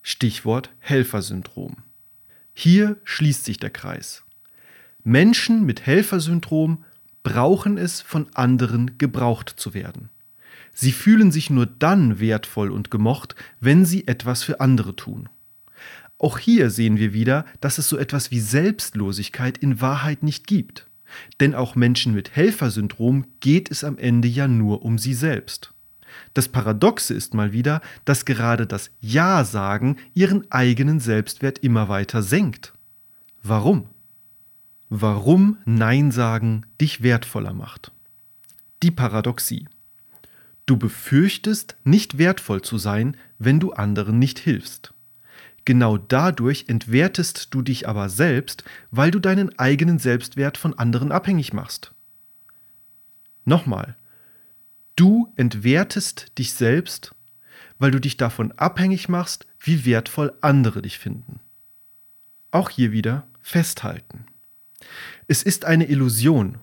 Stichwort 0.03 0.71
Helfersyndrom. 0.81 1.77
Hier 2.53 2.97
schließt 3.05 3.45
sich 3.45 3.59
der 3.59 3.71
Kreis. 3.71 4.25
Menschen 5.05 5.65
mit 5.65 5.87
Helfersyndrom 5.87 6.85
brauchen 7.23 7.79
es, 7.79 8.01
von 8.01 8.27
anderen 8.35 8.99
gebraucht 8.99 9.55
zu 9.57 9.75
werden. 9.75 10.09
Sie 10.73 10.93
fühlen 10.93 11.31
sich 11.31 11.51
nur 11.51 11.67
dann 11.67 12.19
wertvoll 12.19 12.71
und 12.71 12.91
gemocht, 12.91 13.37
wenn 13.61 13.85
sie 13.85 14.09
etwas 14.09 14.43
für 14.43 14.61
andere 14.61 14.97
tun. 14.97 15.29
Auch 16.21 16.37
hier 16.37 16.69
sehen 16.69 16.99
wir 16.99 17.15
wieder, 17.15 17.47
dass 17.63 17.79
es 17.79 17.89
so 17.89 17.97
etwas 17.97 18.31
wie 18.31 18.41
Selbstlosigkeit 18.41 19.57
in 19.57 19.81
Wahrheit 19.81 20.23
nicht 20.23 20.47
gibt. 20.47 20.87
Denn 21.41 21.55
auch 21.55 21.75
Menschen 21.75 22.13
mit 22.13 22.37
Helfersyndrom 22.37 23.25
geht 23.41 23.71
es 23.71 23.85
am 23.85 23.97
Ende 23.97 24.29
ja 24.29 24.47
nur 24.47 24.85
um 24.85 24.99
sie 24.99 25.15
selbst. 25.15 25.73
Das 26.35 26.49
Paradoxe 26.49 27.15
ist 27.15 27.33
mal 27.33 27.55
wieder, 27.55 27.81
dass 28.05 28.27
gerade 28.27 28.67
das 28.67 28.91
Ja-Sagen 29.01 29.97
ihren 30.13 30.45
eigenen 30.53 31.01
Selbstwert 31.01 31.61
immer 31.61 31.89
weiter 31.89 32.23
senkt. 32.23 32.75
Warum? 33.43 33.89
Warum 34.91 35.57
Nein 35.65 36.11
sagen 36.11 36.67
dich 36.83 37.03
wertvoller 37.03 37.55
macht. 37.55 37.93
Die 38.83 38.91
Paradoxie. 38.91 39.67
Du 40.67 40.77
befürchtest, 40.77 41.77
nicht 41.83 42.19
wertvoll 42.19 42.61
zu 42.61 42.77
sein, 42.77 43.17
wenn 43.39 43.59
du 43.59 43.73
anderen 43.73 44.19
nicht 44.19 44.39
hilfst. 44.39 44.93
Genau 45.65 45.99
dadurch 45.99 46.65
entwertest 46.69 47.49
du 47.55 47.63
dich 47.63 47.89
aber 47.89 48.09
selbst, 48.09 48.65
weil 48.91 49.11
du 49.11 49.19
deinen 49.19 49.59
eigenen 49.59 49.99
Selbstwert 49.99 50.57
von 50.57 50.79
anderen 50.79 51.13
abhängig 51.13 51.53
machst. 51.53 51.93
Nochmal, 53.45 53.97
du 54.97 55.33
entwertest 55.37 56.39
dich 56.39 56.53
selbst, 56.55 57.15
weil 57.79 57.91
du 57.91 58.01
dich 58.01 58.17
davon 58.17 58.53
abhängig 58.53 59.09
machst, 59.09 59.47
wie 59.59 59.85
wertvoll 59.85 60.33
andere 60.41 60.83
dich 60.83 60.99
finden. 60.99 61.41
Auch 62.51 62.71
hier 62.71 62.93
wieder 62.93 63.27
festhalten. 63.41 64.27
Es 65.29 65.43
ist 65.43 65.65
eine 65.65 65.89
Illusion. 65.89 66.59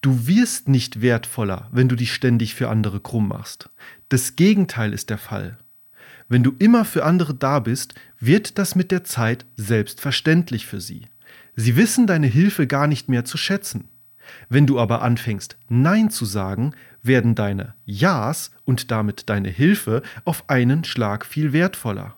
Du 0.00 0.26
wirst 0.26 0.68
nicht 0.68 1.00
wertvoller, 1.00 1.68
wenn 1.72 1.88
du 1.88 1.96
dich 1.96 2.12
ständig 2.12 2.54
für 2.54 2.68
andere 2.68 3.00
krumm 3.00 3.28
machst. 3.28 3.70
Das 4.08 4.36
Gegenteil 4.36 4.92
ist 4.92 5.08
der 5.08 5.18
Fall. 5.18 5.56
Wenn 6.34 6.42
du 6.42 6.52
immer 6.58 6.84
für 6.84 7.04
andere 7.04 7.32
da 7.32 7.60
bist, 7.60 7.94
wird 8.18 8.58
das 8.58 8.74
mit 8.74 8.90
der 8.90 9.04
Zeit 9.04 9.46
selbstverständlich 9.56 10.66
für 10.66 10.80
sie. 10.80 11.06
Sie 11.54 11.76
wissen 11.76 12.08
deine 12.08 12.26
Hilfe 12.26 12.66
gar 12.66 12.88
nicht 12.88 13.08
mehr 13.08 13.24
zu 13.24 13.36
schätzen. 13.36 13.88
Wenn 14.48 14.66
du 14.66 14.80
aber 14.80 15.02
anfängst, 15.02 15.56
Nein 15.68 16.10
zu 16.10 16.24
sagen, 16.24 16.74
werden 17.04 17.36
deine 17.36 17.74
Ja's 17.84 18.50
und 18.64 18.90
damit 18.90 19.30
deine 19.30 19.48
Hilfe 19.48 20.02
auf 20.24 20.50
einen 20.50 20.82
Schlag 20.82 21.24
viel 21.24 21.52
wertvoller. 21.52 22.16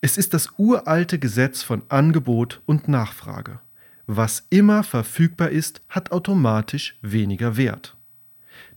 Es 0.00 0.18
ist 0.18 0.34
das 0.34 0.48
uralte 0.56 1.20
Gesetz 1.20 1.62
von 1.62 1.82
Angebot 1.88 2.60
und 2.66 2.88
Nachfrage. 2.88 3.60
Was 4.08 4.44
immer 4.50 4.82
verfügbar 4.82 5.50
ist, 5.50 5.82
hat 5.88 6.10
automatisch 6.10 6.98
weniger 7.00 7.56
Wert. 7.56 7.96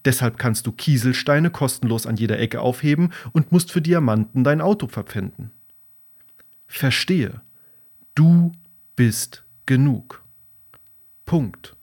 Deshalb 0.05 0.37
kannst 0.37 0.67
du 0.67 0.71
Kieselsteine 0.71 1.49
kostenlos 1.49 2.05
an 2.05 2.17
jeder 2.17 2.39
Ecke 2.39 2.59
aufheben 2.61 3.13
und 3.31 3.51
musst 3.51 3.71
für 3.71 3.81
Diamanten 3.81 4.43
dein 4.43 4.61
Auto 4.61 4.87
verpfänden. 4.87 5.51
Verstehe, 6.67 7.41
du 8.15 8.51
bist 8.95 9.43
genug. 9.65 10.23
Punkt. 11.25 11.75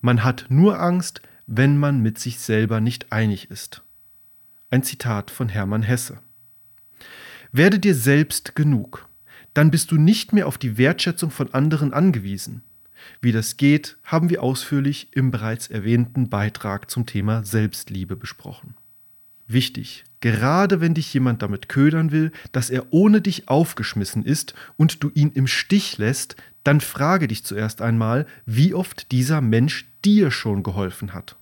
Man 0.00 0.22
hat 0.22 0.46
nur 0.48 0.80
Angst, 0.80 1.20
wenn 1.46 1.76
man 1.76 2.00
mit 2.00 2.18
sich 2.18 2.38
selber 2.38 2.80
nicht 2.80 3.12
einig 3.12 3.50
ist. 3.50 3.82
Ein 4.70 4.82
Zitat 4.82 5.30
von 5.30 5.48
Hermann 5.48 5.82
Hesse. 5.82 6.20
Werde 7.50 7.80
dir 7.80 7.96
selbst 7.96 8.54
genug 8.54 9.10
dann 9.54 9.70
bist 9.70 9.90
du 9.90 9.96
nicht 9.96 10.32
mehr 10.32 10.46
auf 10.46 10.58
die 10.58 10.78
Wertschätzung 10.78 11.30
von 11.30 11.52
anderen 11.52 11.92
angewiesen. 11.92 12.62
Wie 13.20 13.32
das 13.32 13.56
geht, 13.56 13.96
haben 14.04 14.30
wir 14.30 14.42
ausführlich 14.42 15.08
im 15.12 15.30
bereits 15.30 15.68
erwähnten 15.68 16.28
Beitrag 16.28 16.90
zum 16.90 17.06
Thema 17.06 17.44
Selbstliebe 17.44 18.16
besprochen. 18.16 18.74
Wichtig, 19.46 20.04
gerade 20.20 20.80
wenn 20.80 20.94
dich 20.94 21.12
jemand 21.12 21.42
damit 21.42 21.68
ködern 21.68 22.12
will, 22.12 22.30
dass 22.52 22.70
er 22.70 22.92
ohne 22.92 23.20
dich 23.20 23.48
aufgeschmissen 23.48 24.24
ist 24.24 24.54
und 24.76 25.02
du 25.02 25.10
ihn 25.12 25.32
im 25.32 25.46
Stich 25.46 25.98
lässt, 25.98 26.36
dann 26.62 26.80
frage 26.80 27.26
dich 27.26 27.44
zuerst 27.44 27.82
einmal, 27.82 28.26
wie 28.46 28.74
oft 28.74 29.10
dieser 29.10 29.40
Mensch 29.40 29.86
dir 30.04 30.30
schon 30.30 30.62
geholfen 30.62 31.14
hat. 31.14 31.36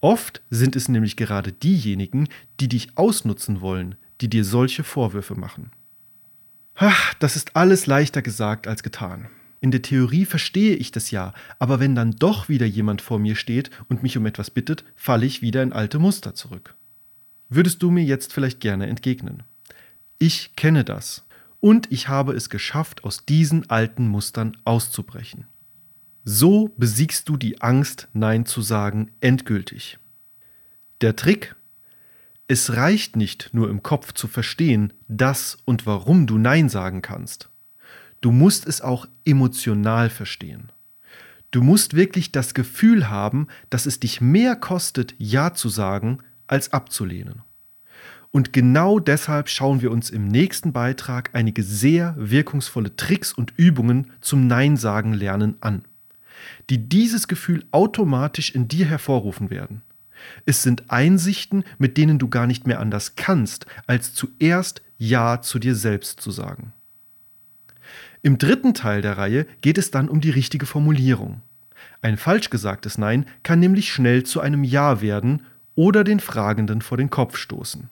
Oft 0.00 0.42
sind 0.50 0.76
es 0.76 0.88
nämlich 0.88 1.16
gerade 1.16 1.52
diejenigen, 1.52 2.28
die 2.60 2.68
dich 2.68 2.96
ausnutzen 2.96 3.60
wollen, 3.60 3.96
die 4.20 4.28
dir 4.28 4.44
solche 4.44 4.84
Vorwürfe 4.84 5.34
machen. 5.34 5.70
Ach, 6.76 7.14
das 7.14 7.34
ist 7.34 7.56
alles 7.56 7.86
leichter 7.86 8.22
gesagt 8.22 8.68
als 8.68 8.84
getan. 8.84 9.28
In 9.60 9.70
der 9.70 9.82
Theorie 9.82 10.24
verstehe 10.24 10.76
ich 10.76 10.92
das 10.92 11.10
ja, 11.10 11.34
aber 11.58 11.80
wenn 11.80 11.94
dann 11.94 12.12
doch 12.12 12.48
wieder 12.48 12.66
jemand 12.66 13.02
vor 13.02 13.18
mir 13.18 13.34
steht 13.34 13.70
und 13.88 14.02
mich 14.02 14.16
um 14.16 14.26
etwas 14.26 14.50
bittet, 14.50 14.84
falle 14.94 15.26
ich 15.26 15.42
wieder 15.42 15.62
in 15.62 15.72
alte 15.72 15.98
Muster 15.98 16.34
zurück. 16.34 16.76
Würdest 17.48 17.82
du 17.82 17.90
mir 17.90 18.04
jetzt 18.04 18.32
vielleicht 18.32 18.60
gerne 18.60 18.86
entgegnen? 18.86 19.42
Ich 20.18 20.54
kenne 20.54 20.84
das 20.84 21.24
und 21.60 21.90
ich 21.90 22.08
habe 22.08 22.34
es 22.34 22.50
geschafft, 22.50 23.04
aus 23.04 23.24
diesen 23.24 23.68
alten 23.70 24.06
Mustern 24.06 24.56
auszubrechen. 24.64 25.46
So 26.24 26.74
besiegst 26.76 27.28
du 27.28 27.36
die 27.36 27.60
Angst, 27.60 28.08
Nein 28.12 28.44
zu 28.46 28.62
sagen, 28.62 29.10
endgültig. 29.20 29.98
Der 31.00 31.16
Trick? 31.16 31.56
Es 32.48 32.74
reicht 32.74 33.16
nicht 33.16 33.50
nur 33.52 33.70
im 33.70 33.82
Kopf 33.82 34.12
zu 34.12 34.28
verstehen, 34.28 34.92
dass 35.08 35.58
und 35.64 35.86
warum 35.86 36.26
du 36.26 36.38
Nein 36.38 36.68
sagen 36.68 37.02
kannst. 37.02 37.50
Du 38.20 38.32
musst 38.32 38.66
es 38.66 38.80
auch 38.80 39.06
emotional 39.24 40.10
verstehen. 40.10 40.70
Du 41.50 41.62
musst 41.62 41.94
wirklich 41.94 42.32
das 42.32 42.52
Gefühl 42.52 43.08
haben, 43.08 43.46
dass 43.70 43.86
es 43.86 44.00
dich 44.00 44.20
mehr 44.20 44.56
kostet, 44.56 45.14
Ja 45.18 45.54
zu 45.54 45.68
sagen, 45.68 46.18
als 46.46 46.72
abzulehnen. 46.72 47.42
Und 48.30 48.52
genau 48.52 48.98
deshalb 48.98 49.48
schauen 49.48 49.80
wir 49.80 49.90
uns 49.90 50.10
im 50.10 50.28
nächsten 50.28 50.72
Beitrag 50.72 51.30
einige 51.32 51.62
sehr 51.62 52.14
wirkungsvolle 52.18 52.94
Tricks 52.96 53.32
und 53.32 53.54
Übungen 53.56 54.10
zum 54.20 54.46
Nein 54.46 54.76
sagen 54.76 55.14
lernen 55.14 55.56
an, 55.60 55.82
die 56.68 56.88
dieses 56.88 57.28
Gefühl 57.28 57.64
automatisch 57.70 58.54
in 58.54 58.68
dir 58.68 58.84
hervorrufen 58.84 59.48
werden. 59.48 59.82
Es 60.44 60.62
sind 60.62 60.90
Einsichten, 60.90 61.64
mit 61.78 61.96
denen 61.96 62.18
du 62.18 62.28
gar 62.28 62.46
nicht 62.46 62.66
mehr 62.66 62.80
anders 62.80 63.16
kannst, 63.16 63.66
als 63.86 64.12
zuerst 64.14 64.82
Ja 64.98 65.40
zu 65.40 65.58
dir 65.58 65.74
selbst 65.74 66.20
zu 66.20 66.30
sagen. 66.30 66.72
Im 68.22 68.38
dritten 68.38 68.74
Teil 68.74 69.02
der 69.02 69.16
Reihe 69.16 69.46
geht 69.60 69.78
es 69.78 69.90
dann 69.90 70.08
um 70.08 70.20
die 70.20 70.30
richtige 70.30 70.66
Formulierung. 70.66 71.42
Ein 72.02 72.16
falsch 72.16 72.50
gesagtes 72.50 72.98
Nein 72.98 73.26
kann 73.42 73.60
nämlich 73.60 73.92
schnell 73.92 74.24
zu 74.24 74.40
einem 74.40 74.64
Ja 74.64 75.00
werden 75.00 75.42
oder 75.74 76.04
den 76.04 76.20
Fragenden 76.20 76.82
vor 76.82 76.96
den 76.98 77.10
Kopf 77.10 77.36
stoßen. 77.36 77.88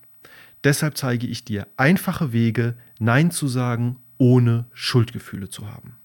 Deshalb 0.65 0.97
zeige 0.97 1.27
ich 1.27 1.45
dir 1.45 1.69
einfache 1.77 2.33
Wege, 2.33 2.75
Nein 2.99 3.31
zu 3.31 3.47
sagen, 3.47 3.99
ohne 4.19 4.65
Schuldgefühle 4.73 5.49
zu 5.49 5.69
haben. 5.71 5.97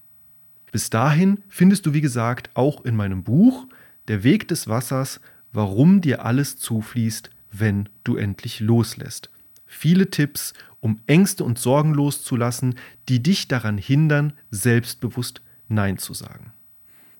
Bis 0.70 0.88
dahin 0.88 1.42
findest 1.48 1.86
du, 1.86 1.92
wie 1.92 2.00
gesagt, 2.00 2.50
auch 2.54 2.84
in 2.84 2.94
meinem 2.94 3.24
Buch 3.24 3.66
Der 4.08 4.22
Weg 4.22 4.48
des 4.48 4.68
Wassers, 4.68 5.20
warum 5.52 6.00
dir 6.00 6.24
alles 6.24 6.56
zufließt, 6.58 7.30
wenn 7.50 7.88
du 8.04 8.16
endlich 8.16 8.60
loslässt. 8.60 9.31
Viele 9.74 10.10
Tipps, 10.10 10.52
um 10.80 11.00
Ängste 11.06 11.44
und 11.44 11.58
Sorgen 11.58 11.94
loszulassen, 11.94 12.74
die 13.08 13.22
dich 13.22 13.48
daran 13.48 13.78
hindern, 13.78 14.34
selbstbewusst 14.50 15.40
Nein 15.68 15.96
zu 15.96 16.12
sagen. 16.12 16.52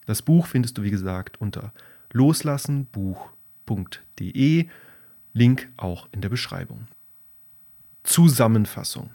Das 0.05 0.21
Buch 0.21 0.47
findest 0.47 0.77
du, 0.77 0.83
wie 0.83 0.91
gesagt, 0.91 1.41
unter 1.41 1.73
loslassenbuch.de, 2.13 4.69
Link 5.33 5.71
auch 5.79 6.09
in 6.13 6.21
der 6.21 6.29
Beschreibung. 6.29 6.89
Zusammenfassung. 8.03 9.09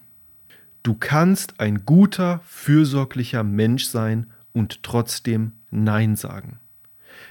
Du 0.81 0.95
kannst 0.95 1.59
ein 1.59 1.85
guter, 1.85 2.41
fürsorglicher 2.43 3.43
Mensch 3.43 3.85
sein 3.85 4.31
und 4.51 4.81
trotzdem 4.81 5.51
Nein 5.69 6.15
sagen. 6.15 6.57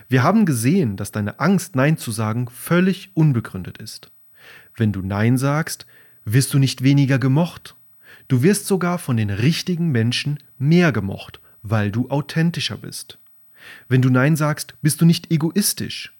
Wir 0.08 0.22
haben 0.22 0.46
gesehen, 0.46 0.96
dass 0.96 1.10
deine 1.10 1.40
Angst, 1.40 1.74
Nein 1.74 1.98
zu 1.98 2.12
sagen, 2.12 2.48
völlig 2.48 3.10
unbegründet 3.14 3.78
ist. 3.78 4.12
Wenn 4.76 4.92
du 4.92 5.00
Nein 5.00 5.38
sagst, 5.38 5.86
wirst 6.24 6.52
du 6.52 6.58
nicht 6.58 6.82
weniger 6.82 7.18
gemocht. 7.18 7.76
Du 8.28 8.42
wirst 8.42 8.66
sogar 8.66 8.98
von 8.98 9.16
den 9.16 9.30
richtigen 9.30 9.90
Menschen 9.90 10.38
mehr 10.58 10.92
gemocht, 10.92 11.40
weil 11.62 11.90
du 11.90 12.10
authentischer 12.10 12.76
bist. 12.76 13.18
Wenn 13.88 14.02
du 14.02 14.10
Nein 14.10 14.36
sagst, 14.36 14.74
bist 14.82 15.00
du 15.00 15.06
nicht 15.06 15.30
egoistisch. 15.30 16.12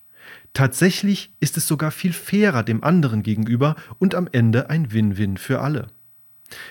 Tatsächlich 0.55 1.33
ist 1.39 1.57
es 1.57 1.69
sogar 1.69 1.91
viel 1.91 2.13
fairer 2.13 2.63
dem 2.63 2.83
anderen 2.83 3.23
gegenüber 3.23 3.77
und 3.99 4.15
am 4.15 4.29
Ende 4.33 4.71
ein 4.71 4.93
Win-Win 4.93 5.37
für 5.37 5.61
alle. 5.61 5.89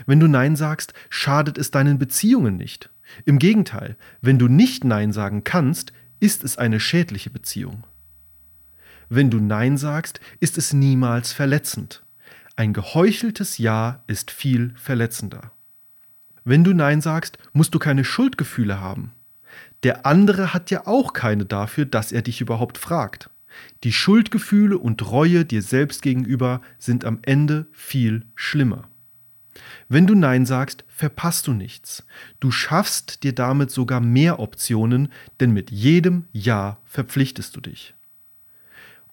Wenn 0.06 0.20
du 0.20 0.28
Nein 0.28 0.56
sagst, 0.56 0.94
schadet 1.10 1.58
es 1.58 1.72
deinen 1.72 2.00
Beziehungen 2.00 2.58
nicht. 2.58 2.90
Im 3.26 3.38
Gegenteil, 3.38 3.96
wenn 4.22 4.40
du 4.40 4.48
nicht 4.48 4.84
Nein 4.84 5.14
sagen 5.14 5.44
kannst, 5.44 5.94
ist 6.20 6.44
es 6.44 6.58
eine 6.58 6.80
schädliche 6.80 7.30
Beziehung. 7.30 7.86
Wenn 9.10 9.30
du 9.30 9.40
Nein 9.40 9.78
sagst, 9.78 10.20
ist 10.40 10.58
es 10.58 10.74
niemals 10.74 11.32
verletzend. 11.34 12.04
Ein 12.56 12.74
geheucheltes 12.74 13.58
Ja 13.58 14.04
ist 14.08 14.32
viel 14.32 14.74
verletzender. 14.76 15.52
Wenn 16.44 16.64
du 16.64 16.74
Nein 16.74 17.02
sagst, 17.02 17.38
musst 17.54 17.74
du 17.76 17.80
keine 17.80 18.06
Schuldgefühle 18.06 18.80
haben. 18.80 19.12
Der 19.84 20.06
andere 20.06 20.54
hat 20.54 20.72
ja 20.72 20.88
auch 20.88 21.14
keine 21.14 21.46
dafür, 21.46 21.86
dass 21.86 22.12
er 22.12 22.22
dich 22.22 22.42
überhaupt 22.42 22.78
fragt. 22.78 23.30
Die 23.84 23.94
Schuldgefühle 23.94 24.78
und 24.78 25.10
Reue 25.12 25.46
dir 25.46 25.62
selbst 25.62 26.02
gegenüber 26.02 26.62
sind 26.78 27.06
am 27.06 27.20
Ende 27.22 27.68
viel 27.72 28.26
schlimmer. 28.36 28.88
Wenn 29.88 30.08
du 30.08 30.16
Nein 30.16 30.46
sagst, 30.46 30.84
verpasst 30.88 31.48
du 31.48 31.54
nichts. 31.54 32.06
Du 32.40 32.52
schaffst 32.52 33.24
dir 33.24 33.34
damit 33.34 33.72
sogar 33.72 34.02
mehr 34.02 34.40
Optionen, 34.40 35.12
denn 35.40 35.52
mit 35.52 35.72
jedem 35.72 36.26
Ja 36.32 36.80
verpflichtest 36.86 37.56
du 37.56 37.62
dich. 37.62 37.94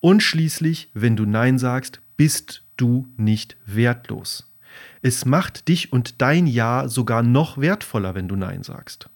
Und 0.03 0.21
schließlich, 0.21 0.91
wenn 0.95 1.15
du 1.15 1.27
Nein 1.27 1.61
sagst, 1.61 2.01
bist 2.17 2.65
du 2.77 3.07
nicht 3.17 3.57
wertlos. 3.67 4.53
Es 5.01 5.25
macht 5.25 5.69
dich 5.69 5.93
und 5.93 6.21
dein 6.21 6.49
Ja 6.49 6.89
sogar 6.89 7.23
noch 7.23 7.57
wertvoller, 7.59 8.17
wenn 8.17 8.27
du 8.27 8.35
Nein 8.35 8.65
sagst. 8.65 9.09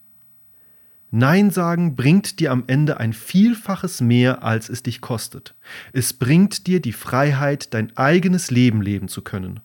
Nein 1.11 1.51
sagen 1.51 1.97
bringt 1.97 2.39
dir 2.39 2.53
am 2.53 2.63
Ende 2.69 3.01
ein 3.01 3.13
Vielfaches 3.13 4.01
mehr, 4.01 4.45
als 4.45 4.69
es 4.69 4.85
dich 4.85 5.01
kostet. 5.01 5.57
Es 5.93 6.13
bringt 6.13 6.69
dir 6.69 6.81
die 6.81 6.93
Freiheit, 6.93 7.75
dein 7.75 7.97
eigenes 7.97 8.53
Leben 8.53 8.81
leben 8.81 9.09
zu 9.09 9.23
können, 9.23 9.59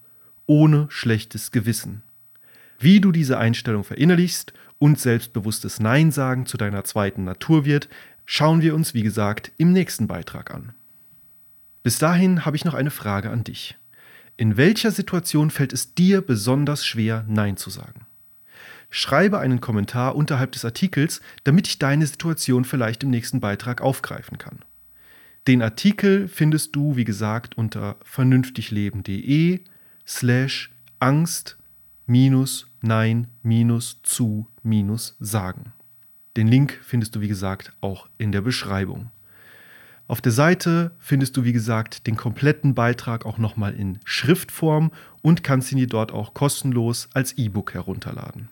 ohne 0.47 0.87
schlechtes 0.89 1.51
Gewissen. 1.51 2.01
Wie 2.79 2.99
du 2.99 3.11
diese 3.11 3.37
Einstellung 3.37 3.83
verinnerlichst 3.83 4.53
und 4.79 4.99
selbstbewusstes 4.99 5.79
Nein 5.79 6.11
sagen 6.11 6.47
zu 6.47 6.57
deiner 6.57 6.83
zweiten 6.83 7.25
Natur 7.25 7.63
wird, 7.63 7.89
schauen 8.25 8.63
wir 8.63 8.73
uns, 8.73 8.95
wie 8.95 9.03
gesagt, 9.03 9.51
im 9.57 9.71
nächsten 9.71 10.07
Beitrag 10.07 10.51
an. 10.51 10.73
Bis 11.83 11.97
dahin 11.97 12.45
habe 12.45 12.55
ich 12.55 12.65
noch 12.65 12.73
eine 12.73 12.91
Frage 12.91 13.29
an 13.29 13.43
dich. 13.43 13.77
In 14.37 14.57
welcher 14.57 14.91
Situation 14.91 15.51
fällt 15.51 15.73
es 15.73 15.93
dir 15.93 16.21
besonders 16.21 16.85
schwer, 16.85 17.25
Nein 17.27 17.57
zu 17.57 17.69
sagen? 17.69 18.05
Schreibe 18.89 19.39
einen 19.39 19.61
Kommentar 19.61 20.15
unterhalb 20.15 20.51
des 20.51 20.65
Artikels, 20.65 21.21
damit 21.43 21.67
ich 21.67 21.79
deine 21.79 22.05
Situation 22.05 22.65
vielleicht 22.65 23.03
im 23.03 23.09
nächsten 23.09 23.39
Beitrag 23.39 23.81
aufgreifen 23.81 24.37
kann. 24.37 24.59
Den 25.47 25.61
Artikel 25.61 26.27
findest 26.27 26.75
du, 26.75 26.95
wie 26.95 27.05
gesagt, 27.05 27.57
unter 27.57 27.95
vernünftigleben.de 28.03 29.61
slash 30.05 30.71
Angst 30.99 31.57
minus 32.05 32.67
Nein 32.81 33.27
minus 33.41 34.01
zu 34.03 34.47
minus 34.61 35.15
sagen. 35.19 35.73
Den 36.35 36.47
Link 36.47 36.79
findest 36.83 37.15
du, 37.15 37.21
wie 37.21 37.27
gesagt, 37.27 37.73
auch 37.81 38.07
in 38.17 38.31
der 38.31 38.41
Beschreibung. 38.41 39.11
Auf 40.11 40.19
der 40.19 40.33
Seite 40.33 40.91
findest 40.99 41.37
du, 41.37 41.45
wie 41.45 41.53
gesagt, 41.53 42.05
den 42.05 42.17
kompletten 42.17 42.75
Beitrag 42.75 43.25
auch 43.25 43.37
nochmal 43.37 43.73
in 43.73 43.97
Schriftform 44.03 44.91
und 45.21 45.41
kannst 45.41 45.71
ihn 45.71 45.77
dir 45.77 45.87
dort 45.87 46.11
auch 46.11 46.33
kostenlos 46.33 47.07
als 47.13 47.37
E-Book 47.37 47.73
herunterladen. 47.73 48.49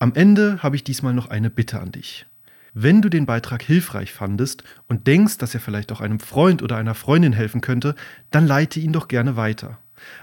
Am 0.00 0.12
Ende 0.14 0.62
habe 0.62 0.76
ich 0.76 0.84
diesmal 0.84 1.14
noch 1.14 1.30
eine 1.30 1.48
Bitte 1.48 1.80
an 1.80 1.92
dich. 1.92 2.26
Wenn 2.74 3.00
du 3.00 3.08
den 3.08 3.24
Beitrag 3.24 3.62
hilfreich 3.62 4.12
fandest 4.12 4.62
und 4.86 5.06
denkst, 5.06 5.38
dass 5.38 5.54
er 5.54 5.60
vielleicht 5.60 5.92
auch 5.92 6.02
einem 6.02 6.20
Freund 6.20 6.62
oder 6.62 6.76
einer 6.76 6.94
Freundin 6.94 7.32
helfen 7.32 7.62
könnte, 7.62 7.94
dann 8.30 8.46
leite 8.46 8.80
ihn 8.80 8.92
doch 8.92 9.08
gerne 9.08 9.36
weiter. 9.36 9.78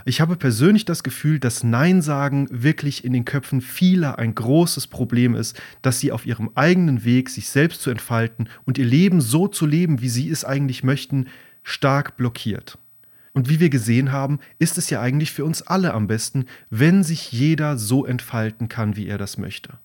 Ich 0.06 0.22
habe 0.22 0.36
persönlich 0.36 0.86
das 0.86 1.04
Gefühl, 1.04 1.40
dass 1.40 1.64
Nein 1.64 2.02
sagen 2.02 2.48
wirklich 2.52 3.04
in 3.04 3.14
den 3.14 3.26
Köpfen 3.26 3.62
vieler 3.62 4.18
ein 4.18 4.36
großes 4.36 4.88
Problem 4.88 5.36
ist, 5.36 5.60
dass 5.82 6.00
sie 6.00 6.12
auf 6.12 6.26
ihrem 6.26 6.52
eigenen 6.56 7.04
Weg, 7.04 7.30
sich 7.30 7.50
selbst 7.50 7.82
zu 7.82 7.90
entfalten 7.90 8.50
und 8.66 8.78
ihr 8.78 8.86
Leben 8.86 9.22
so 9.22 9.48
zu 9.48 9.66
leben, 9.66 10.02
wie 10.02 10.10
sie 10.10 10.30
es 10.30 10.46
eigentlich 10.46 10.84
möchten, 10.84 11.28
stark 11.64 12.18
blockiert. 12.18 12.78
Und 13.34 13.50
wie 13.50 13.60
wir 13.60 13.70
gesehen 13.70 14.12
haben, 14.12 14.40
ist 14.58 14.78
es 14.80 14.90
ja 14.90 15.00
eigentlich 15.00 15.32
für 15.32 15.46
uns 15.46 15.62
alle 15.62 15.94
am 15.94 16.08
besten, 16.08 16.46
wenn 16.70 17.04
sich 17.04 17.32
jeder 17.32 17.78
so 17.78 18.06
entfalten 18.06 18.68
kann, 18.68 18.96
wie 18.96 19.08
er 19.08 19.18
das 19.20 19.38
möchte. 19.38 19.78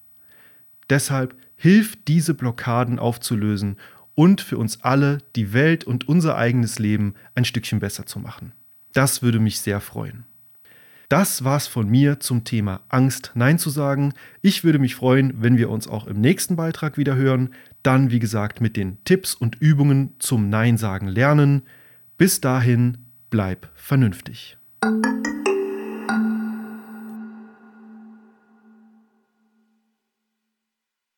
Deshalb 0.89 1.35
hilft 1.57 2.09
diese 2.09 2.35
Blockaden 2.35 2.99
aufzulösen 2.99 3.77
und 4.15 4.41
für 4.41 4.59
uns 4.59 4.83
alle 4.83 5.19
die 5.37 5.53
Welt 5.53 5.85
und 5.85 6.09
unser 6.09 6.37
eigenes 6.37 6.79
Leben 6.79 7.15
ein 7.35 7.45
Stückchen 7.45 7.79
besser 7.79 8.07
zu 8.07 8.19
machen. 8.19 8.53
Das 8.93 9.23
würde 9.23 9.41
mich 9.41 9.61
sehr 9.61 9.81
freuen. 9.81 10.25
Das 11.09 11.45
war's 11.45 11.67
von 11.67 11.89
mir 11.91 12.21
zum 12.21 12.45
Thema 12.45 12.81
Angst, 12.89 13.33
Nein 13.35 13.59
zu 13.59 13.69
sagen. 13.69 14.15
Ich 14.41 14.65
würde 14.65 14.79
mich 14.79 14.95
freuen, 14.95 15.43
wenn 15.43 15.59
wir 15.59 15.69
uns 15.69 15.87
auch 15.87 16.07
im 16.07 16.21
nächsten 16.21 16.57
Beitrag 16.57 16.97
wieder 16.97 17.17
hören. 17.17 17.55
Dann, 17.83 18.11
wie 18.11 18.19
gesagt, 18.19 18.63
mit 18.63 18.79
den 18.79 18.97
Tipps 19.05 19.35
und 19.35 19.57
Übungen 19.61 20.15
zum 20.21 20.49
Nein 20.49 20.79
sagen 20.79 21.09
lernen. 21.09 21.63
Bis 22.17 22.41
dahin, 22.41 22.97
bleib 23.29 23.69
vernünftig. 23.75 24.57